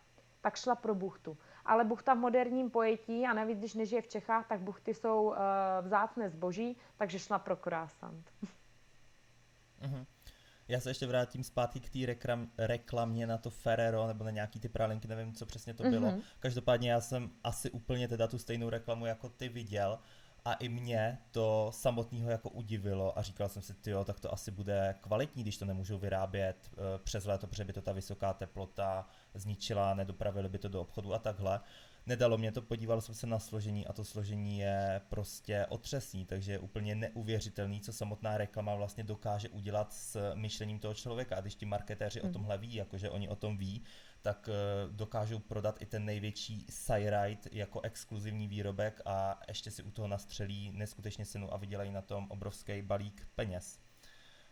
tak 0.42 0.56
šla 0.56 0.76
pro 0.76 0.96
buchtu. 0.96 1.38
Ale 1.66 1.84
buchta 1.84 2.14
v 2.14 2.18
moderním 2.18 2.70
pojetí, 2.70 3.26
a 3.26 3.34
navíc, 3.34 3.60
když 3.60 3.74
nežije 3.74 4.02
v 4.02 4.08
Čechách, 4.08 4.48
tak 4.48 4.60
buchty 4.60 4.94
jsou 4.94 5.24
uh, 5.24 5.36
vzácné 5.82 6.30
zboží, 6.30 6.78
takže 6.98 7.20
šla 7.20 7.40
pro 7.40 7.56
croissant. 7.56 8.32
Mm-hmm. 9.82 10.06
Já 10.68 10.80
se 10.80 10.90
ještě 10.90 11.08
vrátím 11.08 11.44
zpátky 11.44 11.80
k 11.80 11.90
té 11.90 12.06
reklam, 12.06 12.48
reklamě 12.58 13.28
na 13.28 13.38
to 13.38 13.50
Ferrero 13.50 14.08
nebo 14.08 14.24
na 14.24 14.32
nějaký 14.32 14.60
ty 14.60 14.70
pralinky, 14.70 15.08
nevím, 15.08 15.34
co 15.34 15.46
přesně 15.46 15.74
to 15.74 15.84
bylo. 15.84 16.08
Mm-hmm. 16.08 16.22
Každopádně 16.40 16.92
já 16.92 17.02
jsem 17.02 17.30
asi 17.44 17.72
úplně 17.72 18.08
teda 18.08 18.28
tu 18.28 18.38
stejnou 18.38 18.70
reklamu 18.70 19.06
jako 19.06 19.30
ty 19.30 19.50
viděl 19.50 20.00
a 20.46 20.54
i 20.54 20.70
mě 20.70 21.18
to 21.32 21.72
samotného 21.74 22.32
jako 22.32 22.50
udivilo 22.50 23.20
a 23.20 23.22
říkal 23.22 23.50
jsem 23.50 23.62
si, 23.62 23.74
jo, 23.86 24.06
tak 24.06 24.20
to 24.20 24.34
asi 24.34 24.52
bude 24.52 24.96
kvalitní, 25.02 25.44
když 25.44 25.58
to 25.58 25.66
nemůžou 25.66 25.98
vyrábět 25.98 26.70
uh, 26.72 26.78
přes 27.04 27.26
léto, 27.26 27.48
protože 27.48 27.64
by 27.64 27.74
to 27.74 27.82
ta 27.82 27.92
vysoká 27.92 28.34
teplota 28.34 29.08
zničila, 29.34 29.94
nedopravili 29.94 30.50
by 30.50 30.58
to 30.58 30.68
do 30.68 30.82
obchodu 30.82 31.14
a 31.14 31.20
takhle 31.20 31.60
nedalo 32.06 32.38
mě 32.38 32.52
to, 32.52 32.62
podíval 32.62 33.02
jsem 33.02 33.16
se 33.16 33.28
na 33.28 33.40
složení 33.40 33.88
a 33.88 33.94
to 33.94 34.04
složení 34.04 34.60
je 34.60 35.02
prostě 35.10 35.66
otřesný, 35.70 36.26
takže 36.26 36.52
je 36.52 36.60
úplně 36.60 36.96
neuvěřitelný, 36.96 37.82
co 37.82 37.94
samotná 37.94 38.38
reklama 38.38 38.76
vlastně 38.76 39.04
dokáže 39.04 39.50
udělat 39.50 39.94
s 39.94 40.34
myšlením 40.36 40.80
toho 40.80 40.94
člověka. 40.94 41.36
A 41.36 41.42
když 41.42 41.56
ti 41.56 41.66
marketéři 41.66 42.20
mm. 42.20 42.26
o 42.26 42.28
mhm. 42.28 42.34
tomhle 42.34 42.58
ví, 42.58 42.76
jakože 42.76 43.10
oni 43.10 43.30
o 43.30 43.36
tom 43.36 43.58
ví, 43.58 43.84
tak 44.22 44.50
uh, 44.50 44.96
dokážou 44.96 45.40
prodat 45.40 45.82
i 45.82 45.86
ten 45.86 46.06
největší 46.06 46.66
Cyrite 46.70 47.50
jako 47.52 47.82
exkluzivní 47.82 48.48
výrobek 48.48 49.02
a 49.06 49.40
ještě 49.48 49.72
si 49.72 49.84
u 49.84 49.92
toho 49.92 50.08
nastřelí 50.08 50.72
neskutečně 50.72 51.26
cenu 51.26 51.54
a 51.54 51.58
vydělají 51.58 51.92
na 51.92 52.02
tom 52.02 52.28
obrovský 52.30 52.82
balík 52.82 53.28
peněz. 53.36 53.80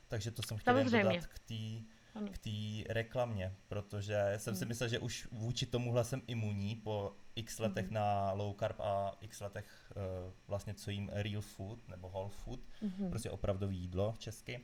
Takže 0.07 0.31
to 0.31 0.41
jsem 0.41 0.57
chtěl 0.57 0.83
dodat 0.83 1.25
k 1.25 1.39
té 1.39 1.85
k 2.31 2.37
té 2.37 2.93
reklamě, 2.93 3.55
protože 3.67 4.33
jsem 4.37 4.55
si 4.55 4.61
hmm. 4.61 4.67
myslel, 4.69 4.89
že 4.89 4.99
už 4.99 5.27
vůči 5.31 5.65
tomuhle 5.65 6.03
jsem 6.03 6.21
imunní 6.27 6.75
po 6.75 7.15
x 7.35 7.59
letech 7.59 7.87
mm. 7.87 7.93
na 7.93 8.31
low 8.31 8.55
carb 8.59 8.79
a 8.79 9.17
x 9.21 9.39
letech 9.39 9.93
uh, 9.95 10.33
vlastně 10.47 10.73
co 10.73 10.91
jím 10.91 11.09
real 11.13 11.41
food 11.41 11.87
nebo 11.87 12.09
whole 12.09 12.29
food, 12.29 12.59
mm. 12.81 13.09
prostě 13.09 13.31
opravdový 13.31 13.77
jídlo 13.77 14.13
česky. 14.17 14.63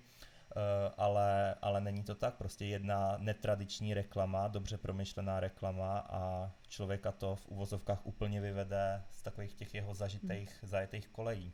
Uh, 0.55 0.93
ale, 0.97 1.55
ale 1.61 1.81
není 1.81 2.03
to 2.03 2.15
tak, 2.15 2.35
prostě 2.35 2.65
jedna 2.65 3.17
netradiční 3.17 3.93
reklama, 3.93 4.47
dobře 4.47 4.77
promyšlená 4.77 5.39
reklama 5.39 5.99
a 5.99 6.51
člověka 6.67 7.11
to 7.11 7.35
v 7.35 7.45
uvozovkách 7.45 8.05
úplně 8.05 8.41
vyvede 8.41 9.03
z 9.11 9.23
takových 9.23 9.53
těch 9.53 9.73
jeho 9.73 9.93
zažitých, 9.93 10.63
mm. 10.63 10.69
zajetých 10.69 11.07
kolejí. 11.07 11.53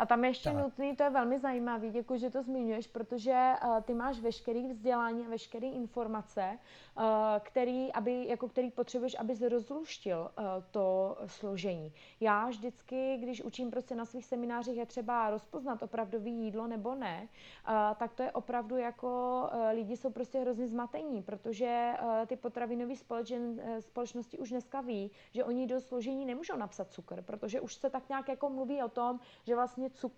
A 0.00 0.06
tam 0.06 0.24
ještě 0.24 0.50
tak. 0.50 0.64
nutný, 0.64 0.96
to 0.96 1.02
je 1.02 1.10
velmi 1.10 1.38
zajímavý, 1.38 1.90
děkuji, 1.90 2.18
že 2.18 2.30
to 2.30 2.42
zmiňuješ, 2.42 2.86
protože 2.86 3.52
uh, 3.64 3.80
ty 3.80 3.94
máš 3.94 4.20
veškerý 4.20 4.68
vzdělání 4.68 5.26
a 5.26 5.28
veškeré 5.28 5.66
informace, 5.66 6.58
uh, 6.96 7.04
který, 7.40 7.92
aby, 7.92 8.26
jako 8.26 8.48
který 8.48 8.70
potřebuješ, 8.70 9.16
abys 9.18 9.42
rozluštil 9.42 10.30
uh, 10.38 10.44
to 10.70 11.18
složení. 11.26 11.92
Já 12.20 12.48
vždycky, 12.48 13.16
když 13.16 13.42
učím 13.42 13.70
prostě 13.70 13.94
na 13.94 14.04
svých 14.04 14.24
seminářích, 14.24 14.76
je 14.76 14.86
třeba 14.86 15.30
rozpoznat 15.30 15.82
opravdový 15.82 16.32
jídlo 16.32 16.66
nebo 16.66 16.94
ne, 16.94 17.28
uh, 17.68 17.74
tak 17.96 18.14
to 18.14 18.22
je 18.22 18.32
opravdu 18.32 18.76
jako 18.76 19.42
uh, 19.52 19.60
lidi 19.72 19.96
jsou 19.96 20.10
prostě 20.10 20.40
hrozně 20.40 20.66
zmatení, 20.66 21.22
protože 21.22 21.92
uh, 22.02 22.26
ty 22.26 22.36
potravinové 22.36 22.96
společen, 22.96 23.60
společnosti 23.80 24.38
už 24.38 24.50
dneska 24.50 24.80
ví, 24.80 25.10
že 25.32 25.44
oni 25.44 25.66
do 25.66 25.80
složení 25.80 26.26
nemůžou 26.26 26.56
napsat 26.56 26.90
cukr, 26.90 27.22
protože 27.22 27.60
už 27.60 27.74
se 27.74 27.90
tak 27.90 28.08
nějak 28.08 28.28
jako 28.28 28.50
mluví 28.50 28.82
o 28.82 28.88
tom, 28.88 29.20
že 29.44 29.54
vlastně 29.54 29.89
cuk, 29.94 30.12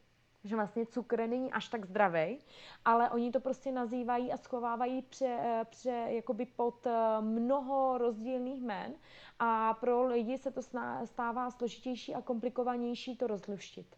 že 0.45 0.57
vlastně 0.57 0.87
cukr 0.87 1.27
není 1.27 1.53
až 1.53 1.69
tak 1.69 1.87
zdravý, 1.87 2.39
ale 2.85 3.11
oni 3.11 3.31
to 3.31 3.41
prostě 3.41 3.73
nazývají 3.73 4.33
a 4.33 4.37
schovávají 4.37 5.03
pře, 5.03 5.65
pře, 5.71 6.07
jakoby 6.09 6.47
pod 6.47 6.87
eh, 6.87 7.21
mnoho 7.21 7.99
rozdílných 7.99 8.63
men 8.63 8.95
a 9.39 9.75
pro 9.75 10.07
lidi 10.07 10.39
se 10.39 10.51
to 10.51 10.63
stává 11.05 11.51
složitější 11.51 12.15
a 12.15 12.23
komplikovanější 12.23 13.17
to 13.17 13.27
rozluštit. 13.27 13.97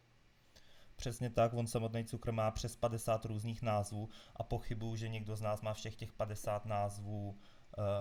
Přesně 0.97 1.31
tak, 1.31 1.55
on 1.55 1.67
samotný 1.67 2.05
cukr 2.05 2.33
má 2.33 2.51
přes 2.51 2.77
50 2.77 3.25
různých 3.25 3.63
názvů 3.63 4.09
a 4.37 4.43
pochybuju, 4.43 4.97
že 4.97 5.09
někdo 5.09 5.37
z 5.37 5.41
nás 5.41 5.63
má 5.63 5.75
všech 5.75 5.97
těch 5.97 6.13
50 6.13 6.67
názvů 6.67 7.39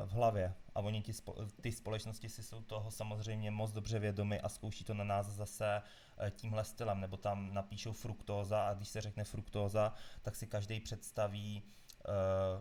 v 0.06 0.12
hlavě. 0.12 0.54
A 0.76 0.80
oni 0.80 1.02
ti, 1.02 1.14
ty 1.62 1.72
společnosti 1.72 2.30
si 2.30 2.44
jsou 2.44 2.62
toho 2.62 2.92
samozřejmě 2.92 3.52
moc 3.52 3.72
dobře 3.72 4.00
vědomi 4.00 4.42
a 4.42 4.50
zkouší 4.50 4.84
to 4.84 4.94
na 4.94 5.04
nás 5.04 5.28
zase 5.28 5.82
eh, 6.18 6.32
tímhle 6.32 6.64
stylem, 6.64 7.00
nebo 7.00 7.18
tam 7.18 7.54
napíšou 7.54 7.94
fruktóza 7.94 8.68
a 8.68 8.74
když 8.74 8.88
se 8.88 9.02
řekne 9.02 9.24
fruktóza, 9.24 9.94
tak 10.22 10.36
si 10.36 10.48
každý 10.48 10.80
představí 10.80 11.64
uh, 11.64 12.14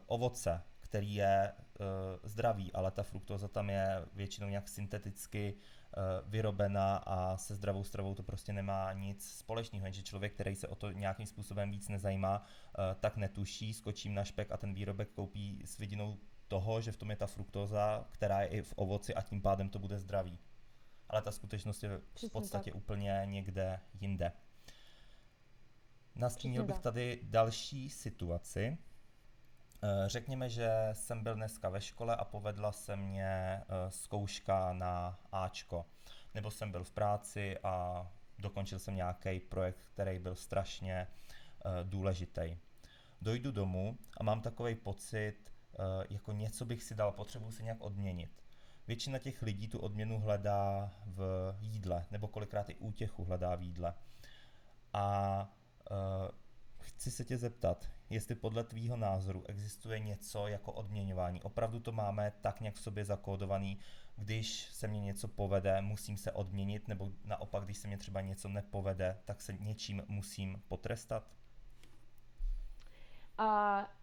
ovoce, 0.07 0.63
který 0.81 1.15
je 1.15 1.53
uh, 1.53 1.87
zdravý, 2.23 2.73
ale 2.73 2.91
ta 2.91 3.03
fruktóza 3.03 3.49
tam 3.49 3.71
je 3.71 4.05
většinou 4.13 4.49
nějak 4.49 4.69
synteticky 4.69 5.55
vyrobena 6.27 6.97
a 6.97 7.37
se 7.37 7.55
zdravou 7.55 7.85
stravou 7.85 8.15
to 8.15 8.23
prostě 8.23 8.53
nemá 8.53 8.93
nic 8.93 9.39
společného, 9.39 9.87
jenže 9.87 10.03
člověk, 10.03 10.33
který 10.33 10.57
se 10.57 10.69
o 10.69 10.75
to 10.75 10.91
nějakým 10.91 11.27
způsobem 11.27 11.71
víc 11.71 11.89
nezajímá, 11.89 12.45
tak 13.01 13.17
netuší, 13.17 13.75
skočím 13.75 14.15
na 14.15 14.25
špek 14.25 14.53
a 14.53 14.57
ten 14.57 14.75
výrobek 14.75 15.11
koupí 15.11 15.63
s 15.65 15.79
vidinou 15.79 16.19
toho, 16.53 16.81
že 16.81 16.93
v 16.93 16.97
tom 16.97 17.11
je 17.11 17.17
ta 17.17 17.27
fruktóza, 17.27 18.05
která 18.11 18.43
je 18.43 18.49
i 18.49 18.63
v 18.63 18.73
ovoci 18.77 19.15
a 19.15 19.23
tím 19.23 19.43
pádem 19.43 19.69
to 19.69 19.79
bude 19.79 19.99
zdravý. 19.99 20.39
Ale 21.09 21.23
ta 21.23 21.33
skutečnost 21.33 21.83
je 21.83 22.01
v 22.29 22.31
podstatě 22.33 22.71
tak. 22.71 22.79
úplně 22.79 23.23
někde 23.25 23.81
jinde. 24.01 24.33
Nastínil 26.15 26.65
bych 26.65 26.79
tady 26.79 27.21
další 27.23 27.91
situaci. 27.91 28.79
Eh, 29.83 30.09
řekněme, 30.09 30.49
že 30.49 30.71
jsem 30.93 31.23
byl 31.23 31.35
dneska 31.35 31.69
ve 31.69 31.81
škole 31.81 32.17
a 32.17 32.25
povedla 32.25 32.73
se 32.73 32.97
mě 32.97 33.27
eh, 33.29 33.65
zkouška 33.89 34.73
na 34.73 35.19
Ačko. 35.33 35.87
Nebo 36.35 36.51
jsem 36.51 36.73
byl 36.73 36.85
v 36.85 36.93
práci 36.93 37.59
a 37.59 38.07
dokončil 38.39 38.79
jsem 38.79 38.97
nějaký 38.97 39.41
projekt, 39.41 39.85
který 39.93 40.19
byl 40.19 40.35
strašně 40.35 40.95
eh, 40.97 41.09
důležitý. 41.83 42.57
Dojdu 43.23 43.53
domů 43.53 43.99
a 44.17 44.23
mám 44.23 44.41
takový 44.41 44.75
pocit, 44.75 45.52
jako 46.11 46.33
něco 46.33 46.65
bych 46.65 46.83
si 46.83 46.95
dal, 46.95 47.13
potřebuji 47.13 47.51
se 47.51 47.63
nějak 47.63 47.81
odměnit. 47.81 48.43
Většina 48.87 49.19
těch 49.19 49.43
lidí 49.43 49.69
tu 49.69 49.79
odměnu 49.79 50.21
hledá 50.21 50.93
v 51.07 51.55
jídle, 51.61 52.07
nebo 52.11 52.29
kolikrát 52.29 52.71
i 52.71 52.75
útěchu 52.75 53.25
hledá 53.25 53.55
v 53.55 53.63
jídle. 53.63 53.95
A 54.93 55.49
uh, 55.91 55.97
chci 56.81 57.11
se 57.11 57.25
tě 57.25 57.39
zeptat, 57.39 57.91
jestli 58.11 58.35
podle 58.35 58.65
tvýho 58.65 58.97
názoru 58.97 59.45
existuje 59.47 59.99
něco 59.99 60.47
jako 60.47 60.73
odměňování. 60.73 61.43
Opravdu 61.43 61.81
to 61.81 61.93
máme 61.93 62.33
tak 62.41 62.61
nějak 62.61 62.75
v 62.75 62.81
sobě 62.81 63.05
zakódovaný, 63.05 63.79
když 64.17 64.63
se 64.63 64.89
mně 64.89 65.01
něco 65.01 65.29
povede, 65.29 65.81
musím 65.81 66.17
se 66.17 66.33
odměnit, 66.33 66.89
nebo 66.89 67.13
naopak, 67.25 67.65
když 67.65 67.79
se 67.79 67.89
mě 67.89 67.99
třeba 67.99 68.21
něco 68.21 68.49
nepovede, 68.49 69.19
tak 69.25 69.43
se 69.43 69.53
něčím 69.53 70.03
musím 70.09 70.63
potrestat? 70.69 71.31
Uh, 73.41 73.47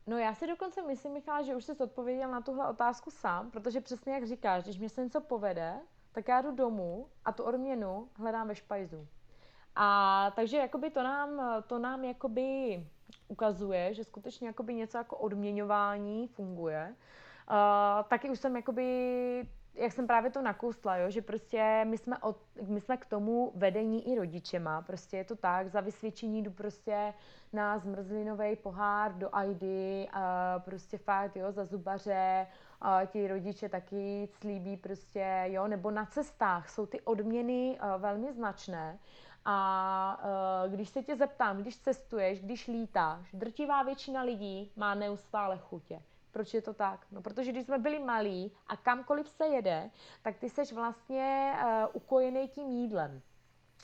no 0.07 0.17
já 0.17 0.33
si 0.33 0.47
dokonce 0.47 0.81
myslím, 0.81 1.13
Michal, 1.13 1.43
že 1.43 1.55
už 1.55 1.63
jsi 1.63 1.77
odpověděl 1.77 2.31
na 2.31 2.41
tuhle 2.41 2.69
otázku 2.69 3.11
sám, 3.11 3.51
protože 3.51 3.81
přesně 3.81 4.13
jak 4.13 4.27
říkáš, 4.27 4.63
když 4.63 4.79
mě 4.79 4.89
se 4.89 5.03
něco 5.03 5.21
povede, 5.21 5.79
tak 6.11 6.27
já 6.27 6.41
jdu 6.41 6.51
domů 6.51 7.07
a 7.25 7.31
tu 7.31 7.43
odměnu 7.43 8.09
hledám 8.15 8.47
ve 8.47 8.55
špajzu. 8.55 9.07
A 9.75 10.31
takže 10.35 10.57
jakoby 10.57 10.89
to 10.89 11.03
nám, 11.03 11.41
to 11.67 11.79
nám 11.79 12.03
jakoby 12.03 12.83
ukazuje, 13.27 13.93
že 13.93 14.03
skutečně 14.03 14.47
jakoby 14.47 14.73
něco 14.73 14.97
jako 14.97 15.17
odměňování 15.17 16.27
funguje. 16.27 16.95
Uh, 17.49 18.03
taky 18.07 18.29
už 18.29 18.39
jsem 18.39 18.55
jakoby 18.55 19.49
jak 19.79 19.91
jsem 19.91 20.07
právě 20.07 20.31
to 20.31 20.41
nakoustla, 20.41 20.97
jo, 20.97 21.09
že 21.09 21.21
prostě 21.21 21.85
my 21.87 21.97
jsme, 21.97 22.17
od, 22.17 22.37
my 22.67 22.81
jsme 22.81 22.97
k 22.97 23.05
tomu 23.05 23.51
vedení 23.55 24.11
i 24.11 24.15
rodičema, 24.15 24.81
prostě 24.81 25.17
je 25.17 25.23
to 25.23 25.35
tak, 25.35 25.67
za 25.67 25.81
vysvědčení 25.81 26.43
jdu 26.43 26.51
prostě 26.51 27.13
na 27.53 27.79
zmrzlinový 27.79 28.55
pohár 28.55 29.17
do 29.17 29.29
ID, 29.49 29.63
a 30.13 30.59
prostě 30.59 30.97
fakt, 30.97 31.35
jo, 31.35 31.51
za 31.51 31.65
zubaře, 31.65 32.47
a 32.81 33.05
ti 33.05 33.27
rodiče 33.27 33.69
taky 33.69 34.29
slíbí 34.31 34.77
prostě, 34.77 35.43
jo, 35.45 35.67
nebo 35.67 35.91
na 35.91 36.05
cestách 36.05 36.69
jsou 36.69 36.85
ty 36.85 37.01
odměny 37.01 37.79
velmi 37.97 38.33
značné 38.33 38.99
A 39.45 40.21
uh, 40.65 40.73
když 40.73 40.89
se 40.89 41.03
tě 41.03 41.15
zeptám, 41.15 41.57
když 41.57 41.79
cestuješ, 41.79 42.39
když 42.41 42.67
lítáš, 42.67 43.31
drtivá 43.33 43.83
většina 43.83 44.21
lidí 44.21 44.71
má 44.75 44.95
neustále 44.95 45.57
chutě. 45.57 46.01
Proč 46.31 46.53
je 46.53 46.61
to 46.61 46.73
tak? 46.73 47.05
No, 47.11 47.21
protože 47.21 47.51
když 47.51 47.65
jsme 47.65 47.77
byli 47.77 47.99
malí 47.99 48.51
a 48.67 48.77
kamkoliv 48.77 49.29
se 49.29 49.47
jede, 49.47 49.89
tak 50.21 50.37
ty 50.37 50.49
seš 50.49 50.73
vlastně 50.73 51.53
uh, 51.63 51.69
ukojený 51.93 52.47
tím 52.47 52.69
jídlem. 52.69 53.21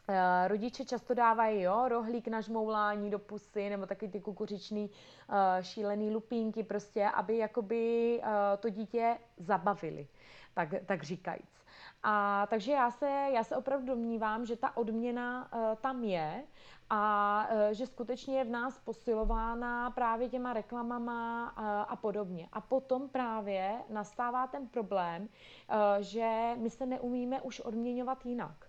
Uh, 0.09 0.15
rodiče 0.47 0.85
často 0.85 1.13
dávají 1.13 1.61
jo, 1.61 1.87
rohlík 1.87 2.27
na 2.27 2.41
žmoulání 2.41 3.09
do 3.09 3.19
pusy 3.19 3.69
nebo 3.69 3.85
taky 3.85 4.07
ty 4.07 4.19
kukuřičný 4.21 4.89
uh, 4.89 5.35
šílený 5.61 6.11
lupínky 6.11 6.63
prostě, 6.63 7.05
aby 7.05 7.37
jakoby 7.37 8.19
uh, 8.23 8.27
to 8.59 8.69
dítě 8.69 9.17
zabavili, 9.37 10.07
tak, 10.53 10.69
tak 10.85 11.03
říkajíc. 11.03 11.65
A 12.03 12.47
takže 12.49 12.71
já 12.71 12.91
se, 12.91 13.09
já 13.33 13.43
se 13.43 13.55
opravdu 13.55 13.87
domnívám, 13.87 14.45
že 14.45 14.55
ta 14.55 14.77
odměna 14.77 15.53
uh, 15.53 15.75
tam 15.75 16.03
je 16.03 16.43
a 16.89 17.47
uh, 17.51 17.57
že 17.71 17.87
skutečně 17.87 18.37
je 18.37 18.43
v 18.43 18.49
nás 18.49 18.79
posilována 18.79 19.91
právě 19.91 20.29
těma 20.29 20.53
reklamama 20.53 21.51
uh, 21.57 21.65
a 21.87 21.95
podobně. 21.95 22.49
A 22.53 22.61
potom 22.61 23.09
právě 23.09 23.75
nastává 23.89 24.47
ten 24.47 24.67
problém, 24.67 25.21
uh, 25.21 25.75
že 25.99 26.51
my 26.57 26.69
se 26.69 26.85
neumíme 26.85 27.41
už 27.41 27.59
odměňovat 27.59 28.25
jinak. 28.25 28.65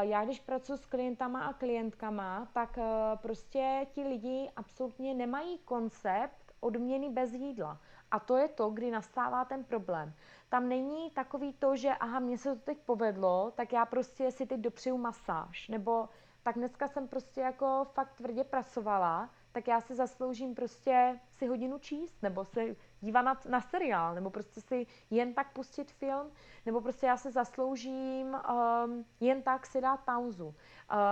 Já 0.00 0.24
když 0.24 0.40
pracuji 0.40 0.76
s 0.78 0.86
klientama 0.86 1.40
a 1.40 1.52
klientkama, 1.52 2.48
tak 2.52 2.78
prostě 3.16 3.86
ti 3.92 4.02
lidi 4.04 4.50
absolutně 4.56 5.14
nemají 5.14 5.58
koncept 5.58 6.52
odměny 6.60 7.10
bez 7.10 7.32
jídla. 7.32 7.80
A 8.10 8.18
to 8.20 8.36
je 8.36 8.48
to, 8.48 8.70
kdy 8.70 8.90
nastává 8.90 9.44
ten 9.44 9.64
problém. 9.64 10.14
Tam 10.48 10.68
není 10.68 11.10
takový 11.10 11.52
to, 11.52 11.76
že 11.76 11.90
aha, 11.90 12.18
mně 12.20 12.38
se 12.38 12.54
to 12.54 12.60
teď 12.60 12.78
povedlo, 12.78 13.50
tak 13.54 13.72
já 13.72 13.86
prostě 13.86 14.30
si 14.30 14.46
teď 14.46 14.60
dopřeju 14.60 14.98
masáž. 14.98 15.68
Nebo 15.68 16.08
tak 16.42 16.56
dneska 16.56 16.88
jsem 16.88 17.08
prostě 17.08 17.40
jako 17.40 17.86
fakt 17.94 18.12
tvrdě 18.12 18.44
pracovala, 18.44 19.30
tak 19.52 19.68
já 19.68 19.80
si 19.80 19.94
zasloužím 19.94 20.54
prostě 20.54 21.20
si 21.30 21.46
hodinu 21.46 21.78
číst, 21.78 22.22
nebo 22.22 22.44
se 22.44 22.76
dívat 23.00 23.22
na, 23.22 23.40
na 23.48 23.60
seriál, 23.60 24.14
nebo 24.14 24.30
prostě 24.30 24.60
si 24.60 24.86
jen 25.10 25.34
tak 25.34 25.52
pustit 25.52 25.92
film, 25.92 26.30
nebo 26.66 26.80
prostě 26.80 27.06
já 27.06 27.16
si 27.16 27.32
zasloužím 27.32 28.26
um, 28.26 29.04
jen 29.20 29.42
tak 29.42 29.66
si 29.66 29.80
dát 29.80 29.96
pauzu. 29.96 30.46
Uh, 30.46 30.54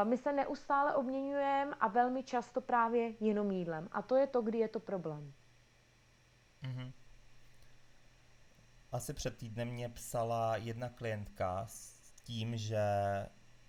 my 0.05 0.19
se 0.19 0.33
neustále 0.33 0.95
obměňujeme 0.95 1.75
a 1.81 1.89
velmi 1.89 2.23
často 2.23 2.61
právě 2.61 3.15
jenom 3.21 3.51
jídlem. 3.51 3.89
A 3.93 4.03
to 4.03 4.17
je 4.17 4.27
to, 4.27 4.43
kdy 4.43 4.59
je 4.59 4.69
to 4.69 4.81
problém. 4.81 5.33
Mm-hmm. 6.63 6.93
Asi 8.93 9.15
před 9.15 9.37
týdnem 9.37 9.69
mě 9.69 9.89
psala 9.89 10.57
jedna 10.57 10.89
klientka 10.89 11.67
s 11.67 12.13
tím, 12.23 12.57
že 12.57 12.81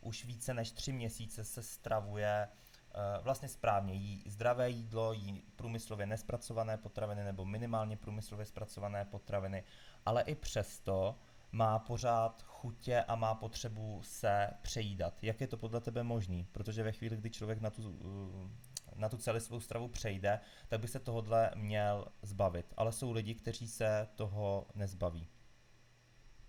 už 0.02 0.26
více 0.26 0.54
než 0.54 0.72
tři 0.72 0.92
měsíce 0.92 1.44
se 1.44 1.64
stravuje 1.64 2.48
uh, 2.48 3.24
vlastně 3.24 3.50
správně. 3.50 3.94
Jí 3.94 4.24
zdravé 4.28 4.70
jídlo, 4.70 5.14
jí 5.14 5.44
průmyslově 5.56 6.06
nespracované 6.06 6.78
potraviny 6.78 7.24
nebo 7.24 7.46
minimálně 7.46 7.98
průmyslově 7.98 8.46
zpracované 8.46 9.06
potraviny, 9.06 9.64
ale 10.06 10.22
i 10.22 10.36
přesto 10.36 11.20
má 11.52 11.80
pořád 11.80 12.44
chutě 12.44 13.04
a 13.08 13.16
má 13.16 13.36
potřebu 13.36 14.02
se 14.04 14.50
přejídat. 14.62 15.24
Jak 15.24 15.42
je 15.42 15.48
to 15.48 15.58
podle 15.58 15.82
tebe 15.82 16.04
možný? 16.04 16.48
Protože 16.52 16.84
ve 16.84 16.92
chvíli, 16.92 17.18
kdy 17.18 17.30
člověk 17.30 17.62
na 17.62 17.70
tu 17.70 17.90
uh, 17.90 18.50
na 18.96 19.10
tu 19.10 19.18
celistvou 19.18 19.60
stravu 19.60 19.88
přejde, 19.88 20.40
tak 20.68 20.80
by 20.80 20.88
se 20.88 21.00
tohodle 21.00 21.52
měl 21.56 22.08
zbavit. 22.22 22.74
Ale 22.78 22.92
jsou 22.92 23.12
lidi, 23.12 23.36
kteří 23.36 23.68
se 23.68 24.08
toho 24.16 24.68
nezbaví. 24.76 25.28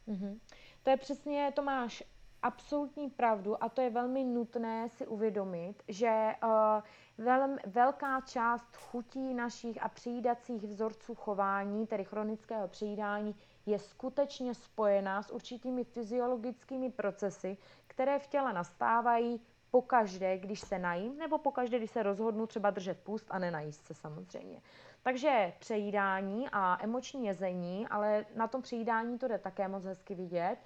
Mm-hmm. 0.09 0.41
To 0.83 0.91
je 0.91 0.97
přesně, 0.97 1.53
to 1.55 1.63
máš 1.63 2.03
absolutní 2.43 3.11
pravdu 3.11 3.65
a 3.65 3.69
to 3.69 3.81
je 3.81 3.91
velmi 3.91 4.25
nutné 4.25 4.89
si 4.89 5.07
uvědomit, 5.07 5.83
že 5.89 6.35
uh, 6.45 7.25
vel, 7.25 7.57
velká 7.67 8.21
část 8.21 8.77
chutí 8.77 9.35
našich 9.35 9.83
a 9.83 9.89
přijídacích 9.89 10.63
vzorců 10.63 11.15
chování, 11.15 11.87
tedy 11.87 12.05
chronického 12.05 12.69
přijídání, 12.69 13.37
je 13.67 13.79
skutečně 13.79 14.55
spojená 14.55 15.23
s 15.23 15.31
určitými 15.31 15.85
fyziologickými 15.85 16.91
procesy, 16.91 17.57
které 17.87 18.19
v 18.19 18.27
těle 18.27 18.53
nastávají 18.53 19.41
pokaždé, 19.71 20.39
když 20.39 20.61
se 20.61 20.79
najím, 20.79 21.19
nebo 21.19 21.39
pokaždé, 21.39 21.79
když 21.79 21.91
se 21.91 22.03
rozhodnu 22.03 22.47
třeba 22.47 22.71
držet 22.71 22.99
půst 23.01 23.27
a 23.31 23.39
nenajíst 23.39 23.87
se 23.87 23.95
samozřejmě. 23.95 24.63
Takže 25.03 25.53
přejídání 25.59 26.49
a 26.53 26.79
emoční 26.85 27.27
jezení, 27.27 27.89
ale 27.89 28.27
na 28.37 28.47
tom 28.49 28.63
přejídání 28.63 29.19
to 29.19 29.29
jde 29.29 29.39
také 29.39 29.69
moc 29.69 29.85
hezky 29.85 30.15
vidět, 30.15 30.57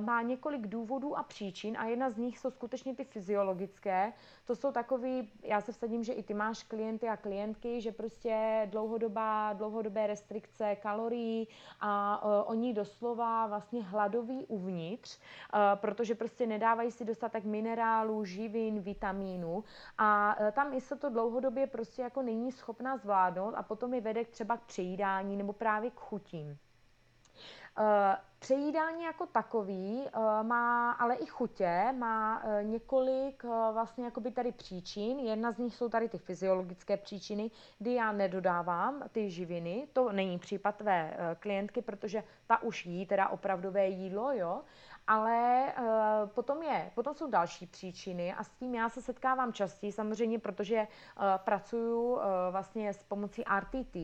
má 0.00 0.22
několik 0.22 0.66
důvodů 0.66 1.18
a 1.18 1.22
příčin 1.22 1.76
a 1.78 1.84
jedna 1.84 2.10
z 2.10 2.16
nich 2.16 2.38
jsou 2.38 2.50
skutečně 2.50 2.94
ty 2.94 3.04
fyziologické. 3.04 4.12
To 4.44 4.56
jsou 4.56 4.72
takový, 4.72 5.32
já 5.42 5.60
se 5.60 5.72
vsadím, 5.72 6.04
že 6.04 6.12
i 6.12 6.22
ty 6.22 6.34
máš 6.34 6.62
klienty 6.62 7.08
a 7.08 7.16
klientky, 7.16 7.80
že 7.80 7.92
prostě 7.92 8.68
dlouhodobá, 8.70 9.52
dlouhodobé 9.52 10.06
restrikce 10.06 10.76
kalorií 10.76 11.48
a 11.80 12.24
uh, 12.24 12.30
oni 12.50 12.74
doslova 12.74 13.46
vlastně 13.46 13.82
hladoví 13.82 14.44
uvnitř, 14.48 15.18
uh, 15.18 15.60
protože 15.74 16.14
prostě 16.14 16.46
nedávají 16.46 16.90
si 16.90 17.04
dostatek 17.04 17.44
minerálů, 17.44 18.24
živin, 18.24 18.80
vitamínů 18.80 19.64
a 19.98 20.36
uh, 20.40 20.50
tam 20.50 20.74
i 20.74 20.80
se 20.80 20.96
to 20.96 21.10
dlouhodobě 21.10 21.66
prostě 21.66 22.02
jako 22.02 22.22
není 22.22 22.52
schopná 22.52 22.96
zvládnout 22.96 23.54
a 23.54 23.62
potom 23.62 23.94
je 23.94 24.00
vede 24.00 24.24
třeba 24.24 24.56
k 24.56 24.64
přejídání 24.64 25.36
nebo 25.36 25.52
právě 25.52 25.90
k 25.90 26.00
chutím. 26.00 26.58
Eh, 27.78 28.16
přejídání 28.38 29.04
jako 29.04 29.26
takový 29.26 30.02
eh, 30.06 30.42
má 30.42 30.92
ale 30.92 31.14
i 31.14 31.26
chutě, 31.26 31.94
má 31.98 32.42
eh, 32.44 32.64
několik 32.64 33.42
vlastně 33.72 34.04
jakoby 34.04 34.30
tady 34.30 34.52
příčin. 34.52 35.18
Jedna 35.18 35.52
z 35.52 35.58
nich 35.58 35.74
jsou 35.74 35.88
tady 35.88 36.08
ty 36.08 36.18
fyziologické 36.18 36.96
příčiny, 36.96 37.50
kdy 37.78 37.94
já 37.94 38.12
nedodávám 38.12 39.02
ty 39.12 39.30
živiny. 39.30 39.88
To 39.92 40.12
není 40.12 40.38
případ 40.38 40.76
tvé 40.76 41.16
klientky, 41.40 41.82
protože 41.82 42.24
ta 42.46 42.62
už 42.62 42.86
jí 42.86 43.06
teda 43.06 43.28
opravdové 43.28 43.88
jídlo, 43.88 44.32
jo. 44.32 44.62
Ale 45.06 45.72
potom, 46.26 46.62
je, 46.62 46.90
potom 46.94 47.14
jsou 47.14 47.30
další 47.30 47.66
příčiny 47.66 48.34
a 48.34 48.44
s 48.44 48.48
tím 48.48 48.74
já 48.74 48.88
se 48.88 49.02
setkávám 49.02 49.52
častěji, 49.52 49.92
samozřejmě, 49.92 50.38
protože 50.38 50.88
pracuju 51.36 52.18
vlastně 52.50 52.92
s 52.92 53.02
pomocí 53.02 53.44
RTT. 53.58 53.96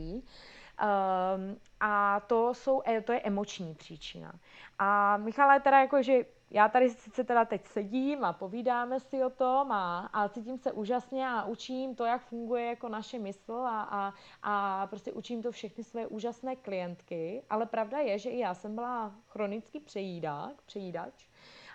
Um, 0.80 1.56
a 1.80 2.20
to, 2.20 2.54
jsou, 2.54 2.82
e, 2.86 3.00
to 3.00 3.12
je 3.12 3.20
emoční 3.20 3.74
příčina. 3.74 4.32
A 4.78 5.16
Michale, 5.16 5.60
teda 5.60 5.80
jako, 5.80 6.02
že 6.02 6.24
já 6.50 6.68
tady 6.68 6.90
sice 6.90 7.24
teda 7.24 7.44
teď 7.44 7.66
sedím 7.66 8.24
a 8.24 8.32
povídáme 8.32 9.00
si 9.00 9.24
o 9.24 9.30
tom 9.30 9.72
a, 9.72 10.10
a 10.12 10.28
cítím 10.28 10.58
se 10.58 10.72
úžasně 10.72 11.28
a 11.28 11.44
učím 11.44 11.94
to, 11.94 12.04
jak 12.04 12.22
funguje 12.22 12.66
jako 12.66 12.88
naše 12.88 13.18
mysl 13.18 13.52
a, 13.52 13.82
a, 13.82 14.14
a 14.42 14.86
prostě 14.86 15.12
učím 15.12 15.42
to 15.42 15.52
všechny 15.52 15.84
své 15.84 16.06
úžasné 16.06 16.56
klientky, 16.56 17.42
ale 17.50 17.66
pravda 17.66 17.98
je, 17.98 18.18
že 18.18 18.30
i 18.30 18.38
já 18.38 18.54
jsem 18.54 18.74
byla 18.74 19.14
chronický 19.28 19.80
přejídák, 19.80 20.62
přejídač 20.62 21.29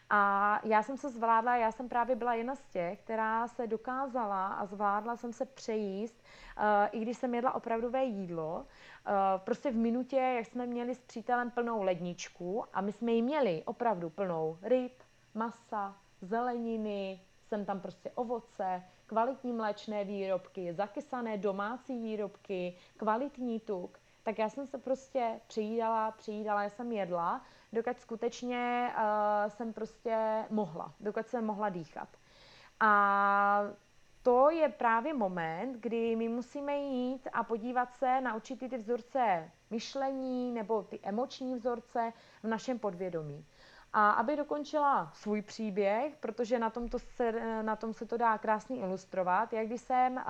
a 0.10 0.60
já 0.64 0.84
jsem 0.84 0.98
se 0.98 1.10
zvládla, 1.10 1.56
já 1.56 1.72
jsem 1.72 1.90
právě 1.90 2.16
byla 2.16 2.34
jedna 2.34 2.56
z 2.56 2.66
těch, 2.66 3.00
která 3.00 3.48
se 3.48 3.68
dokázala 3.68 4.48
a 4.48 4.66
zvládla 4.66 5.18
jsem 5.18 5.34
se 5.34 5.46
přejíst, 5.46 6.24
uh, 6.58 6.64
i 6.92 7.00
když 7.00 7.18
jsem 7.18 7.36
jedla 7.36 7.56
opravdové 7.56 8.04
jídlo. 8.04 8.56
Uh, 8.56 9.14
prostě 9.38 9.72
v 9.72 9.76
minutě, 9.76 10.16
jak 10.16 10.46
jsme 10.46 10.66
měli 10.66 10.96
s 10.96 11.02
přítelem 11.02 11.52
plnou 11.52 11.84
ledničku 11.84 12.66
a 12.74 12.82
my 12.82 12.92
jsme 12.92 13.12
ji 13.12 13.22
měli 13.22 13.64
opravdu 13.66 14.10
plnou 14.10 14.58
ryb, 14.62 15.04
masa, 15.34 15.96
zeleniny, 16.22 17.22
jsem 17.48 17.66
tam 17.66 17.80
prostě 17.80 18.12
ovoce, 18.16 18.84
kvalitní 19.06 19.54
mléčné 19.54 20.04
výrobky, 20.04 20.74
zakysané 20.74 21.38
domácí 21.38 22.02
výrobky, 22.02 22.78
kvalitní 22.98 23.60
tuk, 23.60 24.00
tak 24.24 24.40
já 24.40 24.50
jsem 24.50 24.68
se 24.68 24.78
prostě 24.78 25.40
přijídala, 25.48 26.12
přijídala, 26.12 26.64
já 26.64 26.70
jsem 26.70 26.92
jedla 26.92 27.42
dokud 27.76 28.00
skutečně 28.00 28.92
uh, 28.98 29.52
jsem 29.52 29.74
prostě 29.74 30.46
mohla, 30.50 30.94
dokud 31.00 31.28
jsem 31.28 31.46
mohla 31.46 31.70
dýchat. 31.70 32.08
A 32.80 33.62
to 34.24 34.50
je 34.50 34.70
právě 34.70 35.14
moment, 35.14 35.74
kdy 35.80 36.16
my 36.16 36.30
musíme 36.30 36.78
jít 36.78 37.28
a 37.34 37.44
podívat 37.44 37.94
se 37.94 38.22
na 38.22 38.36
určitý 38.36 38.70
ty 38.70 38.78
vzorce 38.78 39.52
myšlení 39.70 40.52
nebo 40.52 40.84
ty 40.84 41.00
emoční 41.04 41.56
vzorce 41.56 42.14
v 42.44 42.48
našem 42.48 42.80
podvědomí. 42.80 43.46
A 43.94 44.12
aby 44.12 44.36
dokončila 44.36 45.12
svůj 45.14 45.42
příběh, 45.42 46.16
protože 46.20 46.60
na 46.60 46.70
tom, 46.70 46.90
to 46.90 47.00
se, 47.00 47.32
na 47.62 47.76
tom 47.76 47.94
se 47.94 48.06
to 48.06 48.18
dá 48.18 48.38
krásně 48.38 48.78
ilustrovat, 48.78 49.54
jak 49.54 49.68
když 49.68 49.82
jsem 49.82 50.16
uh, 50.16 50.22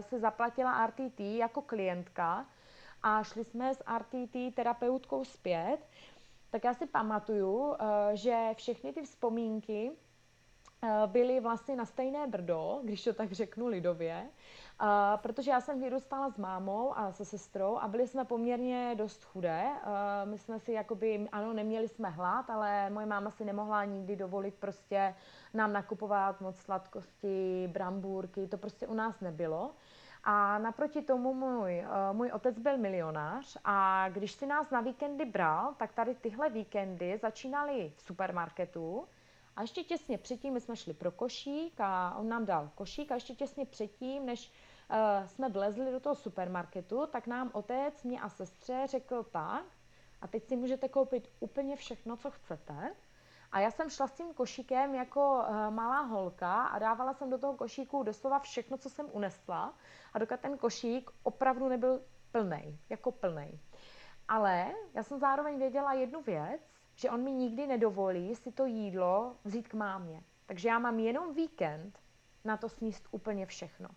se 0.00 0.18
zaplatila 0.18 0.86
RTT 0.86 1.20
jako 1.20 1.62
klientka 1.62 2.46
a 3.02 3.22
šli 3.22 3.44
jsme 3.44 3.74
s 3.74 3.84
RTT 3.98 4.54
terapeutkou 4.54 5.24
zpět, 5.24 5.78
tak 6.52 6.64
já 6.64 6.74
si 6.74 6.86
pamatuju, 6.86 7.74
eh, 7.74 8.16
že 8.16 8.50
všechny 8.54 8.92
ty 8.92 9.02
vzpomínky 9.02 9.92
byli 11.06 11.40
vlastně 11.40 11.76
na 11.76 11.84
stejné 11.84 12.26
brdo, 12.26 12.80
když 12.84 13.04
to 13.04 13.12
tak 13.12 13.32
řeknu 13.32 13.66
lidově, 13.66 14.28
Uh, 14.82 15.20
protože 15.20 15.50
já 15.50 15.60
jsem 15.60 15.80
vyrůstala 15.80 16.30
s 16.30 16.38
mámou 16.38 16.98
a 16.98 17.12
se 17.12 17.24
sestrou 17.24 17.76
a 17.76 17.88
byli 17.88 18.08
jsme 18.08 18.24
poměrně 18.24 18.94
dost 18.98 19.24
chudé. 19.24 19.68
My 20.24 20.38
jsme 20.38 20.60
si 20.60 20.72
jakoby, 20.72 21.28
ano, 21.32 21.52
neměli 21.52 21.88
jsme 21.88 22.08
hlad, 22.08 22.50
ale 22.50 22.90
moje 22.90 23.06
máma 23.06 23.30
si 23.30 23.44
nemohla 23.44 23.84
nikdy 23.84 24.16
dovolit 24.16 24.54
prostě 24.54 25.14
nám 25.54 25.72
nakupovat 25.72 26.40
moc 26.40 26.56
sladkosti, 26.56 27.68
brambůrky, 27.72 28.46
to 28.46 28.58
prostě 28.58 28.86
u 28.86 28.94
nás 28.94 29.20
nebylo. 29.20 29.70
A 30.24 30.58
naproti 30.58 31.02
tomu 31.02 31.34
můj, 31.34 31.84
uh, 32.10 32.16
můj 32.16 32.30
otec 32.30 32.58
byl 32.58 32.78
milionář 32.78 33.56
a 33.64 34.08
když 34.08 34.32
si 34.32 34.46
nás 34.46 34.70
na 34.70 34.80
víkendy 34.80 35.24
bral, 35.24 35.74
tak 35.74 35.92
tady 35.92 36.14
tyhle 36.14 36.50
víkendy 36.50 37.18
začínaly 37.18 37.92
v 37.96 38.02
supermarketu, 38.02 39.08
a 39.56 39.62
ještě 39.62 39.84
těsně 39.84 40.18
předtím, 40.18 40.52
my 40.54 40.60
jsme 40.60 40.76
šli 40.76 40.94
pro 40.94 41.10
košík 41.10 41.80
a 41.80 42.14
on 42.18 42.28
nám 42.28 42.46
dal 42.46 42.70
košík 42.74 43.12
a 43.12 43.14
ještě 43.14 43.34
těsně 43.34 43.66
předtím, 43.66 44.26
než 44.26 44.52
uh, 44.90 45.26
jsme 45.26 45.48
vlezli 45.48 45.92
do 45.92 46.00
toho 46.00 46.14
supermarketu, 46.14 47.06
tak 47.06 47.26
nám 47.26 47.50
otec, 47.52 48.02
mě 48.02 48.20
a 48.20 48.28
sestře 48.28 48.82
řekl 48.86 49.22
tak, 49.22 49.64
a 50.20 50.26
teď 50.26 50.44
si 50.48 50.56
můžete 50.56 50.88
koupit 50.88 51.28
úplně 51.40 51.76
všechno, 51.76 52.16
co 52.16 52.30
chcete. 52.30 52.94
A 53.52 53.60
já 53.60 53.70
jsem 53.70 53.90
šla 53.90 54.06
s 54.06 54.12
tím 54.12 54.34
košíkem 54.34 54.94
jako 54.94 55.44
uh, 55.48 55.70
malá 55.70 56.00
holka 56.00 56.62
a 56.62 56.78
dávala 56.78 57.12
jsem 57.12 57.30
do 57.30 57.38
toho 57.38 57.54
košíku 57.54 58.02
doslova 58.02 58.38
všechno, 58.38 58.78
co 58.78 58.90
jsem 58.90 59.06
unesla. 59.12 59.74
A 60.12 60.18
dokud 60.18 60.40
ten 60.40 60.58
košík 60.58 61.10
opravdu 61.22 61.68
nebyl 61.68 62.00
plný, 62.32 62.78
jako 62.88 63.12
plný. 63.12 63.60
Ale 64.28 64.72
já 64.94 65.02
jsem 65.02 65.18
zároveň 65.18 65.58
věděla 65.58 65.92
jednu 65.92 66.22
věc, 66.22 66.60
že 66.94 67.10
on 67.10 67.22
mi 67.22 67.32
nikdy 67.32 67.66
nedovolí 67.66 68.34
si 68.34 68.52
to 68.52 68.66
jídlo 68.66 69.36
vzít 69.44 69.68
k 69.68 69.74
mámě. 69.74 70.22
Takže 70.46 70.68
já 70.68 70.78
mám 70.78 70.98
jenom 70.98 71.34
víkend 71.34 71.98
na 72.44 72.56
to 72.56 72.68
sníst 72.68 73.08
úplně 73.10 73.46
všechno. 73.46 73.88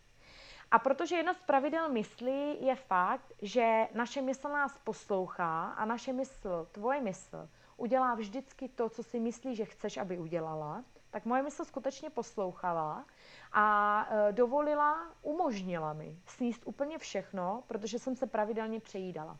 A 0.72 0.80
protože 0.80 1.16
jedna 1.16 1.34
z 1.34 1.42
pravidel 1.42 1.90
mysli 1.90 2.58
je 2.62 2.76
fakt, 2.76 3.34
že 3.42 3.88
naše 3.94 4.22
mysl 4.22 4.50
nás 4.50 4.78
poslouchá 4.78 5.66
a 5.66 5.86
naše 5.86 6.14
mysl, 6.14 6.68
tvoje 6.72 7.02
mysl, 7.02 7.50
udělá 7.78 8.16
vždycky 8.16 8.70
to, 8.70 8.90
co 8.90 9.04
si 9.04 9.20
myslí, 9.20 9.56
že 9.56 9.66
chceš, 9.66 9.98
aby 9.98 10.20
udělala, 10.20 10.84
tak 11.10 11.26
moje 11.26 11.44
mysl 11.44 11.66
skutečně 11.66 12.10
poslouchala 12.10 13.06
a 13.54 14.08
e, 14.10 14.32
dovolila, 14.32 15.14
umožnila 15.22 15.94
mi 15.94 16.18
sníst 16.26 16.62
úplně 16.66 16.98
všechno, 16.98 17.64
protože 17.68 18.00
jsem 18.00 18.16
se 18.16 18.28
pravidelně 18.28 18.80
přejídala. 18.80 19.38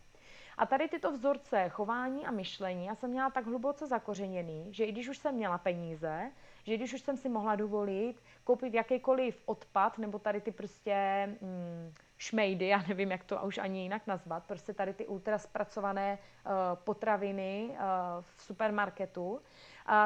A 0.58 0.66
tady 0.66 0.88
tyto 0.88 1.12
vzorce 1.12 1.70
chování 1.70 2.26
a 2.26 2.32
myšlení 2.32 2.86
já 2.86 2.96
jsem 2.96 3.10
měla 3.10 3.30
tak 3.30 3.46
hluboce 3.46 3.88
zakořeněný, 3.88 4.74
že 4.74 4.86
i 4.86 4.92
když 4.92 5.10
už 5.10 5.18
jsem 5.18 5.36
měla 5.36 5.58
peníze, 5.58 6.32
že 6.64 6.78
když 6.78 6.94
už 6.94 7.02
jsem 7.02 7.18
si 7.18 7.30
mohla 7.30 7.56
dovolit 7.56 8.24
koupit 8.44 8.74
jakýkoliv 8.74 9.42
odpad, 9.46 9.98
nebo 9.98 10.20
tady 10.20 10.42
ty 10.42 10.52
prostě 10.52 11.28
mm, 11.42 11.94
šmejdy, 12.18 12.68
já 12.68 12.84
nevím, 12.88 13.12
jak 13.12 13.24
to 13.24 13.42
už 13.42 13.58
ani 13.58 13.82
jinak 13.82 14.08
nazvat, 14.08 14.44
prostě 14.44 14.74
tady 14.74 14.94
ty 14.94 15.08
ultra 15.08 15.38
zpracované 15.38 16.18
uh, 16.46 16.52
potraviny 16.84 17.70
uh, 17.70 17.76
v 18.22 18.42
supermarketu, 18.42 19.32
uh, 19.32 19.40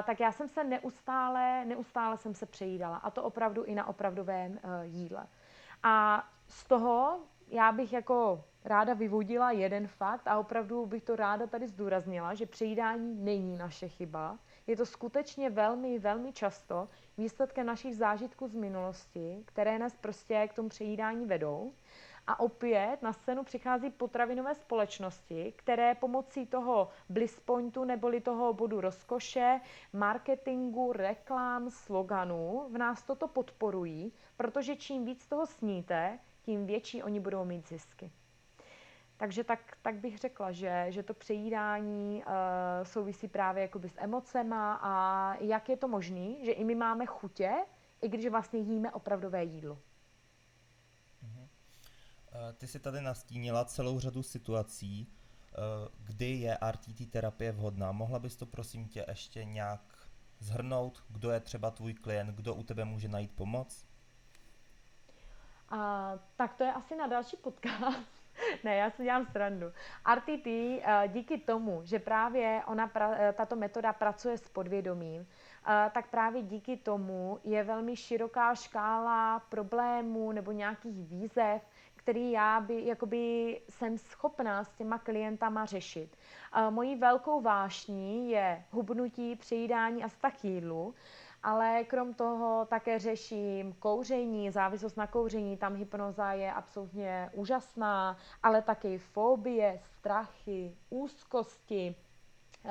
tak 0.04 0.20
já 0.20 0.32
jsem 0.32 0.48
se 0.48 0.64
neustále, 0.64 1.66
neustále 1.66 2.18
jsem 2.18 2.34
se 2.34 2.46
přejídala. 2.46 2.98
A 2.98 3.12
to 3.12 3.24
opravdu 3.24 3.64
i 3.64 3.76
na 3.76 3.88
opravdovém 3.88 4.52
uh, 4.52 4.60
jídle. 4.84 5.28
A 5.84 6.28
z 6.48 6.64
toho 6.64 7.20
já 7.48 7.72
bych 7.72 7.94
jako 7.94 8.44
ráda 8.66 8.94
vyvodila 8.94 9.52
jeden 9.52 9.88
fakt 9.88 10.28
a 10.28 10.40
opravdu 10.40 10.86
bych 10.86 11.04
to 11.04 11.16
ráda 11.16 11.48
tady 11.48 11.68
zdůraznila, 11.68 12.34
že 12.34 12.46
přejídání 12.46 13.16
není 13.24 13.58
naše 13.58 13.88
chyba. 13.88 14.38
Je 14.70 14.76
to 14.76 14.86
skutečně 14.86 15.50
velmi, 15.50 16.00
velmi 16.00 16.34
často 16.34 16.88
výsledkem 17.18 17.66
našich 17.66 17.96
zážitků 17.96 18.48
z 18.48 18.54
minulosti, 18.56 19.44
které 19.46 19.80
nás 19.80 19.96
prostě 19.96 20.48
k 20.48 20.54
tomu 20.54 20.70
přejídání 20.70 21.26
vedou. 21.26 21.74
A 22.28 22.40
opět 22.40 23.02
na 23.02 23.14
scénu 23.14 23.44
přichází 23.44 23.90
potravinové 23.90 24.56
společnosti, 24.56 25.54
které 25.56 25.96
pomocí 25.96 26.46
toho 26.46 26.90
bliss 27.10 27.40
pointu 27.40 27.84
neboli 27.84 28.22
toho 28.22 28.54
bodu 28.54 28.82
rozkoše, 28.82 29.60
marketingu, 29.94 30.94
reklám, 30.94 31.70
sloganů 31.70 32.66
v 32.72 32.78
nás 32.78 33.04
toto 33.04 33.28
podporují, 33.28 34.14
protože 34.38 34.76
čím 34.76 35.06
víc 35.06 35.28
toho 35.28 35.46
sníte, 35.46 36.20
tím 36.42 36.66
větší 36.66 37.04
oni 37.04 37.20
budou 37.20 37.46
mít 37.46 37.68
zisky. 37.68 38.12
Takže 39.20 39.44
tak, 39.44 39.78
tak 39.82 39.96
bych 39.96 40.18
řekla, 40.18 40.52
že, 40.52 40.86
že 40.90 41.04
to 41.04 41.14
přejídání 41.14 42.24
uh, 42.24 42.34
souvisí 42.84 43.28
právě 43.28 43.62
jakoby 43.62 43.90
s 43.90 43.98
emocema 43.98 44.80
a 44.82 45.36
jak 45.40 45.70
je 45.70 45.78
to 45.78 45.88
možné, 45.88 46.46
že 46.46 46.52
i 46.52 46.64
my 46.64 46.76
máme 46.76 47.06
chutě, 47.06 47.52
i 48.02 48.10
když 48.10 48.28
vlastně 48.28 48.60
jíme 48.60 48.92
opravdové 48.92 49.44
jídlo. 49.44 49.76
Uh-huh. 49.76 51.42
Uh, 51.42 51.48
ty 52.58 52.68
si 52.68 52.80
tady 52.80 53.02
nastínila 53.02 53.66
celou 53.66 54.00
řadu 54.00 54.24
situací, 54.24 55.08
uh, 55.08 55.88
kdy 56.06 56.26
je 56.26 56.58
RTT 56.72 57.12
terapie 57.12 57.52
vhodná. 57.52 57.92
Mohla 57.92 58.20
bys 58.20 58.36
to 58.36 58.46
prosím 58.46 58.88
tě 58.88 59.06
ještě 59.08 59.46
nějak 59.46 59.82
zhrnout, 60.40 61.04
kdo 61.10 61.32
je 61.32 61.40
třeba 61.40 61.72
tvůj 61.72 61.94
klient, 61.94 62.36
kdo 62.36 62.56
u 62.56 62.64
tebe 62.64 62.86
může 62.86 63.08
najít 63.08 63.32
pomoc? 63.32 63.86
A, 65.70 66.12
tak 66.36 66.54
to 66.54 66.64
je 66.64 66.74
asi 66.74 66.96
na 66.96 67.08
další 67.08 67.38
podcast. 67.38 68.19
ne, 68.64 68.76
já 68.76 68.90
si 68.90 69.04
dělám 69.04 69.26
srandu. 69.26 69.68
RTT 70.16 70.48
eh, 70.48 71.04
díky 71.08 71.38
tomu, 71.38 71.82
že 71.84 72.00
právě 72.00 72.62
ona, 72.68 72.92
eh, 73.00 73.34
tato 73.38 73.56
metoda 73.56 73.94
pracuje 73.94 74.38
s 74.38 74.50
podvědomím, 74.50 75.28
eh, 75.68 75.92
tak 75.94 76.10
právě 76.10 76.44
díky 76.44 76.78
tomu 76.78 77.40
je 77.44 77.64
velmi 77.64 77.96
široká 77.96 78.56
škála 78.56 79.40
problémů 79.40 80.32
nebo 80.32 80.52
nějakých 80.52 81.08
výzev, 81.08 81.62
který 81.96 82.32
já 82.32 82.60
by, 82.60 82.86
jakoby 82.86 83.18
jsem 83.70 83.98
schopná 83.98 84.64
s 84.64 84.70
těma 84.70 84.98
klientama 84.98 85.66
řešit. 85.66 86.18
Mojí 86.70 86.96
velkou 86.96 87.42
vášní 87.42 88.32
je 88.32 88.64
hubnutí, 88.72 89.36
přejídání 89.36 90.04
a 90.04 90.08
vztah 90.08 90.46
jídlu, 90.46 90.96
ale 91.44 91.84
krom 91.84 92.14
toho 92.14 92.66
také 92.66 93.00
řeším 93.00 93.74
kouření, 93.74 94.52
závislost 94.52 94.98
na 94.98 95.08
kouření, 95.08 95.58
tam 95.58 95.76
hypnoza 95.76 96.34
je 96.34 96.54
absolutně 96.54 97.30
úžasná, 97.34 98.18
ale 98.44 98.62
také 98.62 98.98
fobie, 98.98 99.80
strachy, 99.98 100.76
úzkosti, 100.90 101.96
eh, 102.66 102.70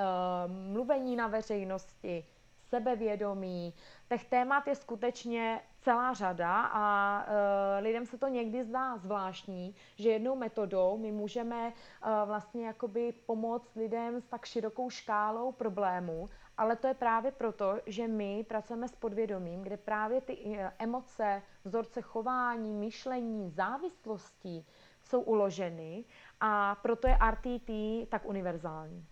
mluvení 0.48 1.16
na 1.16 1.26
veřejnosti, 1.26 2.24
sebevědomí. 2.68 3.74
Těch 4.08 4.24
témat 4.24 4.66
je 4.66 4.74
skutečně 4.74 5.60
celá 5.80 6.12
řada 6.12 6.62
a 6.62 7.24
uh, 7.26 7.84
lidem 7.84 8.06
se 8.06 8.18
to 8.18 8.28
někdy 8.28 8.64
zdá 8.64 8.96
zvláštní, 8.96 9.74
že 9.96 10.10
jednou 10.10 10.36
metodou 10.36 10.98
my 10.98 11.12
můžeme 11.12 11.66
uh, 11.66 12.28
vlastně 12.28 12.66
jakoby 12.66 13.12
pomoct 13.26 13.74
lidem 13.76 14.20
s 14.20 14.26
tak 14.26 14.44
širokou 14.44 14.90
škálou 14.90 15.52
problémů 15.52 16.28
ale 16.58 16.76
to 16.76 16.86
je 16.86 16.94
právě 16.94 17.32
proto, 17.32 17.80
že 17.86 18.08
my 18.08 18.44
pracujeme 18.48 18.88
s 18.88 18.96
podvědomím, 18.96 19.62
kde 19.62 19.76
právě 19.76 20.20
ty 20.20 20.58
eh, 20.58 20.72
emoce, 20.78 21.42
vzorce 21.64 22.02
chování, 22.02 22.74
myšlení, 22.74 23.50
závislostí 23.50 24.66
jsou 25.02 25.20
uloženy 25.20 26.04
a 26.40 26.74
proto 26.74 27.08
je 27.08 27.18
RTT 27.30 27.70
tak 28.08 28.24
univerzální. 28.26 29.06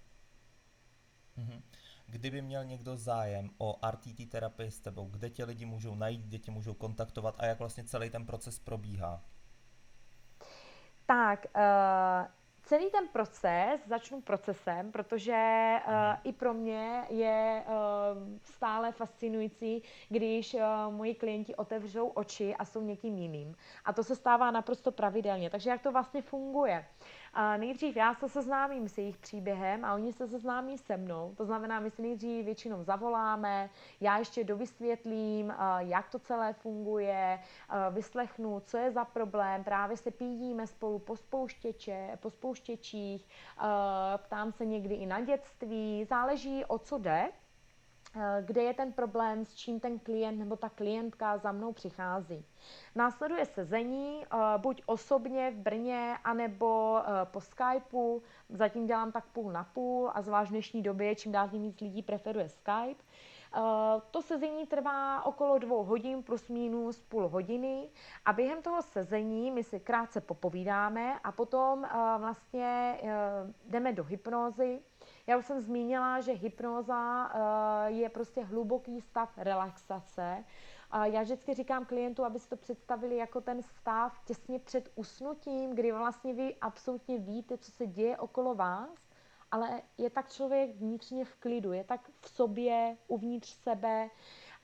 Mhm. 1.37 1.63
Kdyby 2.07 2.43
měl 2.43 2.65
někdo 2.65 2.97
zájem 2.97 3.51
o 3.59 3.79
RTT 3.91 4.31
terapii 4.31 4.71
s 4.71 4.81
tebou, 4.81 5.07
kde 5.07 5.31
tě 5.31 5.45
lidi 5.45 5.67
můžou 5.67 5.95
najít, 5.95 6.21
kde 6.21 6.39
tě 6.39 6.51
můžou 6.51 6.75
kontaktovat 6.75 7.35
a 7.39 7.47
jak 7.47 7.59
vlastně 7.59 7.85
celý 7.85 8.11
ten 8.11 8.27
proces 8.27 8.59
probíhá? 8.59 9.23
Tak, 11.07 11.47
uh, 11.57 12.27
celý 12.67 12.91
ten 12.91 13.09
proces, 13.09 13.81
začnu 13.87 14.21
procesem, 14.21 14.93
protože 14.93 15.73
uh, 15.87 15.93
i 16.25 16.33
pro 16.33 16.55
mě 16.55 17.05
je 17.09 17.65
uh, 17.67 17.73
stále 18.43 18.93
fascinující, 18.93 19.83
když 20.09 20.55
uh, 20.55 20.61
moji 20.91 21.15
klienti 21.15 21.55
otevřou 21.55 22.09
oči 22.09 22.55
a 22.55 22.65
jsou 22.65 22.83
někým 22.83 23.19
jiným. 23.19 23.57
A 23.85 23.93
to 23.93 24.05
se 24.05 24.17
stává 24.17 24.51
naprosto 24.51 24.93
pravidelně. 24.93 25.51
Takže 25.51 25.71
jak 25.71 25.83
to 25.83 25.93
vlastně 25.93 26.23
funguje? 26.23 26.87
A 27.39 27.57
nejdřív 27.57 27.97
já 27.97 28.15
se 28.15 28.29
seznámím 28.29 28.89
s 28.89 28.99
jejich 28.99 29.17
příběhem 29.17 29.85
a 29.85 29.95
oni 29.95 30.13
se 30.13 30.29
seznámí 30.29 30.79
se 30.79 30.97
mnou. 30.97 31.35
To 31.37 31.45
znamená, 31.45 31.81
my 31.81 31.91
si 31.91 32.03
nejdřív 32.03 32.45
většinou 32.45 32.83
zavoláme, 32.83 33.71
já 34.01 34.19
ještě 34.19 34.45
dovysvětlím, 34.45 35.55
jak 35.79 36.11
to 36.11 36.19
celé 36.19 36.53
funguje, 36.53 37.41
vyslechnu, 37.91 38.61
co 38.61 38.77
je 38.79 38.91
za 38.91 39.05
problém, 39.05 39.65
právě 39.65 39.97
se 39.97 40.11
pídíme 40.11 40.67
spolu 40.67 40.99
po, 40.99 41.17
spouštěče, 41.17 42.19
po 42.21 42.31
spouštěčích, 42.31 43.29
ptám 44.17 44.53
se 44.53 44.65
někdy 44.65 44.95
i 44.95 45.07
na 45.07 45.21
dětství, 45.21 46.05
záleží 46.05 46.65
o 46.65 46.79
co 46.79 46.99
jde, 46.99 47.29
Eh, 47.29 47.46
kde 48.41 48.63
je 48.63 48.75
ten 48.75 48.93
problém, 48.93 49.45
s 49.45 49.55
čím 49.55 49.81
ten 49.81 49.99
klient 49.99 50.39
nebo 50.39 50.57
ta 50.57 50.69
klientka 50.69 51.39
za 51.39 51.53
mnou 51.53 51.73
přichází. 51.73 52.45
Následuje 52.95 53.45
sezení, 53.47 54.25
eh, 54.25 54.37
buď 54.57 54.83
osobně 54.87 55.51
v 55.51 55.55
Brně, 55.57 56.17
anebo 56.25 57.01
eh, 57.01 57.11
po 57.25 57.41
Skypeu. 57.41 58.23
Zatím 58.49 58.87
dělám 58.87 59.13
tak 59.13 59.25
půl 59.27 59.53
na 59.53 59.65
půl 59.65 60.11
a 60.15 60.23
zvlášť 60.23 60.49
v 60.49 60.53
dnešní 60.53 60.83
době 60.83 61.15
čím 61.15 61.33
dál 61.33 61.49
tím 61.49 61.63
víc 61.63 61.81
lidí 61.81 62.03
preferuje 62.03 62.49
Skype. 62.49 63.05
To 64.11 64.23
sezení 64.23 64.67
trvá 64.67 65.27
okolo 65.27 65.59
dvou 65.59 65.85
hodin 65.85 66.23
plus 66.23 66.49
minus 66.49 67.03
půl 67.03 67.29
hodiny 67.29 67.89
a 68.25 68.33
během 68.33 68.63
toho 68.63 68.83
sezení 68.83 69.51
my 69.51 69.65
si 69.65 69.81
krátce 69.81 70.21
popovídáme 70.21 71.19
a 71.25 71.33
potom 71.33 71.87
vlastně 72.19 73.01
jdeme 73.69 73.93
do 73.93 74.05
hypnózy. 74.05 74.81
Já 75.27 75.37
už 75.37 75.47
jsem 75.47 75.61
zmínila, 75.61 76.21
že 76.21 76.33
hypnóza 76.33 77.31
je 77.87 78.09
prostě 78.09 78.45
hluboký 78.45 79.01
stav 79.01 79.39
relaxace, 79.39 80.45
já 81.03 81.23
vždycky 81.23 81.55
říkám 81.55 81.85
klientů, 81.85 82.25
aby 82.25 82.39
si 82.39 82.49
to 82.49 82.57
představili 82.57 83.17
jako 83.17 83.41
ten 83.41 83.63
stav 83.63 84.25
těsně 84.25 84.59
před 84.59 84.93
usnutím, 84.95 85.75
kdy 85.75 85.93
vlastně 85.93 86.35
vy 86.35 86.57
absolutně 86.61 87.19
víte, 87.19 87.59
co 87.59 87.71
se 87.71 87.87
děje 87.87 88.19
okolo 88.19 88.55
vás, 88.55 89.07
ale 89.51 89.83
je 89.99 90.11
tak 90.11 90.33
člověk 90.33 90.77
vnitřně 90.77 91.25
v 91.25 91.35
klidu, 91.35 91.73
je 91.73 91.85
tak 91.85 92.11
v 92.21 92.29
sobě, 92.29 92.97
uvnitř 93.09 93.49
sebe. 93.49 94.11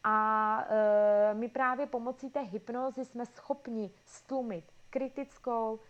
A 0.05 0.67
e, 0.69 1.35
my 1.35 1.49
právě 1.49 1.87
pomocí 1.87 2.31
té 2.31 2.41
hypnózy 2.41 3.05
jsme 3.05 3.27
schopni 3.27 3.91
stlumit 4.05 4.65
kritickou, 4.91 5.81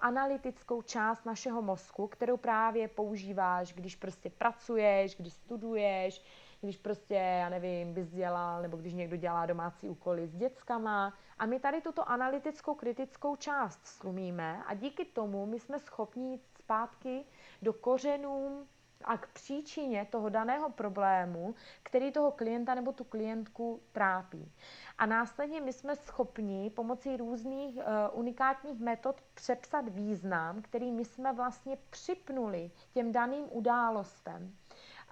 analytickou 0.00 0.82
část 0.82 1.26
našeho 1.26 1.62
mozku, 1.62 2.06
kterou 2.06 2.36
právě 2.36 2.88
používáš, 2.88 3.72
když 3.72 3.96
prostě 3.96 4.30
pracuješ, 4.30 5.16
když 5.16 5.32
studuješ, 5.32 6.22
když 6.60 6.76
prostě, 6.76 7.14
já 7.14 7.48
nevím, 7.48 7.94
bys 7.94 8.08
dělal, 8.10 8.62
nebo 8.62 8.76
když 8.76 8.92
někdo 8.92 9.16
dělá 9.16 9.46
domácí 9.46 9.88
úkoly 9.88 10.26
s 10.26 10.34
dětskama. 10.36 11.14
A 11.38 11.46
my 11.46 11.60
tady 11.60 11.80
tuto 11.80 12.08
analytickou, 12.10 12.74
kritickou 12.74 13.36
část 13.36 13.86
slumíme 13.86 14.62
a 14.66 14.74
díky 14.74 15.04
tomu 15.04 15.46
my 15.46 15.60
jsme 15.60 15.78
schopni 15.78 16.30
jít 16.30 16.42
zpátky 16.58 17.24
do 17.62 17.72
kořenů 17.72 18.66
a 19.04 19.18
k 19.18 19.26
příčině 19.26 20.06
toho 20.10 20.28
daného 20.28 20.70
problému, 20.70 21.54
který 21.82 22.12
toho 22.12 22.30
klienta 22.30 22.74
nebo 22.74 22.92
tu 22.92 23.04
klientku 23.04 23.80
trápí. 23.92 24.52
A 24.98 25.06
následně 25.06 25.60
my 25.60 25.72
jsme 25.72 25.96
schopni 25.96 26.70
pomocí 26.70 27.16
různých 27.16 27.76
uh, 27.76 27.82
unikátních 28.12 28.80
metod 28.80 29.20
přepsat 29.34 29.88
význam, 29.88 30.62
který 30.62 30.92
my 30.92 31.04
jsme 31.04 31.32
vlastně 31.32 31.78
připnuli 31.90 32.70
těm 32.92 33.12
daným 33.12 33.44
událostem. 33.50 34.52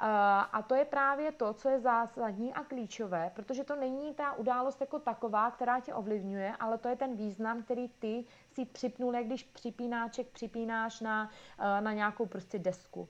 A 0.00 0.64
to 0.66 0.74
je 0.74 0.84
právě 0.84 1.32
to, 1.32 1.54
co 1.54 1.68
je 1.68 1.80
zásadní 1.80 2.54
a 2.54 2.64
klíčové, 2.64 3.30
protože 3.34 3.64
to 3.64 3.76
není 3.76 4.14
ta 4.14 4.32
událost 4.32 4.80
jako 4.80 4.98
taková, 4.98 5.50
která 5.50 5.80
tě 5.80 5.94
ovlivňuje, 5.94 6.52
ale 6.60 6.78
to 6.78 6.88
je 6.88 6.96
ten 6.96 7.16
význam, 7.16 7.62
který 7.62 7.88
ty 7.88 8.24
si 8.52 8.64
připnul, 8.64 9.14
jak 9.14 9.26
když 9.26 9.42
připínáček 9.42 10.28
připínáš 10.28 11.00
na, 11.00 11.30
eh, 11.58 11.80
na 11.80 11.92
nějakou 11.92 12.26
prostě 12.26 12.58
desku. 12.58 13.08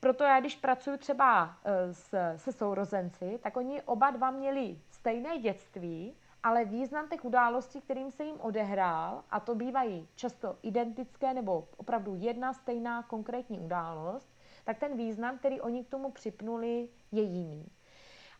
Proto 0.00 0.24
já, 0.24 0.40
když 0.40 0.56
pracuji 0.56 0.98
třeba 0.98 1.56
eh, 1.64 1.94
s, 1.94 2.36
se 2.36 2.52
sourozenci, 2.52 3.38
tak 3.42 3.56
oni 3.56 3.82
oba 3.82 4.10
dva 4.10 4.30
měli 4.30 4.78
stejné 4.90 5.38
dětství, 5.38 6.14
ale 6.42 6.64
význam 6.64 7.08
těch 7.08 7.24
událostí, 7.24 7.80
kterým 7.80 8.10
se 8.10 8.24
jim 8.24 8.40
odehrál, 8.40 9.24
a 9.30 9.40
to 9.40 9.54
bývají 9.54 10.08
často 10.14 10.56
identické 10.62 11.34
nebo 11.34 11.68
opravdu 11.76 12.14
jedna 12.14 12.52
stejná 12.52 13.02
konkrétní 13.02 13.58
událost, 13.58 14.28
tak 14.64 14.78
ten 14.78 14.96
význam, 14.96 15.38
který 15.38 15.60
oni 15.60 15.84
k 15.84 15.88
tomu 15.88 16.10
připnuli, 16.10 16.88
je 17.12 17.22
jiný. 17.22 17.66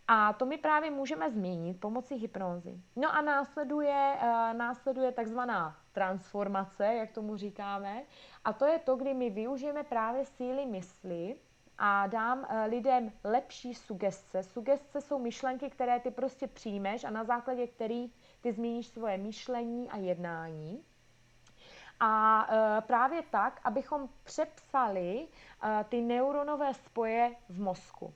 A 0.08 0.32
to 0.32 0.46
my 0.46 0.56
právě 0.56 0.90
můžeme 0.90 1.30
změnit 1.30 1.80
pomocí 1.80 2.14
hypnózy. 2.14 2.80
No 2.96 3.14
a 3.14 3.20
následuje, 3.20 4.16
uh, 4.22 4.58
následuje 4.58 5.12
takzvaná 5.12 5.76
transformace, 5.92 6.84
jak 6.84 7.12
tomu 7.12 7.36
říkáme, 7.36 8.02
a 8.44 8.52
to 8.52 8.64
je 8.64 8.78
to, 8.78 8.96
kdy 8.96 9.14
my 9.14 9.30
využijeme 9.30 9.84
právě 9.84 10.24
síly 10.24 10.66
mysli 10.66 11.36
a 11.78 12.06
dám 12.06 12.38
uh, 12.38 12.70
lidem 12.70 13.12
lepší 13.24 13.74
sugestce. 13.74 14.42
Sugestce 14.42 15.00
jsou 15.00 15.18
myšlenky, 15.18 15.70
které 15.70 16.00
ty 16.00 16.10
prostě 16.10 16.46
přijmeš 16.46 17.04
a 17.04 17.10
na 17.10 17.24
základě 17.24 17.66
kterých 17.66 18.14
ty 18.40 18.52
změníš 18.52 18.86
svoje 18.86 19.18
myšlení 19.18 19.90
a 19.90 19.96
jednání. 19.96 20.84
A 22.00 22.46
e, 22.50 22.80
právě 22.80 23.22
tak, 23.30 23.60
abychom 23.64 24.08
přepsali 24.24 25.28
e, 25.62 25.84
ty 25.84 26.00
neuronové 26.00 26.74
spoje 26.74 27.34
v 27.48 27.60
mozku. 27.60 28.14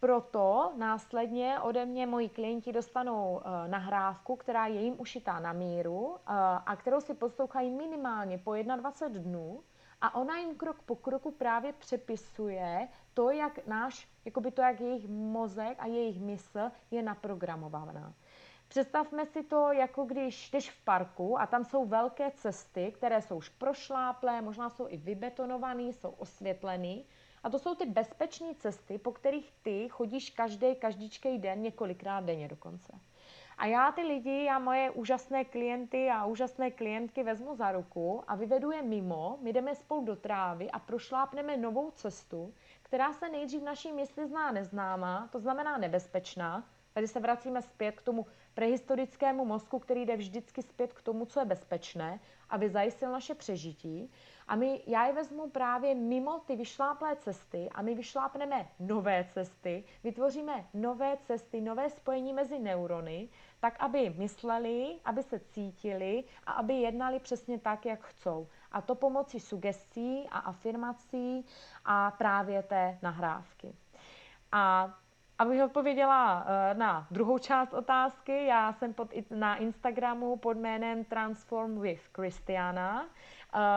Proto 0.00 0.72
následně 0.76 1.60
ode 1.60 1.86
mě 1.86 2.06
moji 2.06 2.28
klienti 2.28 2.72
dostanou 2.72 3.40
nahrávku, 3.66 4.36
která 4.36 4.66
je 4.66 4.80
jim 4.80 4.94
ušitá 4.98 5.40
na 5.40 5.52
míru 5.52 6.16
a 6.66 6.76
kterou 6.76 7.00
si 7.00 7.14
poslouchají 7.14 7.70
minimálně 7.70 8.38
po 8.38 8.54
21 8.54 9.22
dnů 9.22 9.62
a 10.04 10.14
ona 10.14 10.38
jim 10.38 10.54
krok 10.54 10.82
po 10.82 10.96
kroku 10.96 11.30
právě 11.30 11.72
přepisuje 11.72 12.88
to, 13.14 13.30
jak 13.30 13.66
náš, 13.66 14.08
jakoby 14.24 14.50
to, 14.50 14.62
jak 14.62 14.80
jejich 14.80 15.08
mozek 15.08 15.76
a 15.78 15.86
jejich 15.86 16.20
mysl 16.20 16.70
je 16.90 17.02
naprogramovaná. 17.02 18.14
Představme 18.68 19.26
si 19.26 19.42
to, 19.42 19.72
jako 19.72 20.04
když 20.04 20.50
jdeš 20.50 20.70
v 20.70 20.84
parku 20.84 21.40
a 21.40 21.46
tam 21.46 21.64
jsou 21.64 21.86
velké 21.86 22.30
cesty, 22.30 22.92
které 22.92 23.22
jsou 23.22 23.36
už 23.36 23.48
prošláplé, 23.48 24.42
možná 24.42 24.70
jsou 24.70 24.86
i 24.88 24.96
vybetonované, 24.96 25.82
jsou 25.82 26.10
osvětlené. 26.10 26.96
A 27.42 27.50
to 27.50 27.58
jsou 27.58 27.74
ty 27.74 27.86
bezpečné 27.86 28.54
cesty, 28.54 28.98
po 28.98 29.12
kterých 29.12 29.52
ty 29.62 29.88
chodíš 29.88 30.30
každý, 30.30 30.74
každičký 30.74 31.38
den, 31.38 31.62
několikrát 31.62 32.24
denně 32.24 32.48
dokonce. 32.48 32.92
A 33.58 33.66
já 33.66 33.92
ty 33.92 34.02
lidi, 34.02 34.44
já 34.44 34.58
moje 34.58 34.90
úžasné 34.90 35.44
klienty 35.44 36.10
a 36.10 36.26
úžasné 36.26 36.70
klientky 36.70 37.22
vezmu 37.22 37.54
za 37.54 37.72
ruku 37.72 38.22
a 38.28 38.34
vyvedu 38.34 38.70
je 38.70 38.82
mimo, 38.82 39.38
my 39.40 39.52
jdeme 39.52 39.74
spolu 39.74 40.04
do 40.04 40.16
trávy 40.16 40.70
a 40.70 40.78
prošlápneme 40.78 41.56
novou 41.56 41.90
cestu, 41.90 42.54
která 42.82 43.12
se 43.12 43.28
nejdřív 43.28 43.62
naší 43.62 43.92
mysli 43.92 44.26
zná 44.26 44.52
neznámá, 44.52 45.28
to 45.32 45.38
znamená 45.38 45.78
nebezpečná. 45.78 46.64
Tady 46.92 47.08
se 47.08 47.20
vracíme 47.20 47.62
zpět 47.62 47.92
k 47.92 48.02
tomu 48.02 48.26
prehistorickému 48.54 49.44
mozku, 49.44 49.78
který 49.78 50.06
jde 50.06 50.16
vždycky 50.16 50.62
zpět 50.62 50.92
k 50.92 51.02
tomu, 51.02 51.26
co 51.26 51.40
je 51.40 51.46
bezpečné, 51.46 52.20
aby 52.50 52.68
zajistil 52.68 53.12
naše 53.12 53.34
přežití. 53.34 54.10
A 54.48 54.56
my, 54.56 54.82
já 54.86 55.06
je 55.06 55.12
vezmu 55.12 55.50
právě 55.50 55.94
mimo 55.94 56.38
ty 56.38 56.56
vyšláplé 56.56 57.16
cesty 57.16 57.68
a 57.74 57.82
my 57.82 57.94
vyšlápneme 57.94 58.68
nové 58.80 59.24
cesty, 59.32 59.84
vytvoříme 60.04 60.64
nové 60.74 61.16
cesty, 61.22 61.60
nové 61.60 61.90
spojení 61.90 62.32
mezi 62.32 62.58
neurony, 62.58 63.28
tak 63.60 63.76
aby 63.78 64.14
mysleli, 64.16 65.00
aby 65.04 65.22
se 65.22 65.40
cítili 65.40 66.24
a 66.46 66.52
aby 66.52 66.74
jednali 66.74 67.20
přesně 67.20 67.58
tak, 67.58 67.86
jak 67.86 68.04
chcou. 68.04 68.48
A 68.72 68.80
to 68.80 68.94
pomocí 68.94 69.40
sugestí 69.40 70.28
a 70.30 70.38
afirmací 70.38 71.46
a 71.84 72.10
právě 72.10 72.62
té 72.62 72.98
nahrávky. 73.02 73.74
A 74.52 74.94
Abych 75.38 75.62
odpověděla 75.62 76.46
eh, 76.46 76.74
na 76.74 77.06
druhou 77.10 77.38
část 77.38 77.72
otázky, 77.72 78.46
já 78.46 78.72
jsem 78.72 78.94
pod, 78.94 79.08
na 79.30 79.56
Instagramu 79.56 80.36
pod 80.36 80.56
jménem 80.56 81.04
Transform 81.04 81.80
with 81.80 82.00
Christiana, 82.14 83.06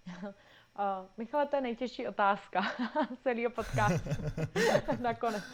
Uh, 0.79 1.07
Michale, 1.17 1.47
to 1.47 1.57
je 1.57 1.63
nejtěžší 1.63 2.09
otázka 2.09 2.63
celého 3.23 3.51
podcastu. 3.51 4.09
Nakonec. 5.01 5.45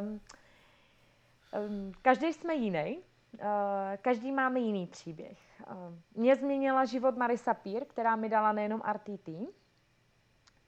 um, 0.00 0.20
každý 2.02 2.32
jsme 2.32 2.54
jiný. 2.54 3.02
Uh, 3.34 3.46
každý 4.02 4.32
máme 4.32 4.60
jiný 4.60 4.86
příběh. 4.86 5.38
Mě 6.14 6.36
změnila 6.36 6.84
život 6.84 7.16
Marisa 7.16 7.54
Pír, 7.54 7.84
která 7.84 8.16
mi 8.16 8.28
dala 8.28 8.52
nejenom 8.52 8.82
RTT, 8.92 9.28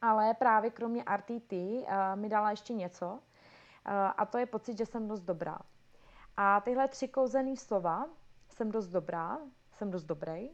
ale 0.02 0.34
právě 0.34 0.70
kromě 0.70 1.04
RTT 1.16 1.52
uh, 1.52 1.86
mi 2.14 2.28
dala 2.28 2.50
ještě 2.50 2.74
něco. 2.74 3.06
Uh, 3.12 3.20
a 4.16 4.26
to 4.26 4.38
je 4.38 4.46
pocit, 4.46 4.78
že 4.78 4.86
jsem 4.86 5.08
dost 5.08 5.20
dobrá. 5.20 5.58
A 6.36 6.60
tyhle 6.60 6.88
tři 6.88 7.08
kouzený 7.08 7.56
slova, 7.56 8.06
jsem 8.48 8.70
dost 8.70 8.88
dobrá, 8.88 9.38
jsem 9.72 9.90
dost 9.90 10.04
dobrý, 10.04 10.50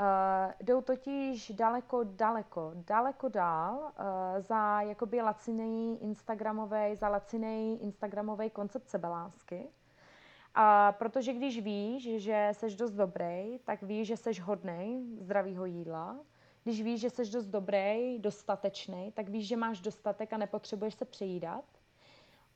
Uh, 0.00 0.52
jdou 0.60 0.80
totiž 0.80 1.50
daleko, 1.50 2.04
daleko, 2.04 2.72
daleko 2.74 3.28
dál 3.28 3.78
uh, 3.78 4.40
za 4.40 4.80
jakoby 4.80 5.22
laciný 5.22 6.02
Instagramový, 6.02 6.96
za 6.96 7.08
laciný 7.08 7.82
Instagramový 7.82 8.50
koncept 8.50 8.88
sebelásky. 8.88 9.68
A 10.54 10.92
protože 10.92 11.32
když 11.32 11.60
víš, 11.60 12.22
že 12.22 12.50
jsi 12.52 12.76
dost 12.76 12.90
dobrý, 12.90 13.58
tak 13.64 13.82
víš, 13.82 14.06
že 14.06 14.16
jsi 14.16 14.40
hodnej 14.40 15.04
zdravého 15.18 15.66
jídla. 15.66 16.16
Když 16.64 16.82
víš, 16.82 17.00
že 17.00 17.10
jsi 17.10 17.30
dost 17.30 17.46
dobrý, 17.46 18.18
dostatečný, 18.18 19.12
tak 19.12 19.28
víš, 19.28 19.48
že 19.48 19.56
máš 19.56 19.80
dostatek 19.80 20.32
a 20.32 20.36
nepotřebuješ 20.36 20.94
se 20.94 21.04
přejídat. 21.04 21.64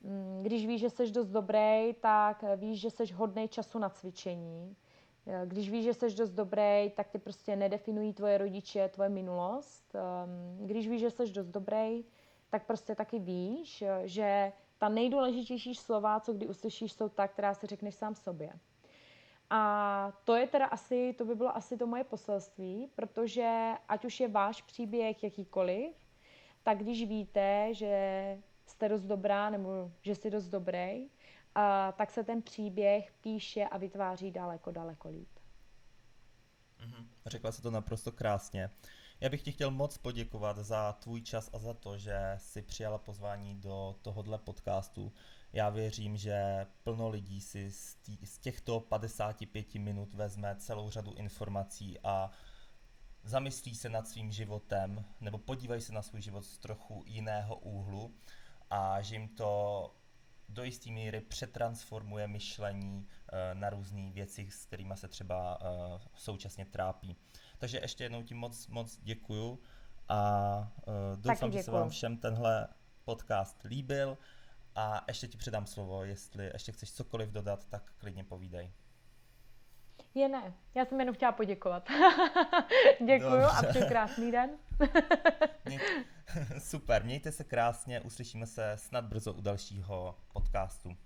Mm, 0.03 0.43
když 0.43 0.67
víš, 0.67 0.81
že 0.81 0.91
jsi 0.91 1.11
dost 1.11 1.29
dobrý, 1.29 1.95
tak 2.01 2.45
víš, 2.57 2.81
že 2.81 2.91
jsi 2.91 3.13
hodnej 3.13 3.49
času 3.49 3.79
na 3.79 3.89
cvičení. 3.89 4.77
Když 5.45 5.71
víš, 5.71 5.85
že 5.85 5.95
jsi 5.95 6.15
dost 6.15 6.31
dobrý, 6.31 6.91
tak 6.97 7.09
tě 7.11 7.19
prostě 7.19 7.57
nedefinují 7.57 8.13
tvoje 8.13 8.39
rodiče, 8.39 8.89
tvoje 8.89 9.09
minulost. 9.09 9.95
Ehm, 9.95 10.67
když 10.67 10.89
víš, 10.89 11.01
že 11.01 11.11
jsi 11.11 11.33
dost 11.33 11.47
dobrý, 11.47 12.05
tak 12.51 12.67
prostě 12.67 12.95
taky 12.95 13.19
víš, 13.19 13.85
že 14.05 14.53
ta 14.79 14.89
nejdůležitější 14.89 15.75
slova, 15.75 16.21
co 16.21 16.33
kdy 16.33 16.47
uslyšíš, 16.47 16.93
jsou 16.93 17.09
ta, 17.09 17.29
která 17.29 17.55
si 17.55 17.67
řekneš 17.67 17.95
sám 17.95 18.15
sobě. 18.15 18.53
A 19.51 20.13
to 20.25 20.35
je 20.35 20.47
teda 20.47 20.67
asi, 20.67 21.15
to 21.19 21.25
by 21.25 21.35
bylo 21.35 21.57
asi 21.57 21.77
to 21.77 21.87
moje 21.87 22.05
poselství, 22.05 22.91
protože 22.95 23.73
ať 23.89 24.05
už 24.05 24.21
je 24.21 24.29
váš 24.29 24.63
příběh 24.63 25.25
jakýkoliv, 25.25 25.97
tak 26.63 26.79
když 26.79 27.09
víte, 27.09 27.69
že 27.73 28.39
jste 28.67 28.89
dost 28.89 29.03
dobrá 29.03 29.51
nebo 29.51 29.91
že 30.03 30.15
jsi 30.15 30.31
dost 30.31 30.49
dobrý, 30.49 31.09
a 31.55 31.93
tak 31.93 32.11
se 32.11 32.25
ten 32.25 32.43
příběh 32.43 33.13
píše 33.21 33.65
a 33.65 33.79
vytváří 33.79 34.31
daleko, 34.31 34.71
daleko 34.71 35.09
líp. 35.09 35.29
Mm-hmm. 36.81 37.07
Řekla 37.27 37.53
se 37.53 37.63
to 37.63 37.71
naprosto 37.71 38.13
krásně. 38.13 38.71
Já 39.21 39.29
bych 39.29 39.43
ti 39.43 39.53
chtěl 39.53 39.71
moc 39.71 39.99
poděkovat 39.99 40.57
za 40.57 40.93
tvůj 40.93 41.23
čas 41.23 41.51
a 41.53 41.59
za 41.59 41.75
to, 41.75 41.99
že 41.99 42.35
jsi 42.39 42.63
přijala 42.63 42.99
pozvání 42.99 43.55
do 43.55 43.97
tohohle 44.03 44.39
podcastu. 44.39 45.13
Já 45.53 45.71
věřím, 45.71 46.17
že 46.17 46.67
plno 46.83 47.09
lidí 47.09 47.41
si 47.41 47.71
z, 47.71 47.95
tý, 47.95 48.19
z 48.27 48.39
těchto 48.39 48.81
55 48.81 49.75
minut 49.75 50.15
vezme 50.15 50.57
celou 50.57 50.91
řadu 50.91 51.15
informací 51.15 51.99
a 52.05 52.31
zamyslí 53.23 53.75
se 53.75 53.89
nad 53.89 54.09
svým 54.09 54.33
životem 54.33 55.05
nebo 55.21 55.39
podívají 55.39 55.81
se 55.81 55.93
na 55.93 56.03
svůj 56.03 56.23
život 56.23 56.45
z 56.45 56.59
trochu 56.59 57.03
jiného 57.07 57.57
úhlu 57.57 58.15
a 58.71 59.03
že 59.03 59.15
jim 59.15 59.29
to 59.29 59.91
do 60.55 60.65
jisté 60.65 60.91
míry 60.91 61.21
přetransformuje 61.21 62.29
myšlení 62.29 63.07
eh, 63.33 63.55
na 63.55 63.71
různé 63.71 64.11
věci, 64.11 64.51
s 64.51 64.67
kterými 64.67 64.95
se 64.97 65.09
třeba 65.09 65.59
eh, 65.61 66.01
současně 66.15 66.65
trápí. 66.65 67.17
Takže 67.59 67.79
ještě 67.83 68.05
jednou 68.05 68.23
ti 68.23 68.35
moc, 68.35 68.67
moc 68.67 68.99
děkuju 69.03 69.61
a 70.09 70.73
uh, 70.87 71.21
doufám, 71.21 71.53
že 71.53 71.63
se 71.63 71.71
vám 71.71 71.91
všem 71.91 72.17
tenhle 72.17 72.69
podcast 73.05 73.63
líbil 73.65 74.19
a 74.75 75.05
ještě 75.09 75.29
ti 75.29 75.39
předám 75.39 75.67
slovo, 75.67 76.05
jestli 76.05 76.51
ještě 76.53 76.73
chceš 76.73 76.93
cokoliv 76.93 77.29
dodat, 77.29 77.65
tak 77.69 77.93
klidně 77.99 78.25
povídej. 78.25 78.73
Je 80.15 80.29
ne, 80.29 80.55
já 80.75 80.85
jsem 80.85 81.01
jenom 81.01 81.15
chtěla 81.15 81.33
poděkovat. 81.33 81.89
Děkuju 83.07 83.31
Dobře. 83.31 83.47
a 83.47 83.63
přeji 83.63 83.85
krásný 83.85 84.33
den. 84.33 84.51
Super, 86.59 87.05
mějte 87.05 87.33
se 87.33 87.45
krásně, 87.45 88.01
uslyšíme 88.01 88.47
se 88.47 88.73
snad 88.77 89.05
brzo 89.05 89.33
u 89.33 89.41
dalšího 89.41 90.15
podcastu. 90.33 90.97